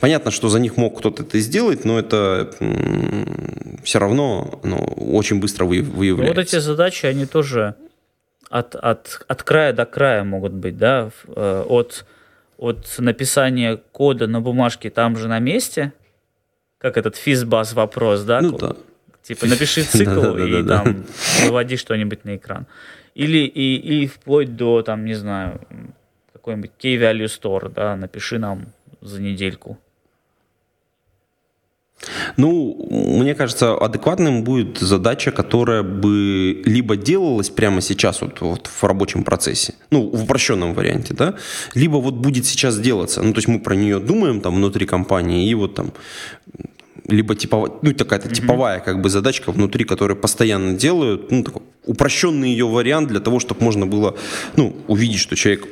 Понятно, 0.00 0.30
что 0.30 0.48
за 0.48 0.60
них 0.60 0.76
мог 0.76 0.98
кто-то 0.98 1.22
это 1.22 1.38
сделать, 1.38 1.84
но 1.84 1.98
это 1.98 2.50
все 3.82 3.98
равно 3.98 4.60
ну, 4.62 4.76
очень 4.76 5.40
быстро 5.40 5.64
выявляется. 5.64 6.22
Ну, 6.22 6.28
вот 6.28 6.38
эти 6.38 6.58
задачи, 6.58 7.06
они 7.06 7.26
тоже 7.26 7.74
от, 8.50 8.74
от, 8.74 9.24
от 9.26 9.42
края 9.42 9.72
до 9.72 9.86
края 9.86 10.24
могут 10.24 10.52
быть, 10.52 10.76
да, 10.78 11.10
э, 11.28 11.64
от, 11.68 12.04
от 12.58 12.94
написания 12.98 13.80
кода 13.92 14.26
на 14.26 14.40
бумажке 14.40 14.90
там 14.90 15.16
же 15.16 15.28
на 15.28 15.38
месте, 15.38 15.92
как 16.78 16.96
этот 16.96 17.16
физбаз 17.16 17.72
вопрос, 17.72 18.22
да, 18.22 18.40
ну, 18.40 18.56
да. 18.56 18.76
типа 19.22 19.46
напиши 19.46 19.82
цикл 19.84 20.36
и 20.36 20.66
там 20.66 21.04
выводи 21.42 21.76
что-нибудь 21.76 22.24
на 22.24 22.36
экран. 22.36 22.66
Или 23.14 23.46
и, 23.46 23.76
и 23.76 24.06
вплоть 24.06 24.56
до, 24.56 24.82
там, 24.82 25.06
не 25.06 25.14
знаю, 25.14 25.60
какой-нибудь 26.32 26.72
key 26.78 26.98
value 26.98 27.24
store, 27.24 27.72
да, 27.72 27.96
напиши 27.96 28.38
нам 28.38 28.66
за 29.06 29.20
недельку. 29.20 29.78
Ну, 32.36 32.86
мне 32.90 33.34
кажется, 33.34 33.74
адекватным 33.74 34.44
будет 34.44 34.78
задача, 34.78 35.32
которая 35.32 35.82
бы 35.82 36.62
либо 36.64 36.96
делалась 36.96 37.48
прямо 37.48 37.80
сейчас 37.80 38.20
вот, 38.20 38.40
вот 38.40 38.66
в 38.66 38.84
рабочем 38.84 39.24
процессе, 39.24 39.74
ну, 39.90 40.08
в 40.10 40.24
упрощенном 40.24 40.74
варианте, 40.74 41.14
да, 41.14 41.34
либо 41.74 41.96
вот 41.96 42.14
будет 42.14 42.44
сейчас 42.44 42.78
делаться. 42.78 43.22
Ну, 43.22 43.32
то 43.32 43.38
есть 43.38 43.48
мы 43.48 43.58
про 43.60 43.74
нее 43.74 43.98
думаем 43.98 44.40
там 44.40 44.56
внутри 44.56 44.86
компании, 44.86 45.48
и 45.48 45.54
вот 45.54 45.74
там 45.74 45.92
либо 47.08 47.34
типовая, 47.34 47.72
ну, 47.82 47.92
такая-то 47.92 48.28
mm-hmm. 48.28 48.34
типовая 48.34 48.80
как 48.80 49.00
бы 49.00 49.08
задачка 49.08 49.52
внутри, 49.52 49.84
которую 49.84 50.16
постоянно 50.18 50.76
делают, 50.76 51.30
ну, 51.30 51.42
такой 51.42 51.62
упрощенный 51.86 52.50
ее 52.50 52.66
вариант 52.66 53.08
для 53.08 53.20
того, 53.20 53.40
чтобы 53.40 53.64
можно 53.64 53.86
было, 53.86 54.16
ну, 54.56 54.76
увидеть, 54.88 55.20
что 55.20 55.36
человек 55.36 55.66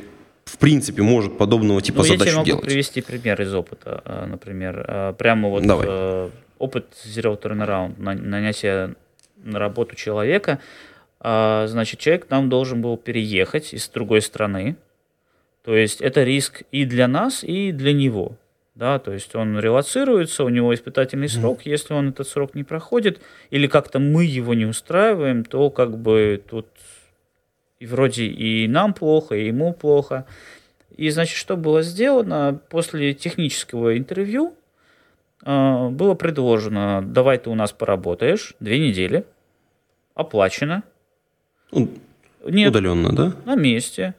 в 0.45 0.59
принципе 0.59 1.03
может 1.03 1.39
подобного 1.39 1.81
типа 1.83 1.99
ну, 1.99 2.05
задач 2.05 2.29
я 2.29 2.43
тебе 2.43 2.55
могу 2.55 2.63
привести 2.63 3.01
пример 3.01 3.41
из 3.41 3.55
опыта, 3.55 4.03
э, 4.05 4.27
например, 4.27 4.85
э, 4.87 5.15
прямо 5.17 5.49
вот 5.49 5.67
Давай. 5.67 5.87
Э, 5.89 6.31
опыт 6.59 6.87
Zero 7.05 7.41
Turnaround, 7.41 7.95
нанятие 7.99 8.95
на 9.43 9.59
работу 9.59 9.95
человека, 9.95 10.59
значит, 11.21 12.01
человек 12.01 12.27
нам 12.31 12.49
должен 12.49 12.81
был 12.81 12.97
переехать 12.97 13.75
из 13.75 13.89
другой 13.89 14.23
страны, 14.23 14.77
то 15.65 15.75
есть 15.75 16.01
это 16.01 16.23
риск 16.23 16.63
и 16.71 16.85
для 16.85 17.09
нас, 17.09 17.43
и 17.43 17.73
для 17.73 17.93
него. 17.93 18.37
Да, 18.75 18.99
то 18.99 19.13
есть 19.13 19.35
он 19.37 19.59
релацируется, 19.59 20.43
у 20.43 20.49
него 20.49 20.75
испытательный 20.75 21.29
срок, 21.29 21.61
mm. 21.61 21.71
если 21.71 21.95
он 21.95 22.09
этот 22.09 22.27
срок 22.27 22.57
не 22.57 22.65
проходит, 22.65 23.21
или 23.51 23.69
как-то 23.69 24.01
мы 24.01 24.25
его 24.25 24.53
не 24.53 24.67
устраиваем, 24.67 25.45
то 25.45 25.71
как 25.71 25.97
бы 25.97 26.43
тут 26.49 26.67
и 27.85 27.87
вроде 27.87 28.24
и 28.24 28.66
нам 28.66 28.95
плохо, 28.95 29.35
и 29.35 29.47
ему 29.47 29.74
плохо. 29.74 30.24
И, 30.97 31.11
значит, 31.11 31.37
что 31.37 31.57
было 31.57 31.82
сделано? 31.82 32.59
После 32.70 33.12
технического 33.12 33.99
интервью 33.99 34.55
э, 35.45 35.89
было 35.91 36.14
предложено, 36.14 37.03
давай 37.05 37.37
ты 37.37 37.51
у 37.51 37.55
нас 37.55 37.72
поработаешь 37.72 38.55
две 38.59 38.78
недели, 38.78 39.26
оплачено. 40.14 40.82
Нет, 41.72 42.70
удаленно, 42.70 43.12
да? 43.14 43.32
На 43.45 43.55
месте. 43.55 44.14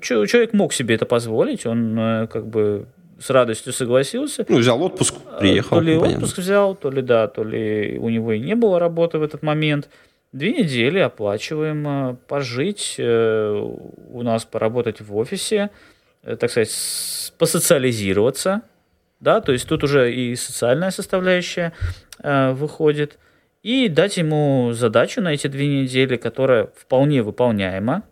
Человек 0.00 0.54
мог 0.54 0.72
себе 0.72 0.94
это 0.94 1.04
позволить, 1.04 1.66
он 1.66 1.98
э, 1.98 2.26
как 2.28 2.46
бы 2.46 2.86
с 3.18 3.28
радостью 3.28 3.74
согласился. 3.74 4.46
Ну, 4.48 4.58
взял 4.58 4.82
отпуск, 4.82 5.14
приехал. 5.38 5.76
То 5.76 5.82
ли 5.82 5.98
понятно. 5.98 6.24
отпуск 6.24 6.38
взял, 6.38 6.74
то 6.74 6.90
ли 6.90 7.02
да, 7.02 7.28
то 7.28 7.44
ли 7.44 7.98
у 7.98 8.08
него 8.08 8.32
и 8.32 8.40
не 8.40 8.54
было 8.54 8.78
работы 8.78 9.18
в 9.18 9.22
этот 9.22 9.42
момент. 9.42 9.90
Две 10.32 10.52
недели 10.52 10.98
оплачиваем, 10.98 12.18
пожить 12.28 12.96
э, 12.98 13.68
у 14.10 14.22
нас, 14.22 14.44
поработать 14.44 15.00
в 15.00 15.16
офисе, 15.16 15.70
э, 16.22 16.36
так 16.36 16.50
сказать, 16.50 17.32
посоциализироваться, 17.38 18.62
да, 19.20 19.40
то 19.40 19.52
есть 19.52 19.66
тут 19.66 19.84
уже 19.84 20.12
и 20.12 20.36
социальная 20.36 20.90
составляющая 20.90 21.72
э, 22.22 22.52
выходит, 22.52 23.18
и 23.62 23.88
дать 23.88 24.16
ему 24.16 24.72
задачу 24.72 25.20
на 25.20 25.32
эти 25.32 25.46
две 25.46 25.66
недели, 25.82 26.16
которая 26.16 26.68
вполне 26.76 27.22
выполняема 27.22 28.02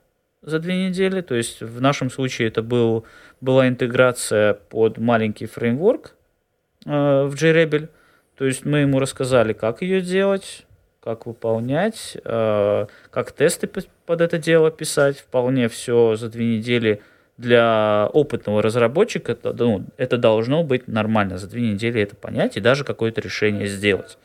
за 0.40 0.58
две 0.58 0.88
недели, 0.88 1.20
то 1.20 1.34
есть 1.34 1.60
в 1.62 1.80
нашем 1.80 2.10
случае 2.10 2.48
это 2.48 2.62
был 2.62 3.04
была 3.40 3.68
интеграция 3.68 4.54
под 4.54 4.98
маленький 4.98 5.46
фреймворк 5.46 6.16
э, 6.86 6.90
в 6.90 7.34
JRebel. 7.34 7.88
То 8.36 8.46
есть 8.46 8.64
мы 8.64 8.78
ему 8.78 8.98
рассказали, 8.98 9.52
как 9.52 9.82
ее 9.82 10.00
делать, 10.00 10.63
как 11.04 11.26
выполнять, 11.26 12.16
э, 12.24 12.86
как 13.10 13.32
тесты 13.32 13.68
под 14.06 14.20
это 14.20 14.38
дело 14.38 14.70
писать. 14.70 15.18
Вполне 15.18 15.68
все 15.68 16.16
за 16.16 16.30
две 16.30 16.56
недели 16.56 17.02
для 17.36 18.08
опытного 18.12 18.62
разработчика 18.62 19.32
это, 19.32 19.52
ну, 19.52 19.84
это 19.98 20.16
должно 20.16 20.64
быть 20.64 20.88
нормально. 20.88 21.36
За 21.36 21.46
две 21.46 21.62
недели 21.72 22.00
это 22.00 22.16
понять 22.16 22.56
и 22.56 22.60
даже 22.60 22.84
какое-то 22.84 23.20
решение 23.20 23.66
сделать. 23.66 24.16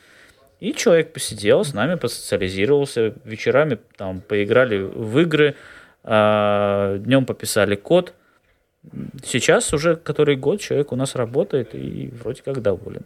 И 0.62 0.74
человек 0.74 1.12
посидел 1.12 1.66
с 1.66 1.74
нами, 1.74 1.96
посоциализировался, 1.96 3.14
вечерами 3.26 3.78
там 3.98 4.22
поиграли 4.22 4.78
в 4.78 5.20
игры, 5.20 5.56
э, 6.04 6.98
днем 7.00 7.26
пописали 7.26 7.76
код, 7.76 8.14
Сейчас 9.24 9.74
уже 9.74 9.98
который 9.98 10.38
год 10.38 10.62
человек 10.62 10.92
у 10.94 10.96
нас 10.96 11.16
работает 11.16 11.76
и 11.76 12.10
вроде 12.14 12.42
как 12.42 12.62
доволен. 12.62 13.04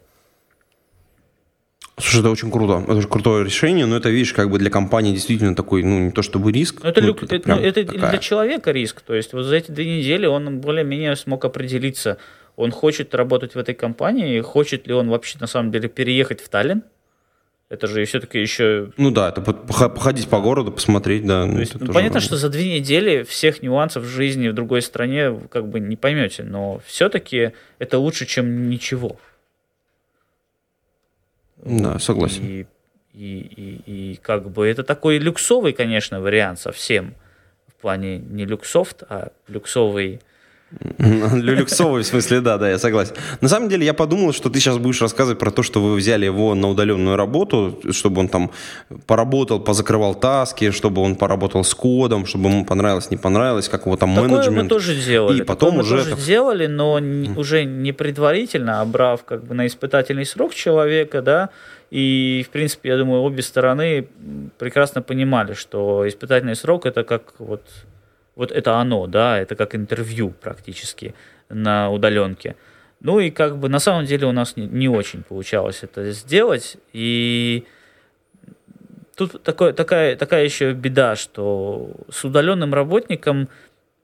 Слушай, 2.14 2.26
это 2.26 2.30
очень 2.30 2.52
круто. 2.52 2.84
Это 2.84 2.96
очень 2.96 3.10
крутое 3.10 3.44
решение, 3.44 3.88
но 3.88 3.98
это, 3.98 4.10
видишь, 4.10 4.34
как 4.34 4.52
бы 4.52 4.60
для 4.60 4.70
компании 4.70 5.14
действительно 5.14 5.56
такой, 5.56 5.84
ну, 5.84 6.00
не 6.00 6.12
то 6.12 6.22
чтобы 6.22 6.52
риск. 6.52 6.86
это, 6.86 7.02
ну, 7.02 7.08
люк, 7.08 7.24
это, 7.24 7.50
ну, 7.50 7.56
это 7.56 7.84
для 7.84 8.18
человека 8.20 8.72
риск. 8.72 9.02
То 9.02 9.16
есть 9.16 9.34
вот 9.34 9.44
за 9.44 9.56
эти 9.56 9.72
две 9.72 9.98
недели 9.98 10.28
он 10.28 10.60
более-менее 10.60 11.16
смог 11.16 11.44
определиться, 11.44 12.18
он 12.56 12.70
хочет 12.70 13.16
работать 13.16 13.56
в 13.56 13.58
этой 13.58 13.74
компании, 13.74 14.40
хочет 14.42 14.86
ли 14.86 14.94
он 14.94 15.10
вообще 15.10 15.40
на 15.40 15.48
самом 15.48 15.72
деле 15.72 15.90
переехать 15.90 16.40
в 16.40 16.50
Таллин, 16.50 16.84
это 17.70 17.88
же 17.88 18.06
все-таки 18.06 18.40
еще... 18.40 18.92
Ну 18.98 19.10
да, 19.10 19.30
это 19.30 19.42
походить 19.42 20.28
по 20.28 20.40
городу, 20.40 20.72
посмотреть, 20.72 21.26
да. 21.26 21.48
То 21.48 21.60
есть, 21.60 21.74
ну, 21.80 21.88
понятно, 21.88 22.16
важно. 22.16 22.20
что 22.20 22.38
за 22.38 22.50
две 22.50 22.80
недели 22.80 23.24
всех 23.24 23.64
нюансов 23.64 24.04
жизни 24.06 24.50
в 24.50 24.54
другой 24.54 24.84
стране 24.84 25.40
как 25.50 25.68
бы 25.68 25.80
не 25.80 25.96
поймете, 25.96 26.44
но 26.44 26.80
все-таки 26.86 27.54
это 27.80 27.98
лучше, 27.98 28.28
чем 28.28 28.70
ничего. 28.70 29.18
Да, 31.66 32.00
согласен. 32.00 32.44
И, 32.46 32.66
и, 33.14 33.40
и, 33.40 34.12
и 34.14 34.16
как 34.16 34.50
бы 34.50 34.68
это 34.68 34.84
такой 34.84 35.18
люксовый, 35.18 35.74
конечно, 35.74 36.20
вариант 36.20 36.60
совсем. 36.60 37.16
В 37.68 37.82
плане 37.82 38.18
не 38.18 38.46
люксофт, 38.46 39.04
а 39.10 39.32
люксовый 39.48 40.22
Люлюксовый, 40.98 42.04
в 42.04 42.06
смысле, 42.06 42.42
да, 42.42 42.58
да, 42.58 42.70
я 42.70 42.80
согласен. 42.80 43.14
На 43.42 43.50
самом 43.50 43.70
деле, 43.70 43.86
я 43.86 43.94
подумал, 43.94 44.34
что 44.34 44.50
ты 44.50 44.60
сейчас 44.60 44.78
будешь 44.78 45.02
рассказывать 45.02 45.40
про 45.40 45.52
то, 45.52 45.64
что 45.64 45.82
вы 45.82 45.96
взяли 45.96 46.26
его 46.26 46.56
на 46.56 46.70
удаленную 46.70 47.16
работу, 47.16 47.80
чтобы 47.92 48.22
он 48.22 48.28
там 48.28 48.52
поработал, 49.06 49.60
позакрывал 49.60 50.16
таски, 50.16 50.72
чтобы 50.72 51.02
он 51.02 51.16
поработал 51.16 51.64
с 51.64 51.74
кодом, 51.74 52.26
чтобы 52.26 52.50
ему 52.50 52.66
понравилось, 52.66 53.12
не 53.12 53.18
понравилось, 53.18 53.70
как 53.70 53.86
его 53.86 53.98
там 53.98 54.16
Такое 54.16 54.30
менеджмент. 54.30 54.64
мы 54.64 54.70
тоже 54.70 54.96
делали. 54.96 55.42
И 55.42 55.44
потом 55.44 55.78
Такое 55.78 55.84
уже... 55.84 55.96
Мы 55.96 56.04
тоже 56.04 56.22
сделали, 56.22 56.68
но 56.68 57.00
не, 57.00 57.30
уже 57.30 57.66
не 57.66 57.92
предварительно, 57.92 58.82
а 58.82 58.86
брав 58.86 59.24
как 59.24 59.46
бы 59.46 59.54
на 59.54 59.68
испытательный 59.68 60.26
срок 60.26 60.54
человека, 60.54 61.22
да, 61.22 61.50
и, 61.92 62.44
в 62.48 62.50
принципе, 62.50 62.90
я 62.90 62.98
думаю, 62.98 63.22
обе 63.22 63.44
стороны 63.44 64.08
прекрасно 64.58 65.04
понимали, 65.04 65.54
что 65.54 66.08
испытательный 66.08 66.56
срок 66.56 66.88
это 66.88 67.04
как 67.04 67.34
вот 67.38 67.62
вот 68.36 68.52
это 68.52 68.78
оно, 68.78 69.08
да, 69.08 69.40
это 69.40 69.56
как 69.56 69.76
интервью 69.76 70.30
практически 70.30 71.14
на 71.50 71.90
удаленке. 71.90 72.56
Ну 73.00 73.20
и 73.20 73.32
как 73.32 73.58
бы 73.58 73.70
на 73.70 73.80
самом 73.80 74.06
деле 74.06 74.28
у 74.28 74.32
нас 74.32 74.56
не, 74.56 74.66
не 74.66 74.88
очень 74.88 75.24
получалось 75.24 75.80
это 75.84 76.12
сделать, 76.12 76.78
и 76.94 77.66
тут 79.16 79.44
такое, 79.44 79.74
такая, 79.74 80.16
такая 80.16 80.44
еще 80.46 80.74
беда, 80.74 81.16
что 81.16 81.92
с 82.10 82.24
удаленным 82.24 82.74
работником 82.74 83.50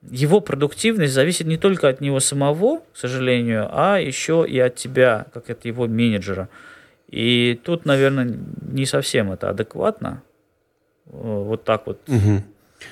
его 0.10 0.40
продуктивность 0.40 1.14
зависит 1.14 1.48
не 1.48 1.58
только 1.58 1.88
от 1.88 2.02
него 2.02 2.20
самого, 2.20 2.80
к 2.94 2.98
сожалению, 2.98 3.68
а 3.72 4.00
еще 4.00 4.46
и 4.48 4.60
от 4.60 4.76
тебя, 4.76 5.28
как 5.34 5.50
от 5.50 5.66
его 5.66 5.88
менеджера. 5.88 6.50
И 7.10 7.60
тут, 7.64 7.86
наверное, 7.86 8.38
не 8.62 8.86
совсем 8.86 9.32
это 9.32 9.50
адекватно. 9.50 10.22
Вот 11.06 11.64
так 11.64 11.88
вот. 11.88 12.00
Угу. 12.08 12.44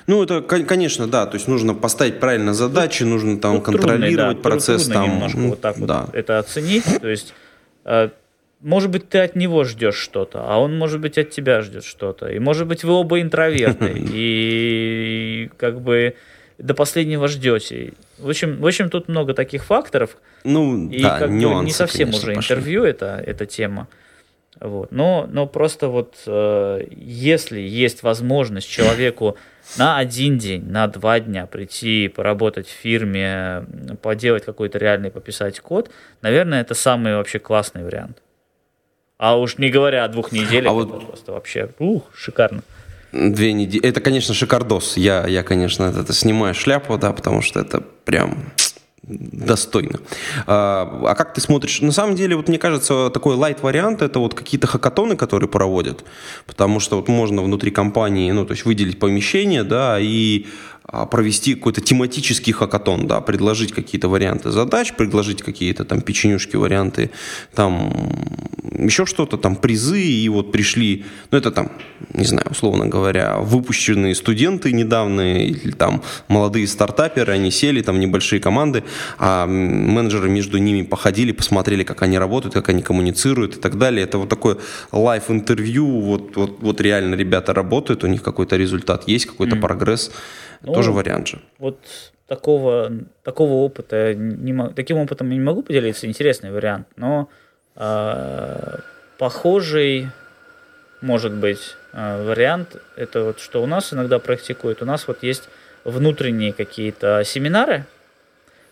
Ну, 0.06 0.22
это, 0.22 0.42
конечно, 0.42 1.06
да, 1.06 1.26
то 1.26 1.36
есть 1.36 1.48
нужно 1.48 1.74
поставить 1.74 2.20
правильно 2.20 2.54
задачи, 2.54 3.02
ну, 3.02 3.10
нужно 3.10 3.38
там 3.38 3.54
ну, 3.54 3.60
контролировать 3.60 4.14
трудный, 4.14 4.34
да, 4.34 4.42
процесс. 4.42 4.84
Трудно 4.84 5.02
там, 5.02 5.14
немножко 5.14 5.38
вот 5.38 5.60
так 5.60 5.86
да. 5.86 6.02
вот 6.06 6.14
это 6.14 6.38
оценить, 6.38 6.84
то 7.00 7.08
есть, 7.08 7.34
э, 7.84 8.10
может 8.60 8.90
быть, 8.90 9.08
ты 9.08 9.18
от 9.18 9.36
него 9.36 9.64
ждешь 9.64 9.96
что-то, 9.96 10.44
а 10.46 10.58
он, 10.58 10.76
может 10.76 11.00
быть, 11.00 11.18
от 11.18 11.30
тебя 11.30 11.62
ждет 11.62 11.84
что-то, 11.84 12.28
и, 12.28 12.38
может 12.38 12.66
быть, 12.66 12.84
вы 12.84 12.92
оба 12.92 13.20
интроверты, 13.20 13.94
и 14.12 15.50
как 15.56 15.80
бы 15.80 16.14
до 16.58 16.74
последнего 16.74 17.28
ждете. 17.28 17.92
В 18.18 18.28
общем, 18.28 18.60
в 18.60 18.66
общем, 18.66 18.90
тут 18.90 19.08
много 19.08 19.32
таких 19.32 19.64
факторов, 19.64 20.16
ну, 20.44 20.88
и 20.90 21.02
да, 21.02 21.18
как 21.18 21.30
нюансы, 21.30 21.58
бы 21.58 21.64
не 21.66 21.72
совсем 21.72 22.08
конечно, 22.08 22.30
уже 22.30 22.34
пошли. 22.34 22.56
интервью 22.56 22.84
это, 22.84 23.22
эта 23.24 23.46
тема. 23.46 23.88
Вот. 24.60 24.90
Но, 24.90 25.28
но 25.30 25.46
просто 25.46 25.88
вот 25.88 26.16
э, 26.26 26.86
если 26.90 27.60
есть 27.60 28.02
возможность 28.02 28.68
человеку 28.68 29.36
на 29.76 29.98
один 29.98 30.38
день, 30.38 30.64
на 30.70 30.86
два 30.86 31.20
дня 31.20 31.46
прийти, 31.46 32.08
поработать 32.08 32.66
в 32.66 32.70
фирме, 32.70 33.66
поделать 34.02 34.44
какой-то 34.44 34.78
реальный, 34.78 35.10
пописать 35.10 35.60
код, 35.60 35.90
наверное, 36.22 36.60
это 36.60 36.74
самый 36.74 37.16
вообще 37.16 37.38
классный 37.38 37.84
вариант. 37.84 38.22
А 39.18 39.36
уж 39.36 39.58
не 39.58 39.68
говоря 39.68 40.04
о 40.04 40.08
двух 40.08 40.32
неделях, 40.32 40.70
а 40.70 40.74
вот... 40.74 41.06
просто 41.06 41.32
вообще 41.32 41.70
ух, 41.78 42.04
шикарно. 42.14 42.62
Две 43.12 43.52
недели. 43.52 43.84
Это, 43.84 44.00
конечно, 44.00 44.34
шикардос. 44.34 44.96
Я, 44.96 45.26
я 45.26 45.42
конечно, 45.42 45.84
это, 45.84 46.00
это 46.00 46.12
снимаю 46.12 46.54
шляпу, 46.54 46.98
да, 46.98 47.12
потому 47.12 47.40
что 47.40 47.60
это 47.60 47.80
прям 48.04 48.52
достойно. 49.08 50.00
А, 50.46 51.00
а 51.04 51.14
как 51.14 51.34
ты 51.34 51.40
смотришь? 51.40 51.80
На 51.80 51.92
самом 51.92 52.14
деле, 52.14 52.36
вот 52.36 52.48
мне 52.48 52.58
кажется, 52.58 53.10
такой 53.10 53.36
лайт-вариант 53.36 54.02
это 54.02 54.18
вот 54.18 54.34
какие-то 54.34 54.66
хакатоны, 54.66 55.16
которые 55.16 55.48
проводят, 55.48 56.04
потому 56.46 56.80
что 56.80 56.96
вот 56.96 57.08
можно 57.08 57.42
внутри 57.42 57.70
компании, 57.70 58.30
ну, 58.30 58.44
то 58.44 58.52
есть 58.52 58.64
выделить 58.64 58.98
помещение, 58.98 59.64
да, 59.64 59.98
и 60.00 60.46
провести 61.10 61.54
какой-то 61.54 61.80
тематический 61.80 62.52
хакатон, 62.52 63.06
да, 63.06 63.20
предложить 63.20 63.72
какие-то 63.72 64.08
варианты 64.08 64.50
задач, 64.50 64.94
предложить 64.94 65.42
какие-то 65.42 65.84
там 65.84 66.00
печенюшки, 66.00 66.56
варианты 66.56 67.10
там 67.54 67.92
еще 68.78 69.04
что-то, 69.06 69.36
там 69.36 69.56
призы, 69.56 70.00
и 70.00 70.28
вот 70.28 70.52
пришли, 70.52 71.04
ну 71.30 71.38
это 71.38 71.50
там, 71.50 71.72
не 72.14 72.24
знаю, 72.24 72.46
условно 72.50 72.86
говоря, 72.86 73.38
выпущенные 73.38 74.14
студенты 74.14 74.72
недавно, 74.72 75.44
или 75.44 75.72
там 75.72 76.02
молодые 76.28 76.66
стартаперы, 76.66 77.32
они 77.32 77.50
сели, 77.50 77.82
там 77.82 78.00
небольшие 78.00 78.40
команды, 78.40 78.84
а 79.18 79.46
менеджеры 79.46 80.30
между 80.30 80.58
ними 80.58 80.82
походили, 80.82 81.32
посмотрели, 81.32 81.82
как 81.82 82.02
они 82.02 82.18
работают, 82.18 82.54
как 82.54 82.68
они 82.68 82.82
коммуницируют 82.82 83.56
и 83.56 83.60
так 83.60 83.78
далее. 83.78 84.04
Это 84.04 84.18
вот 84.18 84.28
такое 84.28 84.58
live-интервью, 84.92 86.00
вот, 86.00 86.36
вот, 86.36 86.58
вот 86.60 86.80
реально 86.80 87.14
ребята 87.14 87.52
работают, 87.52 88.04
у 88.04 88.06
них 88.06 88.22
какой-то 88.22 88.56
результат 88.56 89.08
есть, 89.08 89.26
какой-то 89.26 89.56
mm. 89.56 89.60
прогресс, 89.60 90.10
ну, 90.62 90.72
тоже 90.72 90.92
вариант 90.92 91.28
же. 91.28 91.40
Вот 91.58 91.78
такого, 92.28 92.92
такого 93.24 93.64
опыта, 93.64 94.14
не, 94.14 94.68
таким 94.74 94.98
опытом 94.98 95.30
я 95.30 95.36
не 95.36 95.42
могу 95.42 95.62
поделиться, 95.62 96.06
интересный 96.06 96.50
вариант, 96.50 96.86
но 96.96 97.28
э, 97.74 98.78
похожий, 99.16 100.08
может 101.00 101.32
быть, 101.32 101.74
э, 101.92 102.24
вариант, 102.24 102.76
это 102.96 103.24
вот 103.24 103.40
что 103.40 103.62
у 103.62 103.66
нас 103.66 103.92
иногда 103.92 104.18
практикуют, 104.18 104.82
у 104.82 104.84
нас 104.84 105.08
вот 105.08 105.22
есть 105.22 105.48
внутренние 105.84 106.52
какие-то 106.52 107.22
семинары, 107.24 107.86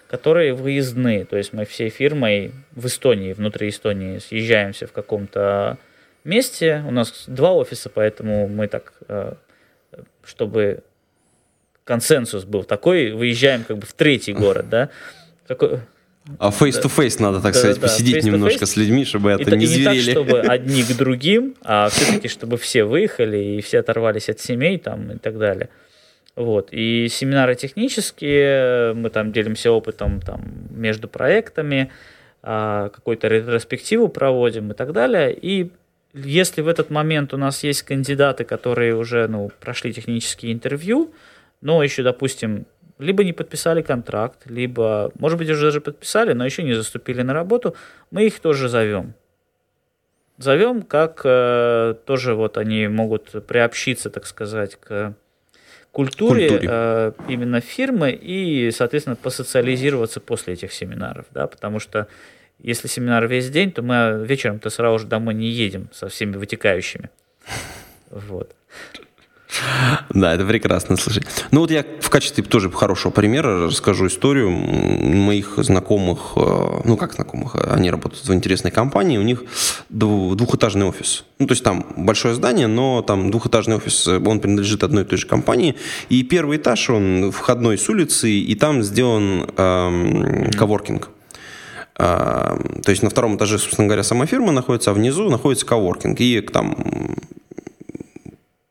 которые 0.08 0.52
выездные, 0.52 1.24
то 1.24 1.36
есть 1.36 1.52
мы 1.52 1.64
всей 1.64 1.88
фирмой 1.88 2.52
в 2.72 2.86
Эстонии, 2.86 3.32
внутри 3.32 3.70
Эстонии 3.70 4.18
съезжаемся 4.18 4.86
в 4.86 4.92
каком-то 4.92 5.78
месте, 6.24 6.84
у 6.86 6.90
нас 6.90 7.24
два 7.26 7.52
офиса, 7.52 7.88
поэтому 7.88 8.48
мы 8.48 8.68
так, 8.68 8.92
э, 9.08 9.32
чтобы 10.24 10.82
консенсус 11.86 12.44
был 12.44 12.64
такой, 12.64 13.12
выезжаем 13.12 13.64
как 13.64 13.78
бы 13.78 13.86
в 13.86 13.92
третий 13.94 14.34
город, 14.34 14.68
да. 14.68 14.90
А 16.38 16.50
face-to-face 16.50 17.22
надо, 17.22 17.40
так 17.40 17.52
да, 17.52 17.58
сказать, 17.58 17.76
да, 17.76 17.82
посидеть 17.82 18.24
немножко 18.24 18.66
с 18.66 18.76
людьми, 18.76 19.04
чтобы 19.04 19.30
это 19.30 19.54
и, 19.54 19.56
не 19.56 19.64
и 19.64 19.66
зверели. 19.68 19.98
не 20.00 20.02
так, 20.02 20.10
чтобы 20.10 20.40
одни 20.48 20.82
к 20.82 20.96
другим, 20.96 21.54
а 21.62 21.88
все-таки, 21.88 22.26
чтобы 22.26 22.56
все 22.58 22.82
выехали 22.82 23.38
и 23.38 23.60
все 23.60 23.78
оторвались 23.78 24.28
от 24.28 24.40
семей 24.40 24.78
там 24.78 25.12
и 25.12 25.18
так 25.18 25.38
далее. 25.38 25.68
Вот. 26.34 26.68
И 26.72 27.06
семинары 27.08 27.54
технические, 27.54 28.92
мы 28.94 29.08
там 29.10 29.30
делимся 29.30 29.70
опытом 29.70 30.20
там, 30.20 30.42
между 30.70 31.06
проектами, 31.06 31.92
а, 32.42 32.88
какую-то 32.88 33.28
ретроспективу 33.28 34.08
проводим 34.08 34.72
и 34.72 34.74
так 34.74 34.92
далее. 34.92 35.32
И 35.32 35.70
если 36.12 36.60
в 36.60 36.68
этот 36.68 36.90
момент 36.90 37.34
у 37.34 37.36
нас 37.36 37.62
есть 37.62 37.82
кандидаты, 37.82 38.42
которые 38.42 38.96
уже 38.96 39.28
ну, 39.28 39.52
прошли 39.60 39.92
технические 39.92 40.52
интервью, 40.52 41.14
но 41.60 41.82
еще, 41.82 42.02
допустим, 42.02 42.66
либо 42.98 43.24
не 43.24 43.32
подписали 43.32 43.82
контракт, 43.82 44.42
либо, 44.46 45.12
может 45.18 45.38
быть, 45.38 45.50
уже 45.50 45.66
даже 45.66 45.80
подписали, 45.80 46.32
но 46.32 46.44
еще 46.44 46.62
не 46.62 46.74
заступили 46.74 47.22
на 47.22 47.34
работу, 47.34 47.76
мы 48.10 48.26
их 48.26 48.40
тоже 48.40 48.68
зовем. 48.68 49.14
Зовем, 50.38 50.82
как 50.82 51.22
э, 51.24 51.94
тоже 52.04 52.34
вот 52.34 52.58
они 52.58 52.88
могут 52.88 53.46
приобщиться, 53.46 54.10
так 54.10 54.26
сказать, 54.26 54.76
к 54.76 55.14
культуре, 55.92 56.48
культуре. 56.48 56.68
Э, 56.70 57.12
именно 57.28 57.60
фирмы 57.60 58.12
и, 58.12 58.70
соответственно, 58.70 59.16
посоциализироваться 59.16 60.20
после 60.20 60.54
этих 60.54 60.72
семинаров, 60.72 61.24
да, 61.30 61.46
потому 61.46 61.80
что 61.80 62.06
если 62.58 62.88
семинар 62.88 63.26
весь 63.26 63.50
день, 63.50 63.72
то 63.72 63.82
мы 63.82 64.24
вечером-то 64.26 64.70
сразу 64.70 65.00
же 65.00 65.06
домой 65.06 65.34
не 65.34 65.48
едем 65.48 65.88
со 65.92 66.08
всеми 66.08 66.36
вытекающими. 66.36 67.10
Вот. 68.08 68.54
Да, 70.10 70.34
это 70.34 70.44
прекрасно 70.44 70.96
слышать. 70.96 71.24
Ну 71.50 71.60
вот 71.60 71.70
я 71.70 71.84
в 72.00 72.10
качестве 72.10 72.42
тоже 72.44 72.70
хорошего 72.70 73.12
примера 73.12 73.66
расскажу 73.66 74.06
историю 74.06 74.50
моих 74.50 75.54
знакомых, 75.58 76.32
э, 76.36 76.80
ну 76.84 76.96
как 76.96 77.14
знакомых, 77.14 77.56
они 77.70 77.90
работают 77.90 78.26
в 78.26 78.32
интересной 78.32 78.70
компании, 78.70 79.18
у 79.18 79.22
них 79.22 79.44
двухэтажный 79.90 80.86
офис. 80.86 81.24
Ну 81.38 81.46
то 81.46 81.52
есть 81.52 81.64
там 81.64 81.86
большое 81.96 82.34
здание, 82.34 82.66
но 82.66 83.02
там 83.02 83.30
двухэтажный 83.30 83.76
офис, 83.76 84.06
он 84.08 84.40
принадлежит 84.40 84.84
одной 84.84 85.04
и 85.04 85.06
той 85.06 85.18
же 85.18 85.26
компании. 85.26 85.76
И 86.08 86.22
первый 86.22 86.58
этаж, 86.58 86.90
он 86.90 87.30
входной 87.32 87.78
с 87.78 87.88
улицы, 87.88 88.30
и 88.30 88.54
там 88.54 88.82
сделан 88.82 89.50
эм, 89.56 90.50
коворкинг. 90.52 91.10
То 91.96 92.58
есть 92.88 93.02
на 93.02 93.08
втором 93.08 93.36
этаже, 93.36 93.58
собственно 93.58 93.86
говоря, 93.86 94.02
сама 94.02 94.26
фирма 94.26 94.52
находится, 94.52 94.90
а 94.90 94.94
внизу 94.94 95.30
находится 95.30 95.64
коворкинг. 95.64 96.20
И 96.20 96.42
там 96.42 96.76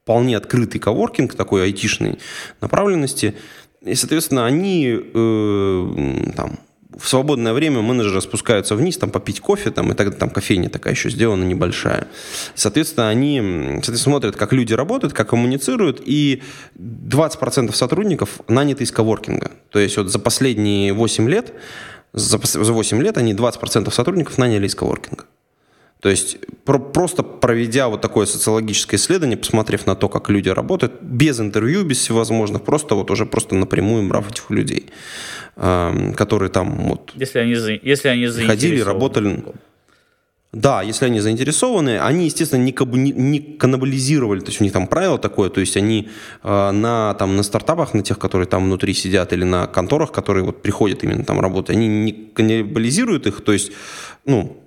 вполне 0.06 0.38
открытый 0.38 0.80
коворкинг, 0.80 1.34
такой 1.34 1.64
айтишной 1.64 2.20
направленности. 2.62 3.34
И, 3.82 3.96
соответственно, 3.96 4.46
они 4.46 4.88
э, 4.88 6.32
там, 6.36 6.60
в 6.96 7.08
свободное 7.08 7.54
время 7.54 7.82
менеджеры 7.82 8.22
спускаются 8.22 8.76
вниз, 8.76 9.00
там, 9.00 9.10
попить 9.10 9.40
кофе, 9.40 9.72
там, 9.72 9.92
и 9.92 9.96
тогда 9.96 10.16
там 10.16 10.30
кофейня 10.30 10.70
такая 10.70 10.94
еще 10.94 11.10
сделана 11.10 11.44
небольшая. 11.44 12.08
Соответственно, 12.54 13.10
они 13.10 13.40
соответственно, 13.82 13.98
смотрят, 13.98 14.36
как 14.36 14.54
люди 14.54 14.74
работают, 14.74 15.16
как 15.16 15.30
коммуницируют, 15.30 16.00
и 16.06 16.44
20% 16.78 17.74
сотрудников 17.74 18.42
наняты 18.48 18.84
из 18.84 18.92
коворкинга. 18.92 19.54
То 19.72 19.80
есть 19.80 19.98
вот 19.98 20.10
за 20.10 20.20
последние 20.20 20.94
8 20.94 21.28
лет, 21.28 21.52
за, 22.14 22.40
за 22.44 22.74
8 22.74 23.02
лет 23.02 23.18
они 23.18 23.34
20% 23.34 23.92
сотрудников 23.92 24.38
наняли 24.38 24.68
из 24.68 24.76
коворкинга. 24.76 25.26
То 26.02 26.10
есть 26.10 26.38
про, 26.66 26.78
просто 26.78 27.24
проведя 27.24 27.88
вот 27.88 28.02
такое 28.02 28.26
социологическое 28.26 29.00
исследование, 29.00 29.38
посмотрев 29.38 29.86
на 29.86 29.96
то, 29.96 30.10
как 30.10 30.30
люди 30.30 30.50
работают, 30.50 31.02
без 31.02 31.40
интервью, 31.40 31.84
без 31.84 31.98
всевозможных, 31.98 32.64
просто 32.64 32.96
вот 32.96 33.12
уже 33.12 33.26
просто 33.26 33.56
напрямую 33.56 34.08
брав 34.08 34.30
этих 34.30 34.50
людей, 34.50 34.88
э, 35.56 36.14
которые 36.16 36.50
там 36.50 36.90
вот 36.90 37.12
если 37.16 37.40
они, 37.40 37.80
если 37.82 38.10
они 38.10 38.28
ходили, 38.28 38.82
работали. 38.82 39.44
Да, 40.56 40.82
если 40.82 41.08
они 41.08 41.20
заинтересованы, 41.20 42.00
они, 42.00 42.26
естественно, 42.26 42.62
не, 42.62 42.72
каб, 42.72 42.94
не, 42.94 43.12
не 43.12 43.40
каннибализировали, 43.40 44.40
то 44.40 44.48
есть 44.48 44.62
у 44.62 44.64
них 44.64 44.72
там 44.72 44.88
правило 44.88 45.18
такое, 45.18 45.50
то 45.50 45.60
есть 45.60 45.76
они 45.76 46.08
э, 46.44 46.72
на, 46.72 47.14
там, 47.16 47.36
на 47.36 47.44
стартапах, 47.44 47.94
на 47.94 48.04
тех, 48.04 48.18
которые 48.18 48.48
там 48.48 48.64
внутри 48.64 48.94
сидят, 48.94 49.34
или 49.34 49.44
на 49.44 49.68
конторах, 49.68 50.14
которые 50.14 50.46
вот 50.46 50.62
приходят 50.62 51.04
именно 51.04 51.26
там 51.26 51.42
работать, 51.42 51.76
они 51.76 51.90
не 51.90 52.14
каннибализируют 52.14 53.28
их, 53.28 53.44
то 53.44 53.52
есть, 53.52 53.74
ну, 54.26 54.65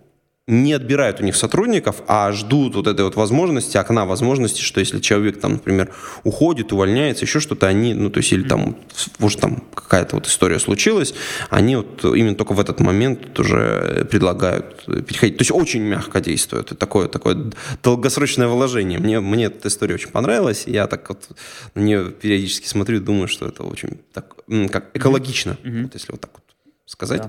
не 0.49 0.73
отбирают 0.73 1.21
у 1.21 1.25
них 1.25 1.37
сотрудников, 1.37 2.03
а 2.07 2.33
ждут 2.33 2.75
вот 2.75 2.87
этой 2.87 3.05
вот 3.05 3.17
возможности, 3.17 3.77
окна 3.77 4.07
возможности, 4.07 4.63
что 4.63 4.81
если 4.81 4.99
человек 4.99 5.39
там, 5.41 5.53
например, 5.53 5.95
уходит, 6.25 6.73
увольняется, 6.73 7.27
еще 7.27 7.39
что-то, 7.39 7.67
они, 7.67 7.93
ну, 7.93 8.09
то 8.09 8.19
есть, 8.19 8.33
или 8.33 8.49
там, 8.49 8.75
уже 9.21 9.37
там 9.37 9.63
какая-то 9.75 10.17
вот 10.17 10.27
история 10.27 10.59
случилась, 10.59 11.13
они 11.51 11.77
вот 11.77 12.03
именно 12.03 12.35
только 12.35 12.55
в 12.55 12.61
этот 12.61 12.81
момент 12.81 13.39
уже 13.39 14.07
предлагают 14.11 14.87
переходить. 14.87 15.37
То 15.37 15.43
есть, 15.43 15.51
очень 15.53 15.83
мягко 15.83 16.23
действует. 16.23 16.65
Это 16.67 16.75
такое, 16.77 17.09
такое 17.09 17.53
долгосрочное 17.83 18.49
вложение. 18.49 18.99
Мне, 18.99 19.21
мне 19.21 19.45
эта 19.45 19.69
история 19.69 19.97
очень 19.97 20.11
понравилась. 20.11 20.65
Я 20.67 20.87
так 20.87 21.11
вот 21.11 21.29
на 21.75 21.81
нее 21.81 22.11
периодически 22.11 22.67
смотрю 22.67 23.01
думаю, 23.01 23.29
что 23.29 23.47
это 23.47 23.65
очень 23.65 24.01
так, 24.15 24.35
как 24.73 24.91
экологично, 24.95 25.59
mm-hmm. 25.63 25.83
вот 25.83 25.95
если 25.95 26.13
вот 26.13 26.21
так 26.23 26.31
вот 26.33 26.45
сказать. 26.87 27.23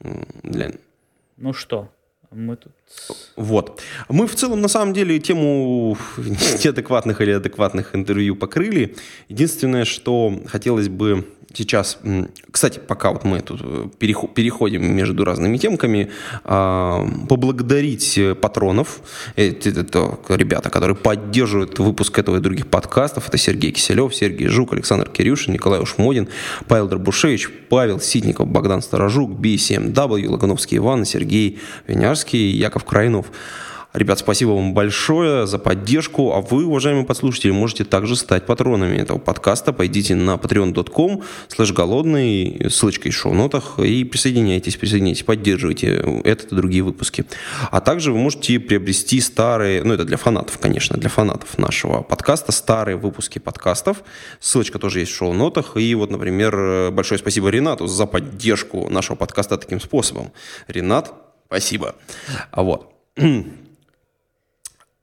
Да. 0.00 0.10
Для... 0.42 0.72
Ну 1.36 1.52
что, 1.52 1.90
мы 2.32 2.56
тут... 2.56 2.72
Вот. 3.36 3.80
Мы 4.08 4.26
в 4.26 4.34
целом, 4.34 4.60
на 4.60 4.68
самом 4.68 4.92
деле, 4.94 5.18
тему 5.18 5.96
неадекватных 6.16 7.20
или 7.20 7.32
адекватных 7.32 7.94
интервью 7.94 8.36
покрыли. 8.36 8.96
Единственное, 9.28 9.84
что 9.84 10.40
хотелось 10.46 10.88
бы 10.88 11.26
сейчас, 11.54 11.98
кстати, 12.50 12.78
пока 12.78 13.12
вот 13.12 13.24
мы 13.24 13.40
тут 13.40 13.60
э, 13.62 13.88
переходим 13.98 14.94
между 14.94 15.24
разными 15.24 15.56
темками, 15.56 16.10
а, 16.44 17.06
поблагодарить 17.28 18.18
э, 18.18 18.34
патронов. 18.34 19.00
Это, 19.36 19.70
это 19.70 20.18
ребята, 20.28 20.70
которые 20.70 20.96
поддерживают 20.96 21.78
выпуск 21.78 22.18
этого 22.18 22.36
и 22.36 22.40
других 22.40 22.66
подкастов. 22.66 23.28
Это 23.28 23.38
Сергей 23.38 23.72
Киселев, 23.72 24.14
Сергей 24.14 24.48
Жук, 24.48 24.72
Александр 24.72 25.08
Кирюшин, 25.08 25.52
Николай 25.52 25.80
Ушмодин, 25.80 26.28
Павел 26.68 26.88
Дробушевич, 26.88 27.48
Павел 27.68 28.00
Ситников, 28.00 28.48
Богдан 28.48 28.82
Сторожук, 28.82 29.30
B7W, 29.30 30.28
Лагановский 30.28 30.78
Иван, 30.78 31.04
Сергей 31.04 31.58
Винярский, 31.86 32.50
Яков 32.50 32.84
Крайнов. 32.84 33.26
Ребят, 33.92 34.18
спасибо 34.18 34.50
вам 34.50 34.72
большое 34.72 35.46
за 35.46 35.58
поддержку. 35.58 36.32
А 36.32 36.40
вы, 36.40 36.64
уважаемые 36.64 37.04
подслушатели, 37.04 37.50
можете 37.50 37.84
также 37.84 38.16
стать 38.16 38.46
патронами 38.46 38.96
этого 38.96 39.18
подкаста. 39.18 39.74
Пойдите 39.74 40.14
на 40.14 40.36
patreon.com 40.36 41.22
слэш 41.48 41.72
голодный, 41.72 42.70
ссылочка 42.70 43.10
в 43.10 43.12
шоу-нотах, 43.12 43.78
и 43.78 44.04
присоединяйтесь, 44.04 44.76
присоединяйтесь, 44.76 45.24
поддерживайте 45.24 46.20
этот 46.24 46.52
и 46.52 46.54
другие 46.54 46.82
выпуски. 46.82 47.26
А 47.70 47.80
также 47.82 48.12
вы 48.12 48.18
можете 48.18 48.58
приобрести 48.58 49.20
старые, 49.20 49.84
ну 49.84 49.92
это 49.92 50.04
для 50.04 50.16
фанатов, 50.16 50.58
конечно, 50.58 50.96
для 50.96 51.10
фанатов 51.10 51.58
нашего 51.58 52.02
подкаста, 52.02 52.52
старые 52.52 52.96
выпуски 52.96 53.38
подкастов. 53.38 54.04
Ссылочка 54.40 54.78
тоже 54.78 55.00
есть 55.00 55.12
в 55.12 55.16
шоу-нотах. 55.16 55.76
И 55.76 55.94
вот, 55.94 56.10
например, 56.10 56.90
большое 56.92 57.18
спасибо 57.18 57.50
Ренату 57.50 57.86
за 57.86 58.06
поддержку 58.06 58.88
нашего 58.88 59.16
подкаста 59.16 59.58
таким 59.58 59.80
способом. 59.80 60.32
Ренат, 60.66 61.12
спасибо. 61.46 61.94
А 62.50 62.62
вот. 62.62 62.90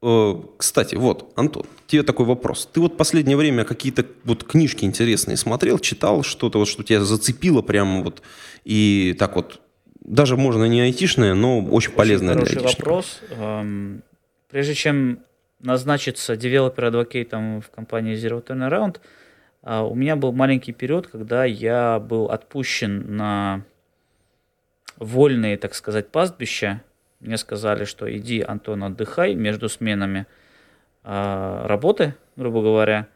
Э, 0.01 0.35
кстати, 0.57 0.95
вот, 0.95 1.31
Антон, 1.35 1.65
тебе 1.87 2.03
такой 2.03 2.25
вопрос. 2.25 2.69
Ты 2.71 2.79
вот 2.79 2.97
последнее 2.97 3.37
время 3.37 3.65
какие-то 3.65 4.05
вот 4.23 4.43
книжки 4.43 4.85
интересные 4.85 5.37
смотрел, 5.37 5.79
читал 5.79 6.23
что-то, 6.23 6.59
вот, 6.59 6.67
что 6.67 6.83
тебя 6.83 7.01
зацепило 7.01 7.61
прямо 7.61 8.03
вот 8.03 8.21
и 8.63 9.15
так 9.19 9.35
вот 9.35 9.61
даже 10.01 10.37
можно 10.37 10.65
не 10.65 10.81
айтишная, 10.81 11.33
но 11.33 11.59
очень, 11.59 11.91
полезная 11.91 12.33
Хороший 12.33 12.53
для 12.53 12.61
айтишника. 12.61 12.85
вопрос. 12.87 13.19
Эм, 13.31 14.03
Прежде 14.49 14.73
чем 14.73 15.19
назначиться 15.59 16.35
developer 16.35 16.95
advocate 16.95 17.48
ом 17.48 17.61
в 17.61 17.69
компании 17.69 18.15
Zero 18.15 18.43
Turnaround, 18.43 18.97
а, 19.61 19.83
у 19.83 19.93
меня 19.93 20.15
был 20.15 20.31
маленький 20.31 20.71
период, 20.71 21.07
когда 21.07 21.45
я 21.45 21.99
был 21.99 22.31
отпущен 22.31 23.15
на 23.15 23.63
вольные, 24.97 25.57
так 25.57 25.75
сказать, 25.75 26.09
пастбища. 26.09 26.81
Мне 27.19 27.37
сказали, 27.37 27.83
что 27.83 28.09
иди, 28.15 28.41
Антон, 28.41 28.83
отдыхай 28.83 29.35
между 29.35 29.67
сменами 29.69 30.25
а, 31.03 31.67
работы, 31.67 32.15
грубо 32.35 32.61
говоря. 32.61 33.07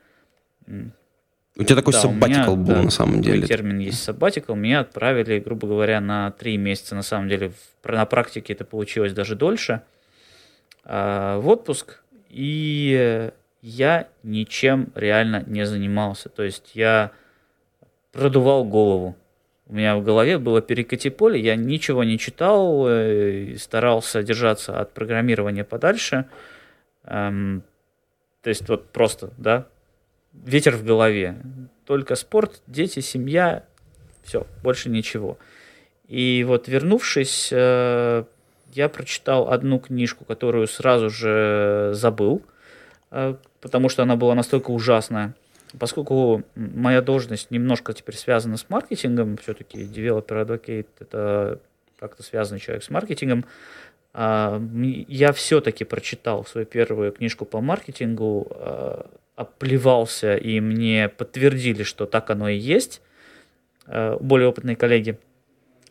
У 1.56 1.64
тебя 1.64 1.76
такой 1.76 1.93
Да, 1.93 2.04
меня, 2.10 2.45
sabbatical 2.45 2.56
был 2.56 2.66
да, 2.76 2.82
на 2.82 2.89
самом 2.89 3.22
деле. 3.22 3.45
термин 3.47 3.78
есть 3.80 4.08
sabbatical. 4.08 4.56
Меня 4.56 4.80
отправили, 4.82 5.39
грубо 5.39 5.68
говоря, 5.68 6.01
на 6.01 6.32
три 6.32 6.58
месяца. 6.58 6.95
На 6.95 7.04
самом 7.04 7.30
деле, 7.30 7.49
в- 7.84 7.88
на 7.89 8.06
практике 8.06 8.54
это 8.54 8.66
получилось 8.66 9.14
даже 9.14 9.36
дольше. 9.36 9.82
а, 10.86 11.38
в 11.39 11.47
отпуск. 11.47 12.01
И 12.30 12.97
э, 12.99 13.32
я 13.62 14.08
ничем 14.24 14.91
реально 14.95 15.43
не 15.47 15.66
занимался. 15.66 16.28
То 16.28 16.43
есть 16.43 16.72
я 16.74 17.12
продувал 18.12 18.66
голову. 18.66 19.16
У 19.68 19.76
меня 19.76 19.95
в 19.95 20.03
голове 20.03 20.38
было 20.39 20.61
перекати 20.61 21.09
поле, 21.09 21.39
я 21.39 21.55
ничего 21.55 22.03
не 22.03 22.20
читал, 22.20 22.86
э, 22.88 23.55
старался 23.57 24.22
держаться 24.22 24.80
от 24.80 24.93
программирования 24.93 25.64
подальше. 25.64 26.26
Эм, 27.05 27.64
то 28.41 28.49
есть 28.49 28.68
вот 28.68 28.89
просто, 28.89 29.32
да, 29.38 29.68
ветер 30.34 30.76
в 30.76 30.84
голове. 30.84 31.38
Только 31.86 32.16
спорт, 32.16 32.61
дети, 32.68 32.99
семья, 32.99 33.64
все, 34.24 34.45
больше 34.64 34.89
ничего. 34.89 35.38
И 36.07 36.43
вот 36.47 36.68
вернувшись, 36.68 37.49
э, 37.51 38.24
я 38.74 38.89
прочитал 38.89 39.49
одну 39.49 39.80
книжку, 39.80 40.26
которую 40.26 40.68
сразу 40.68 41.09
же 41.09 41.91
забыл, 41.93 42.41
э, 43.11 43.36
потому 43.61 43.89
что 43.89 44.03
она 44.03 44.16
была 44.16 44.36
настолько 44.36 44.72
ужасная. 44.72 45.36
Поскольку 45.80 46.43
моя 46.55 47.01
должность 47.01 47.49
немножко 47.49 47.93
теперь 47.93 48.15
связана 48.15 48.57
с 48.57 48.69
маркетингом, 48.69 49.38
все-таки 49.38 49.86
девелопер 49.86 50.38
адвокейт 50.38 50.88
это 50.99 51.59
как-то 51.99 52.21
связанный 52.21 52.59
человек 52.59 52.84
с 52.84 52.89
маркетингом, 52.89 53.45
а, 54.13 54.61
я 55.07 55.34
все-таки 55.34 55.84
прочитал 55.84 56.45
свою 56.45 56.67
первую 56.67 57.11
книжку 57.11 57.45
по 57.45 57.61
маркетингу, 57.61 58.47
а, 58.51 59.09
оплевался, 59.36 60.36
и 60.36 60.59
мне 60.59 61.09
подтвердили, 61.09 61.82
что 61.82 62.05
так 62.05 62.30
оно 62.30 62.49
и 62.49 62.57
есть, 62.57 63.01
а, 63.88 64.17
более 64.19 64.49
опытные 64.49 64.76
коллеги, 64.76 65.17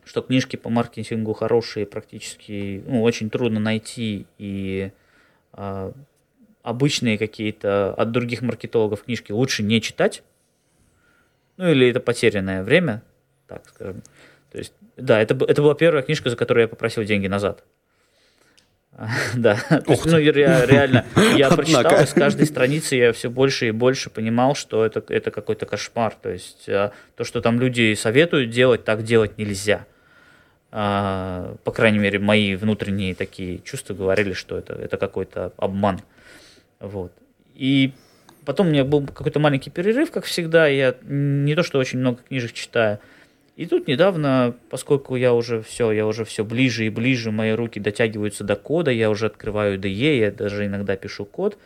что 0.05 0.21
книжки 0.21 0.55
по 0.55 0.69
маркетингу 0.69 1.33
хорошие, 1.33 1.85
практически 1.85 2.83
ну, 2.87 3.01
очень 3.01 3.29
трудно 3.29 3.59
найти, 3.59 4.27
и 4.37 4.91
обычные 6.63 7.17
какие-то 7.17 7.93
от 7.93 8.11
других 8.11 8.41
маркетологов 8.41 9.03
книжки 9.03 9.31
лучше 9.31 9.61
не 9.63 9.81
читать, 9.81 10.23
ну 11.57 11.69
или 11.69 11.89
это 11.89 11.99
потерянное 11.99 12.63
время, 12.63 13.03
так 13.47 13.67
скажем. 13.67 14.01
То 14.51 14.57
есть, 14.57 14.73
да, 14.97 15.21
это, 15.21 15.35
это 15.45 15.61
была 15.61 15.75
первая 15.75 16.03
книжка, 16.03 16.29
за 16.29 16.35
которую 16.35 16.63
я 16.63 16.67
попросил 16.67 17.03
деньги 17.03 17.27
назад. 17.27 17.63
Да, 19.35 19.57
есть, 19.87 20.05
ну, 20.05 20.17
ре- 20.17 20.65
реально, 20.67 21.05
я 21.35 21.49
прочитал, 21.49 22.01
и 22.01 22.05
с 22.05 22.13
каждой 22.13 22.45
страницы 22.45 22.95
я 22.95 23.11
все 23.11 23.29
больше 23.29 23.69
и 23.69 23.71
больше 23.71 24.09
понимал, 24.09 24.55
что 24.55 24.85
это, 24.85 25.03
это 25.09 25.31
какой-то 25.31 25.65
кошмар. 25.65 26.13
То 26.21 26.29
есть, 26.29 26.69
а, 26.69 26.91
то, 27.15 27.23
что 27.23 27.41
там 27.41 27.59
люди 27.59 27.95
советуют 27.95 28.51
делать, 28.51 28.83
так 28.83 29.03
делать 29.03 29.37
нельзя. 29.37 29.87
А, 30.71 31.55
По 31.63 31.71
крайней 31.71 31.99
мере, 31.99 32.19
мои 32.19 32.55
внутренние 32.55 33.15
такие 33.15 33.59
чувства 33.59 33.93
говорили, 33.95 34.33
что 34.33 34.57
это, 34.57 34.73
это 34.73 34.97
какой-то 34.97 35.53
обман. 35.57 35.99
Вот. 36.83 37.13
И 37.55 37.93
потом 38.45 38.67
у 38.67 38.69
меня 38.71 38.83
был 38.83 39.07
какой-то 39.07 39.39
маленький 39.39 39.69
перерыв, 39.69 40.11
как 40.11 40.25
всегда. 40.25 40.67
Я 40.67 40.95
не 41.03 41.55
то, 41.55 41.63
что 41.63 41.79
очень 41.79 41.99
много 41.99 42.21
книжек 42.27 42.51
читаю. 42.51 42.99
И 43.55 43.65
тут 43.65 43.87
недавно, 43.87 44.55
поскольку 44.69 45.15
я 45.15 45.33
уже 45.33 45.61
все, 45.61 45.91
я 45.91 46.05
уже 46.05 46.25
все 46.25 46.43
ближе 46.43 46.85
и 46.85 46.89
ближе, 46.89 47.31
мои 47.31 47.51
руки 47.51 47.79
дотягиваются 47.79 48.43
до 48.43 48.55
кода, 48.55 48.91
я 48.91 49.09
уже 49.09 49.27
открываю 49.27 49.79
IDE, 49.79 50.17
я 50.17 50.31
даже 50.31 50.65
иногда 50.65 50.97
пишу 50.97 51.23
код. 51.23 51.57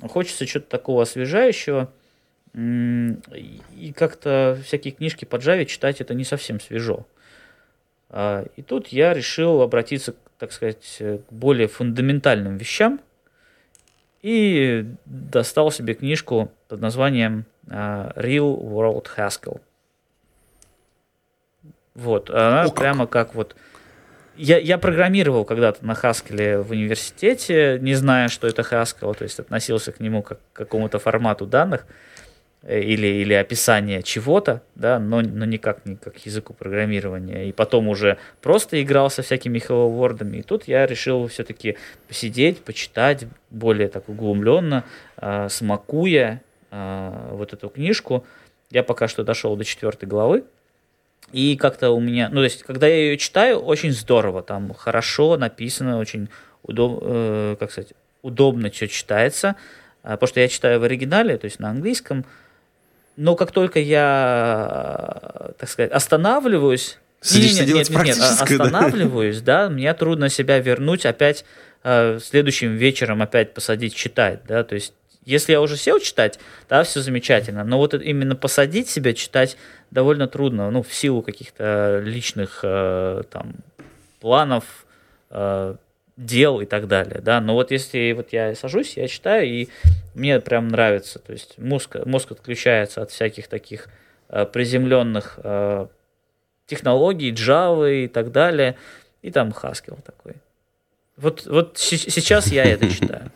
Хочется 0.00 0.46
чего-то 0.46 0.68
такого 0.68 1.02
освежающего. 1.02 1.92
И 2.54 3.92
как-то 3.94 4.58
всякие 4.64 4.92
книжки 4.92 5.24
по 5.24 5.36
Java 5.36 5.64
читать 5.66 6.00
это 6.00 6.14
не 6.14 6.24
совсем 6.24 6.60
свежо. 6.60 7.06
А, 8.08 8.46
И 8.56 8.62
тут 8.62 8.88
я 8.88 9.12
решил 9.12 9.60
обратиться, 9.60 10.16
так 10.38 10.50
сказать, 10.50 10.96
к 10.98 11.30
более 11.30 11.68
фундаментальным 11.68 12.56
вещам 12.56 13.00
и 14.22 14.86
достал 15.04 15.70
себе 15.70 15.94
книжку 15.94 16.50
под 16.68 16.80
названием 16.80 17.44
а, 17.70 18.12
Real 18.16 18.58
World 18.60 19.06
Haskell. 19.16 19.60
Вот, 21.94 22.30
она 22.30 22.62
О, 22.62 22.66
как. 22.66 22.74
прямо 22.74 23.06
как 23.06 23.34
вот... 23.34 23.56
Я, 24.36 24.58
я 24.58 24.78
программировал 24.78 25.44
когда-то 25.44 25.84
на 25.84 25.92
Haskell 25.92 26.62
в 26.62 26.70
университете, 26.70 27.78
не 27.80 27.94
зная, 27.94 28.28
что 28.28 28.46
это 28.46 28.62
Haskell, 28.62 29.16
то 29.16 29.24
есть 29.24 29.40
относился 29.40 29.90
к 29.90 29.98
нему 29.98 30.22
как 30.22 30.38
к 30.52 30.56
какому-то 30.56 31.00
формату 31.00 31.44
данных 31.44 31.86
или, 32.66 33.06
или 33.06 33.34
описания 33.34 34.02
чего-то, 34.02 34.62
да, 34.74 34.98
но, 34.98 35.20
но 35.20 35.44
никак 35.44 35.86
не 35.86 35.96
как 35.96 36.18
языку 36.26 36.54
программирования. 36.54 37.48
И 37.48 37.52
потом 37.52 37.88
уже 37.88 38.18
просто 38.42 38.82
играл 38.82 39.10
со 39.10 39.22
всякими 39.22 39.58
hello 39.58 39.88
world'ами. 39.90 40.38
И 40.38 40.42
тут 40.42 40.66
я 40.66 40.86
решил 40.86 41.28
все-таки 41.28 41.76
посидеть, 42.08 42.58
почитать 42.58 43.26
более 43.50 43.88
так 43.88 44.08
углубленно, 44.08 44.84
а, 45.16 45.48
смакуя 45.48 46.42
а, 46.70 47.30
вот 47.32 47.52
эту 47.52 47.68
книжку. 47.68 48.24
Я 48.70 48.82
пока 48.82 49.08
что 49.08 49.22
дошел 49.22 49.56
до 49.56 49.64
четвертой 49.64 50.08
главы. 50.08 50.44
И 51.32 51.56
как-то 51.56 51.90
у 51.90 52.00
меня, 52.00 52.28
ну, 52.30 52.36
то 52.36 52.44
есть, 52.44 52.62
когда 52.62 52.86
я 52.86 52.96
ее 52.96 53.18
читаю, 53.18 53.58
очень 53.58 53.92
здорово, 53.92 54.42
там 54.42 54.72
хорошо 54.72 55.36
написано, 55.36 55.98
очень 55.98 56.30
удоб, 56.62 57.00
э, 57.02 57.56
как 57.60 57.70
сказать, 57.70 57.92
удобно 58.22 58.70
все 58.70 58.88
читается, 58.88 59.56
А, 60.02 60.12
потому 60.12 60.28
что 60.28 60.40
я 60.40 60.48
читаю 60.48 60.80
в 60.80 60.84
оригинале, 60.84 61.36
то 61.36 61.44
есть 61.44 61.58
на 61.58 61.68
английском, 61.68 62.24
но 63.18 63.34
как 63.34 63.50
только 63.50 63.80
я, 63.80 65.50
так 65.58 65.68
сказать, 65.68 65.90
останавливаюсь, 65.90 66.98
Садишься 67.20 67.64
Не-не-не, 67.64 67.66
делать 67.66 67.90
нет, 67.90 67.98
нет, 67.98 68.06
нет, 68.06 68.16
практическое, 68.16 68.58
да? 68.58 68.64
останавливаюсь, 68.64 69.40
да, 69.40 69.68
мне 69.68 69.92
трудно 69.92 70.28
себя 70.28 70.60
вернуть 70.60 71.04
опять 71.04 71.44
э, 71.82 72.20
следующим 72.22 72.76
вечером 72.76 73.20
опять 73.20 73.54
посадить 73.54 73.96
читать, 73.96 74.42
да, 74.46 74.62
то 74.62 74.76
есть 74.76 74.92
если 75.24 75.50
я 75.50 75.60
уже 75.60 75.76
сел 75.76 75.98
читать, 75.98 76.38
да, 76.68 76.84
все 76.84 77.00
замечательно, 77.00 77.64
но 77.64 77.78
вот 77.78 77.92
именно 77.92 78.36
посадить 78.36 78.88
себя 78.88 79.12
читать 79.14 79.56
довольно 79.90 80.28
трудно, 80.28 80.70
ну, 80.70 80.84
в 80.84 80.94
силу 80.94 81.22
каких-то 81.22 82.00
личных 82.04 82.60
э, 82.62 83.24
там 83.30 83.56
планов, 84.20 84.64
э, 85.30 85.74
дел 86.18 86.60
и 86.60 86.66
так 86.66 86.88
далее, 86.88 87.20
да, 87.22 87.40
но 87.40 87.54
вот 87.54 87.70
если 87.70 88.12
вот 88.12 88.32
я 88.32 88.54
сажусь, 88.56 88.96
я 88.96 89.06
читаю, 89.06 89.46
и 89.46 89.68
мне 90.14 90.40
прям 90.40 90.68
нравится, 90.68 91.20
то 91.20 91.32
есть 91.32 91.56
мозг, 91.58 91.96
мозг 92.04 92.32
отключается 92.32 93.02
от 93.02 93.12
всяких 93.12 93.46
таких 93.46 93.88
э, 94.28 94.44
приземленных 94.44 95.38
э, 95.42 95.86
технологий, 96.66 97.32
Java 97.32 98.04
и 98.04 98.08
так 98.08 98.32
далее, 98.32 98.76
и 99.22 99.30
там 99.30 99.50
Haskell 99.50 100.02
такой. 100.02 100.34
Вот, 101.16 101.46
вот 101.46 101.78
сейчас 101.78 102.48
я 102.48 102.64
это 102.64 102.90
читаю. 102.94 103.30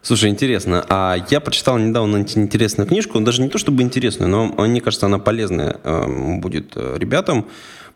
Слушай, 0.00 0.30
интересно. 0.30 0.84
А 0.88 1.16
я 1.30 1.40
прочитал 1.40 1.78
недавно 1.78 2.16
ин- 2.16 2.26
интересную 2.34 2.88
книжку, 2.88 3.20
даже 3.20 3.42
не 3.42 3.48
то 3.48 3.58
чтобы 3.58 3.82
интересную, 3.82 4.30
но 4.30 4.46
мне 4.46 4.80
кажется, 4.80 5.06
она 5.06 5.18
полезная 5.18 5.76
эм, 5.84 6.40
будет 6.40 6.72
э, 6.76 6.96
ребятам, 6.98 7.48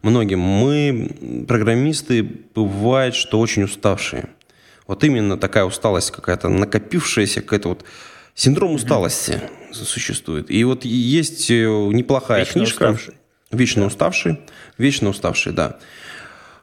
многим. 0.03 0.41
Мы, 0.41 1.45
программисты, 1.47 2.23
бывает, 2.55 3.15
что 3.15 3.39
очень 3.41 3.65
уставшие. 3.65 4.29
Вот 4.87 5.03
именно 5.05 5.37
такая 5.37 5.65
усталость 5.65 6.11
какая-то 6.13 6.49
накопившаяся, 6.49 7.41
какая-то 7.41 7.71
вот 7.71 7.85
синдром 8.35 8.75
усталости 8.75 9.41
существует. 9.73 10.51
И 10.51 10.63
вот 10.65 10.85
есть 10.85 11.51
э, 11.51 11.55
неплохая 11.93 12.41
Вечно 12.41 12.53
книжка. 12.61 12.83
уставший. 12.91 13.15
Вечно 13.51 13.87
уставший. 13.87 14.41
Вечно 14.79 15.09
уставший, 15.11 15.53
да. 15.53 15.79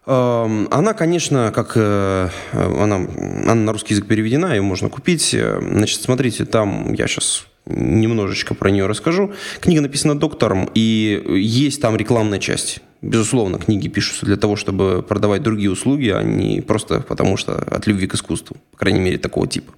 Эм, 0.05 0.67
Она, 0.71 0.93
конечно, 0.93 1.51
как 1.53 1.73
э, 1.75 2.29
она, 2.53 2.95
она 2.95 3.55
на 3.55 3.71
русский 3.73 3.93
язык 3.93 4.07
переведена, 4.07 4.53
ее 4.53 4.61
можно 4.61 4.89
купить. 4.89 5.33
Э, 5.33 5.59
Значит, 5.61 6.01
смотрите, 6.01 6.45
там 6.45 6.93
я 6.93 7.07
сейчас 7.07 7.45
немножечко 7.65 8.53
про 8.53 8.69
нее 8.71 8.85
расскажу. 8.87 9.33
Книга 9.61 9.81
написана 9.81 10.17
доктором, 10.19 10.69
и 10.73 11.23
есть 11.39 11.81
там 11.81 11.95
рекламная 11.95 12.39
часть. 12.39 12.79
Безусловно, 13.03 13.59
книги 13.59 13.89
пишутся 13.89 14.25
для 14.25 14.37
того, 14.37 14.55
чтобы 14.55 15.03
продавать 15.03 15.43
другие 15.43 15.69
услуги, 15.69 16.07
а 16.07 16.23
не 16.23 16.61
просто 16.61 17.01
потому 17.01 17.35
что 17.35 17.57
от 17.57 17.85
любви 17.85 18.07
к 18.07 18.15
искусству, 18.15 18.55
по 18.71 18.77
крайней 18.77 19.01
мере, 19.01 19.17
такого 19.17 19.45
типа. 19.45 19.73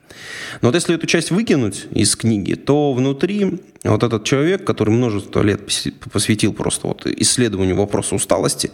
Но 0.62 0.68
вот 0.68 0.76
если 0.76 0.94
эту 0.94 1.08
часть 1.08 1.32
выкинуть 1.32 1.88
из 1.90 2.16
книги, 2.16 2.54
то 2.54 2.94
внутри 2.94 3.62
вот 3.84 4.04
этот 4.04 4.26
человек, 4.26 4.64
который 4.64 4.92
множество 4.92 5.42
лет 5.42 5.62
посвятил 6.14 6.54
просто 6.54 6.86
вот 6.86 7.08
исследованию 7.08 7.76
вопроса 7.76 8.14
усталости, 8.14 8.70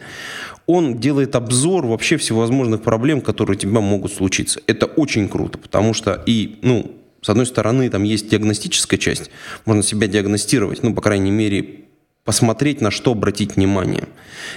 он 0.66 1.00
делает 1.00 1.38
обзор 1.38 1.86
вообще 1.86 2.18
всевозможных 2.18 2.82
проблем, 2.82 3.22
которые 3.22 3.56
у 3.56 3.60
тебя 3.60 3.80
могут 3.80 4.12
случиться. 4.12 4.60
Это 4.68 4.86
очень 4.86 5.30
круто, 5.30 5.60
потому 5.60 5.94
что 5.94 6.22
и, 6.26 6.60
ну, 6.62 6.92
с 7.22 7.30
одной 7.30 7.46
стороны, 7.46 7.90
там 7.90 8.04
есть 8.04 8.28
диагностическая 8.28 9.00
часть, 9.00 9.32
можно 9.64 9.82
себя 9.82 10.08
диагностировать, 10.08 10.84
ну, 10.84 10.94
по 10.94 11.02
крайней 11.02 11.32
мере, 11.32 11.86
посмотреть, 12.24 12.82
на 12.82 12.92
что 12.92 13.12
обратить 13.12 13.56
внимание. 13.56 14.08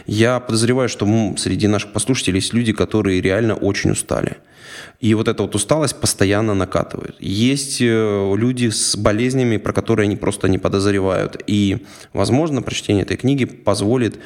Я 0.06 0.40
подозреваю, 0.40 0.88
что 0.88 1.06
среди 1.36 1.66
наших 1.66 1.92
послушателей 1.92 2.36
есть 2.36 2.52
люди, 2.52 2.72
которые 2.72 3.20
реально 3.20 3.54
очень 3.54 3.90
устали. 3.90 4.36
И 5.00 5.14
вот 5.14 5.28
эта 5.28 5.42
вот 5.42 5.54
усталость 5.54 6.00
постоянно 6.00 6.54
накатывает. 6.54 7.16
Есть 7.20 7.80
э, 7.80 8.34
люди 8.36 8.68
с 8.68 8.96
болезнями, 8.96 9.56
про 9.56 9.72
которые 9.72 10.04
они 10.04 10.16
просто 10.16 10.48
не 10.48 10.58
подозревают. 10.58 11.42
И, 11.46 11.86
возможно, 12.12 12.62
прочтение 12.62 13.04
этой 13.04 13.16
книги 13.16 13.44
позволит, 13.44 14.18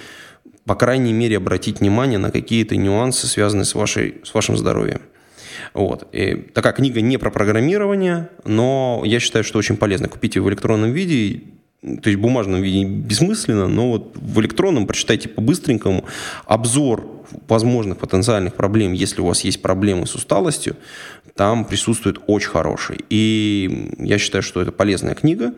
по 0.65 0.75
крайней 0.75 1.13
мере, 1.13 1.37
обратить 1.37 1.81
внимание 1.81 2.19
на 2.19 2.31
какие-то 2.31 2.77
нюансы, 2.77 3.27
связанные 3.27 3.65
с, 3.65 3.75
вашей, 3.75 4.17
с 4.25 4.35
вашим 4.35 4.57
здоровьем. 4.57 5.03
Вот. 5.75 6.09
И 6.13 6.35
такая 6.55 6.73
книга 6.73 7.01
не 7.01 7.19
про 7.19 7.31
программирование, 7.31 8.31
но 8.45 9.03
я 9.05 9.21
считаю, 9.21 9.45
что 9.45 9.59
очень 9.59 9.77
полезно. 9.77 10.09
Купить 10.09 10.37
ее 10.37 10.43
в 10.43 10.49
электронном 10.49 10.93
виде, 10.93 11.43
то 11.81 12.11
есть 12.11 12.19
в 12.19 12.21
бумажном 12.21 12.61
виде 12.61 12.85
бессмысленно, 12.85 13.69
но 13.69 13.91
вот 13.91 14.17
в 14.17 14.41
электронном 14.41 14.87
прочитайте 14.87 15.29
по-быстренькому 15.29 16.05
обзор 16.45 17.07
возможных 17.47 17.99
потенциальных 17.99 18.55
проблем, 18.55 18.93
если 18.93 19.21
у 19.21 19.27
вас 19.27 19.43
есть 19.43 19.63
проблемы 19.63 20.07
с 20.07 20.15
усталостью, 20.15 20.77
там 21.37 21.65
присутствует 21.65 22.19
очень 22.27 22.49
хороший. 22.49 22.99
И 23.11 23.93
я 23.99 24.19
считаю, 24.19 24.43
что 24.43 24.61
это 24.61 24.73
полезная 24.73 25.15
книга. 25.15 25.55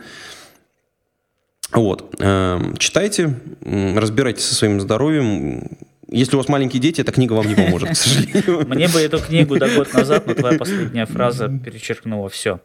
Вот. 1.73 2.15
Эм, 2.19 2.77
читайте, 2.77 3.35
разбирайтесь 3.65 4.45
со 4.45 4.55
своим 4.55 4.81
здоровьем. 4.81 5.79
Если 6.09 6.35
у 6.35 6.39
вас 6.39 6.49
маленькие 6.49 6.83
дети, 6.83 7.01
эта 7.01 7.13
книга 7.13 7.33
вам 7.33 7.49
не 7.49 7.55
поможет, 7.55 7.91
к 7.91 7.97
сожалению. 7.97 8.67
Мне 8.69 8.89
бы 8.89 9.01
эту 9.01 9.21
книгу 9.21 9.57
до 9.57 9.69
год 9.69 9.95
назад, 9.95 10.27
но 10.27 10.35
твоя 10.35 10.59
последняя 10.59 11.07
фраза 11.07 11.49
перечеркнула 11.49 12.29
все. 12.29 12.61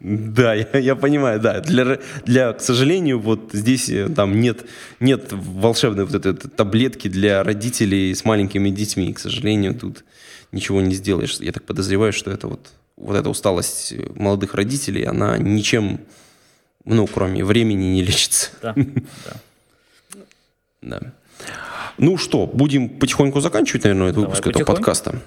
Да, 0.00 0.54
я, 0.54 0.66
я 0.78 0.96
понимаю, 0.96 1.40
да. 1.40 1.60
Для, 1.60 1.98
для, 2.24 2.52
к 2.54 2.60
сожалению, 2.60 3.20
вот 3.20 3.50
здесь 3.52 3.90
э, 3.90 4.08
там 4.08 4.40
нет, 4.40 4.64
нет 4.98 5.28
волшебной 5.30 6.06
вот 6.06 6.14
этой 6.14 6.34
таблетки 6.34 7.08
для 7.08 7.42
родителей 7.42 8.14
с 8.14 8.24
маленькими 8.24 8.70
детьми. 8.70 9.12
К 9.12 9.18
сожалению, 9.18 9.74
тут 9.74 10.04
ничего 10.52 10.80
не 10.80 10.94
сделаешь. 10.94 11.38
Я 11.40 11.52
так 11.52 11.64
подозреваю, 11.64 12.14
что 12.14 12.30
это 12.30 12.48
вот, 12.48 12.70
вот 12.96 13.14
эта 13.14 13.28
усталость 13.28 13.94
молодых 14.14 14.54
родителей, 14.54 15.04
она 15.04 15.36
ничем, 15.36 16.00
ну, 16.86 17.06
кроме 17.06 17.44
времени 17.44 17.84
не 17.84 18.02
лечится. 18.02 18.50
Да, 18.62 18.74
да. 19.24 20.16
да. 20.82 21.12
Ну 21.98 22.16
что, 22.16 22.46
будем 22.46 22.88
потихоньку 22.88 23.40
заканчивать, 23.40 23.84
наверное, 23.84 24.08
этот 24.08 24.24
выпуск 24.24 24.46
этого 24.46 24.64
подкаста. 24.64 25.20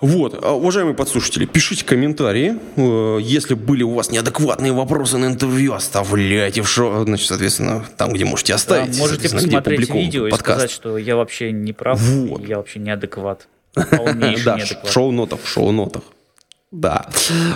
Вот, 0.00 0.38
а, 0.42 0.52
уважаемые 0.54 0.94
подслушатели, 0.94 1.44
пишите 1.44 1.84
комментарии. 1.84 2.56
Э, 2.76 3.18
если 3.20 3.52
были 3.54 3.82
у 3.82 3.92
вас 3.92 4.10
неадекватные 4.10 4.72
вопросы 4.72 5.18
на 5.18 5.26
интервью, 5.26 5.74
оставляйте 5.74 6.62
в 6.62 6.68
шоу. 6.68 7.04
Значит, 7.04 7.28
соответственно, 7.28 7.84
там, 7.98 8.12
где 8.12 8.24
можете 8.24 8.54
оставить. 8.54 8.92
Да, 8.92 8.98
можете 8.98 9.28
посмотреть 9.28 9.90
видео 9.90 10.26
и 10.26 10.30
подкаст. 10.30 10.58
сказать, 10.58 10.70
что 10.70 10.96
я 10.96 11.16
вообще 11.16 11.52
не 11.52 11.74
прав, 11.74 12.00
вот. 12.00 12.46
я 12.46 12.56
вообще 12.56 12.78
неадекват. 12.78 13.46
Да, 14.44 14.58
в 14.84 14.90
шоу-нотах, 14.90 15.40
в 15.42 15.48
шоу-нотах. 15.48 16.02
Да, 16.72 17.08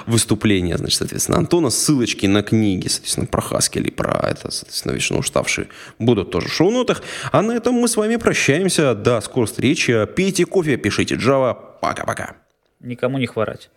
выступление, 0.06 0.76
значит, 0.76 0.98
соответственно, 0.98 1.38
Антона, 1.38 1.70
ссылочки 1.70 2.26
на 2.26 2.42
книги, 2.42 2.88
соответственно, 2.88 3.26
про 3.26 3.40
Хаскель 3.40 3.86
и 3.86 3.90
про 3.92 4.18
это, 4.28 4.50
соответственно, 4.50 4.92
вечно 4.92 5.18
уставшие 5.18 5.68
будут 6.00 6.32
тоже 6.32 6.48
в 6.48 6.52
шоу-нотах. 6.52 7.00
А 7.30 7.40
на 7.42 7.52
этом 7.52 7.74
мы 7.74 7.86
с 7.86 7.96
вами 7.96 8.16
прощаемся. 8.16 8.92
До 8.94 9.20
скорой 9.20 9.46
встречи. 9.46 10.06
Пейте 10.16 10.46
кофе, 10.46 10.76
пишите 10.76 11.14
Java. 11.14 11.56
Пока-пока. 11.84 12.36
Никому 12.80 13.18
не 13.18 13.26
хворать. 13.26 13.70